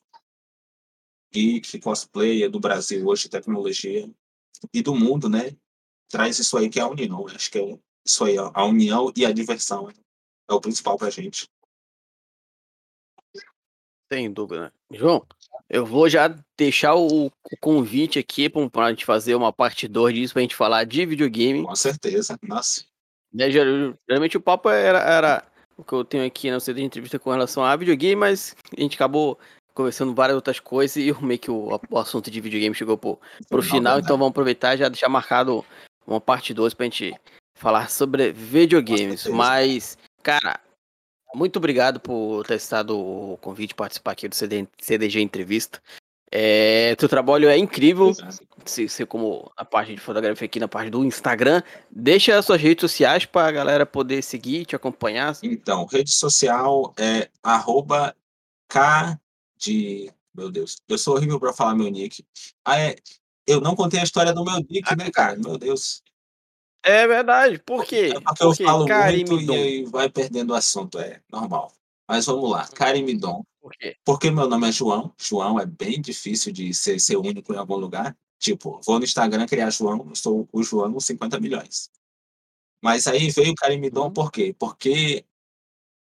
[1.30, 4.10] geek, cosplayer do Brasil hoje, tecnologia
[4.72, 5.54] e do mundo, né?
[6.08, 7.26] Traz isso aí que é a união.
[7.28, 9.90] Acho que é isso aí, a união e a diversão
[10.48, 11.46] é o principal pra gente.
[14.10, 14.72] Sem dúvida.
[14.90, 15.26] João,
[15.68, 20.14] eu vou já deixar o, o convite aqui para a gente fazer uma parte 2
[20.14, 21.62] disso, para a gente falar de videogame.
[21.62, 22.82] Com certeza, nossa.
[23.30, 27.18] Né, geralmente o papo era, era o que eu tenho aqui na CD de entrevista
[27.18, 29.38] com relação a videogame, mas a gente acabou
[29.74, 33.18] conversando várias outras coisas e meio que o, o assunto de videogame chegou pro,
[33.48, 35.64] pro final, então vamos aproveitar e já deixar marcado
[36.06, 37.14] uma parte 2 pra gente
[37.54, 39.26] falar sobre videogames.
[39.26, 40.60] Mas, cara,
[41.34, 45.80] muito obrigado por ter estado o convite participar aqui do CD, CDG Entrevista.
[46.34, 48.14] É, teu trabalho é incrível.
[48.64, 52.60] Você, você, como a parte de fotografia aqui na parte do Instagram, deixa as suas
[52.60, 55.36] redes sociais para a galera poder seguir, te acompanhar.
[55.42, 58.16] Então, rede social é arroba
[58.66, 59.20] K
[59.58, 60.10] de.
[60.34, 62.24] Meu Deus, eu sou horrível para falar meu nick.
[62.64, 62.96] Ah, é,
[63.46, 65.36] eu não contei a história do meu nick, né, cara?
[65.36, 66.02] Meu Deus.
[66.82, 67.58] É verdade.
[67.58, 68.12] Por quê?
[68.16, 71.70] É porque, porque eu falo muito e vai perdendo o assunto, é normal.
[72.08, 73.44] Mas vamos lá, Carimidon.
[73.62, 73.96] Por quê?
[74.04, 75.14] Porque meu nome é João.
[75.16, 78.16] João é bem difícil de ser, ser único em algum lugar.
[78.40, 81.88] Tipo, vou no Instagram criar João, sou o João 50 milhões.
[82.82, 84.12] Mas aí veio o Carimidon uhum.
[84.12, 84.52] por quê?
[84.58, 85.24] Porque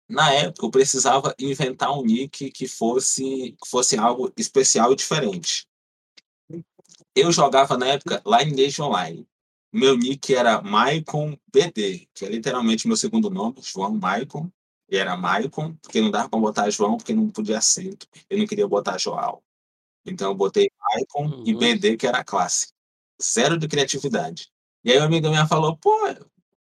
[0.08, 5.68] na época eu precisava inventar um nick que fosse, que fosse algo especial e diferente.
[7.16, 9.28] Eu jogava na época lá em Age Online.
[9.74, 14.52] Meu nick era Maicon BD, que é literalmente meu segundo nome, João Maicon.
[14.90, 18.08] E era Maicon, porque não dava para botar João, porque não podia acento.
[18.30, 19.42] Eu não queria botar João.
[20.06, 21.44] Então eu botei Maicon uhum.
[21.46, 22.74] e BD, que era classe.
[23.22, 24.50] Zero de criatividade.
[24.84, 25.92] E aí o amigo minha falou, pô,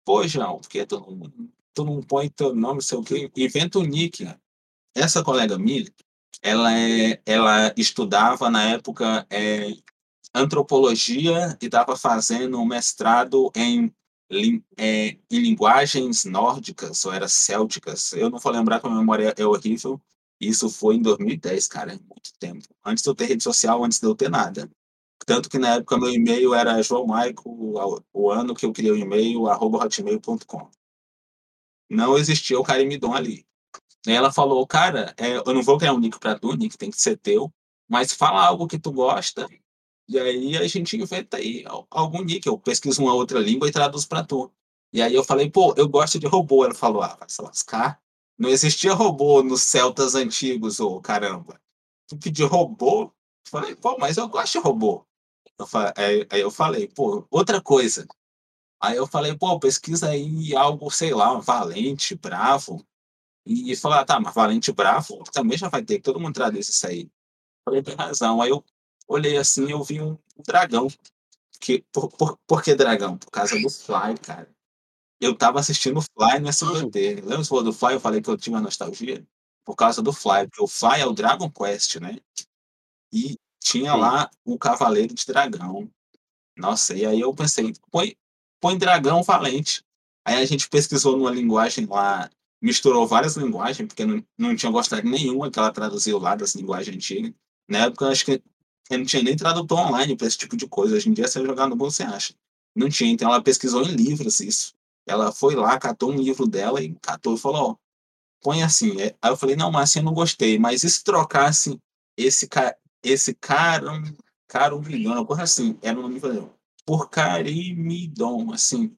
[0.03, 3.83] pô, João, porque tu não, tu não põe teu nome, sei o quê, inventa um
[3.83, 4.27] nick.
[4.93, 5.85] Essa colega minha,
[6.41, 9.71] ela, é, ela estudava na época é,
[10.33, 13.93] antropologia e estava fazendo um mestrado em,
[14.77, 18.13] é, em linguagens nórdicas, ou era célticas.
[18.13, 19.99] Eu não vou lembrar, porque a memória é horrível.
[20.39, 22.65] Isso foi em 2010, cara, é muito tempo.
[22.85, 24.69] Antes de eu ter rede social, antes de eu ter nada.
[25.25, 27.49] Tanto que na época meu e-mail era João Maico,
[28.13, 30.69] o ano que eu criei o e-mail, arroba hotmail.com.
[31.89, 33.45] Não existia o Carimidon ali.
[34.07, 36.89] E ela falou, cara, é, eu não vou criar um nick para tu, nick tem
[36.89, 37.51] que ser teu,
[37.87, 39.47] mas fala algo que tu gosta
[40.09, 42.47] e aí a gente inventa aí algum nick.
[42.47, 44.51] Eu pesquiso uma outra língua e traduzo para tu.
[44.91, 46.65] E aí eu falei, pô, eu gosto de robô.
[46.65, 48.01] Ela falou, ah, vai se lascar.
[48.35, 51.61] Não existia robô nos celtas antigos, ô caramba.
[52.07, 53.03] Tu pediu robô?
[53.03, 53.11] Eu
[53.51, 55.05] falei, pô, mas eu gosto de robô.
[55.59, 58.07] Eu falei, aí eu falei, pô, outra coisa.
[58.81, 62.83] Aí eu falei, pô, pesquisa aí algo, sei lá, valente, bravo.
[63.45, 66.87] E falar, ah, tá, mas valente bravo também já vai ter, todo mundo traduz isso
[66.87, 67.11] aí.
[67.63, 68.41] Falei, tem razão.
[68.41, 68.63] Aí eu
[69.09, 70.87] olhei assim e eu vi um dragão.
[71.59, 73.17] Que, por, por, por que dragão?
[73.17, 74.49] Por causa do Fly, cara.
[75.19, 77.15] Eu tava assistindo Fly no SBT.
[77.15, 77.93] Lembra se do Fly?
[77.93, 79.27] Eu falei que eu tinha nostalgia?
[79.65, 80.47] Por causa do Fly.
[80.47, 82.17] Porque o Fly é o Dragon Quest, né?
[83.11, 83.99] E tinha Sim.
[83.99, 85.91] lá o Cavaleiro de Dragão.
[86.55, 88.15] Nossa, e aí eu pensei, põe,
[88.61, 89.83] põe dragão valente.
[90.25, 92.29] Aí a gente pesquisou numa linguagem lá,
[92.61, 96.57] misturou várias linguagens, porque não, não tinha gostado de nenhuma que ela traduziu lá dessa
[96.57, 97.33] linguagem antiga.
[97.67, 98.43] Na época, acho que
[98.97, 100.95] não tinha nem tradutor online para esse tipo de coisa.
[100.95, 102.33] Hoje em dia, você jogar no bom, você acha.
[102.75, 103.11] Não tinha.
[103.11, 104.73] Então, ela pesquisou em livros isso.
[105.07, 107.75] Ela foi lá, catou um livro dela e catou e falou: Ó,
[108.41, 108.99] põe assim.
[108.99, 110.57] É, aí eu falei: Não, mas assim eu não gostei.
[110.57, 111.79] Mas e se trocasse
[112.17, 112.75] esse, ca...
[113.03, 113.91] esse cara,
[114.47, 116.49] cara um milhão, coisa assim, era o nome dele.
[116.85, 118.95] Por Carimidon, assim.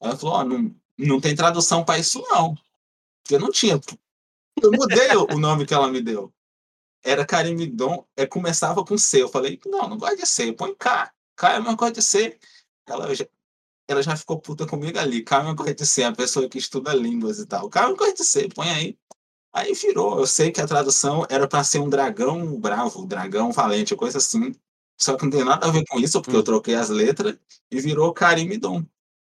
[0.00, 2.54] Ela falou: Ó, não, não tem tradução para isso, não.
[3.22, 3.78] Porque não tinha.
[4.62, 6.32] Eu mudei o nome que ela me deu
[7.08, 9.22] era Carimidon, é, começava com C.
[9.22, 11.10] Eu falei, não, não gosto de C, põe K.
[11.36, 12.38] K é a mesma coisa de C.
[12.86, 13.26] Ela já,
[13.88, 15.22] ela já ficou puta comigo ali.
[15.22, 17.70] K é a mesma coisa de C, a pessoa que estuda línguas e tal.
[17.70, 18.98] K é a mesma coisa de C, põe aí.
[19.52, 20.18] Aí virou.
[20.18, 24.54] Eu sei que a tradução era para ser um dragão bravo, dragão valente, coisa assim.
[25.00, 26.40] Só que não tem nada a ver com isso, porque hum.
[26.40, 27.38] eu troquei as letras
[27.70, 28.84] e virou Carimidon.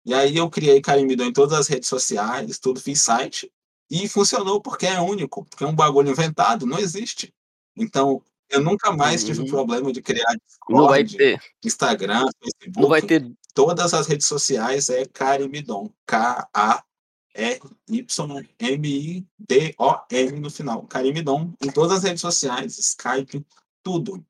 [0.05, 3.51] E aí eu criei Carimidon em todas as redes sociais, tudo, fiz site.
[3.89, 7.33] E funcionou porque é único, porque é um bagulho inventado, não existe.
[7.75, 8.21] Então,
[8.51, 9.47] eu nunca mais tive uhum.
[9.47, 11.41] problema de criar Discord, não vai ter.
[11.63, 12.81] Instagram, Facebook.
[12.81, 13.31] Não vai ter.
[13.53, 15.89] Todas as redes sociais é Carimidon.
[16.05, 16.89] K-A-R-Y-M-I-D-O-N
[20.39, 20.83] no final.
[20.83, 21.53] Carimidon.
[21.61, 23.45] Em todas as redes sociais, Skype,
[23.81, 24.25] tudo.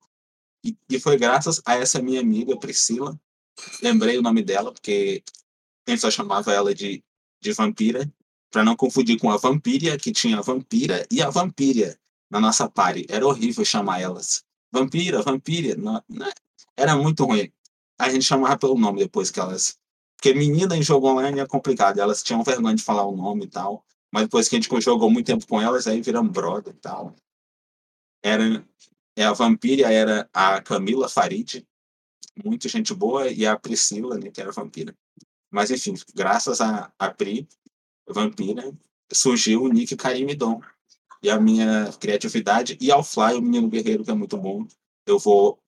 [0.63, 3.19] E, e foi graças a essa minha amiga, Priscila.
[3.81, 5.23] Lembrei o nome dela, porque
[5.87, 7.03] a gente só chamava ela de,
[7.41, 8.07] de vampira,
[8.51, 11.99] para não confundir com a vampiria, que tinha a vampira e a vampiria
[12.31, 13.05] na nossa party.
[13.09, 14.43] Era horrível chamar elas.
[14.71, 15.75] Vampira, vampira.
[15.75, 16.31] Não, não, é,
[16.77, 17.51] era muito ruim.
[17.99, 19.77] A gente chamava pelo nome depois que elas.
[20.15, 21.99] Porque menina em jogo online é complicado.
[21.99, 23.85] Elas tinham vergonha de falar o nome e tal.
[24.11, 27.15] Mas depois que a gente jogou muito tempo com elas, aí viramos brother e tal.
[28.23, 28.65] Era,
[29.15, 31.65] é, a vampira era a Camila Farid,
[32.43, 34.95] muito gente boa, e a Priscila, né, que era vampira.
[35.49, 37.47] Mas enfim, graças a, a Pri,
[38.07, 38.71] vampira,
[39.11, 40.61] surgiu o nick Karimidon,
[41.21, 44.65] e a minha criatividade e ao Fly, o Menino Guerreiro, que é muito bom.
[45.05, 45.59] Eu vou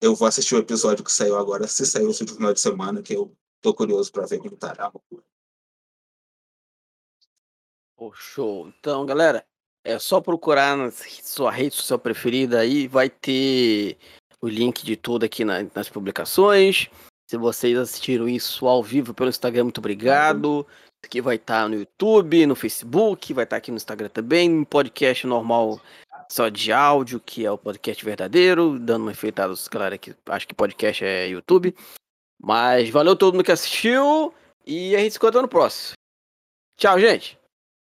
[0.00, 3.14] eu vou assistir o episódio que saiu agora, se saiu no final de semana, que
[3.14, 4.92] eu tô curioso para ver como tá
[7.96, 8.68] Oh, show.
[8.68, 9.46] Então, galera,
[9.84, 13.96] É só procurar na sua rede social preferida aí, vai ter
[14.40, 16.88] o link de tudo aqui na, nas publicações.
[17.28, 20.66] Se vocês assistiram isso ao vivo pelo Instagram, muito obrigado.
[21.04, 24.48] Aqui vai estar tá no YouTube, no Facebook, vai estar tá aqui no Instagram também,
[24.48, 25.80] no podcast normal
[26.30, 30.54] só de áudio, que é o podcast verdadeiro, dando uma enfeitada galera que acho que
[30.54, 31.74] podcast é YouTube.
[32.40, 34.32] Mas valeu todo mundo que assistiu
[34.66, 35.94] e a gente se encontra no próximo.
[36.78, 37.41] Tchau, gente!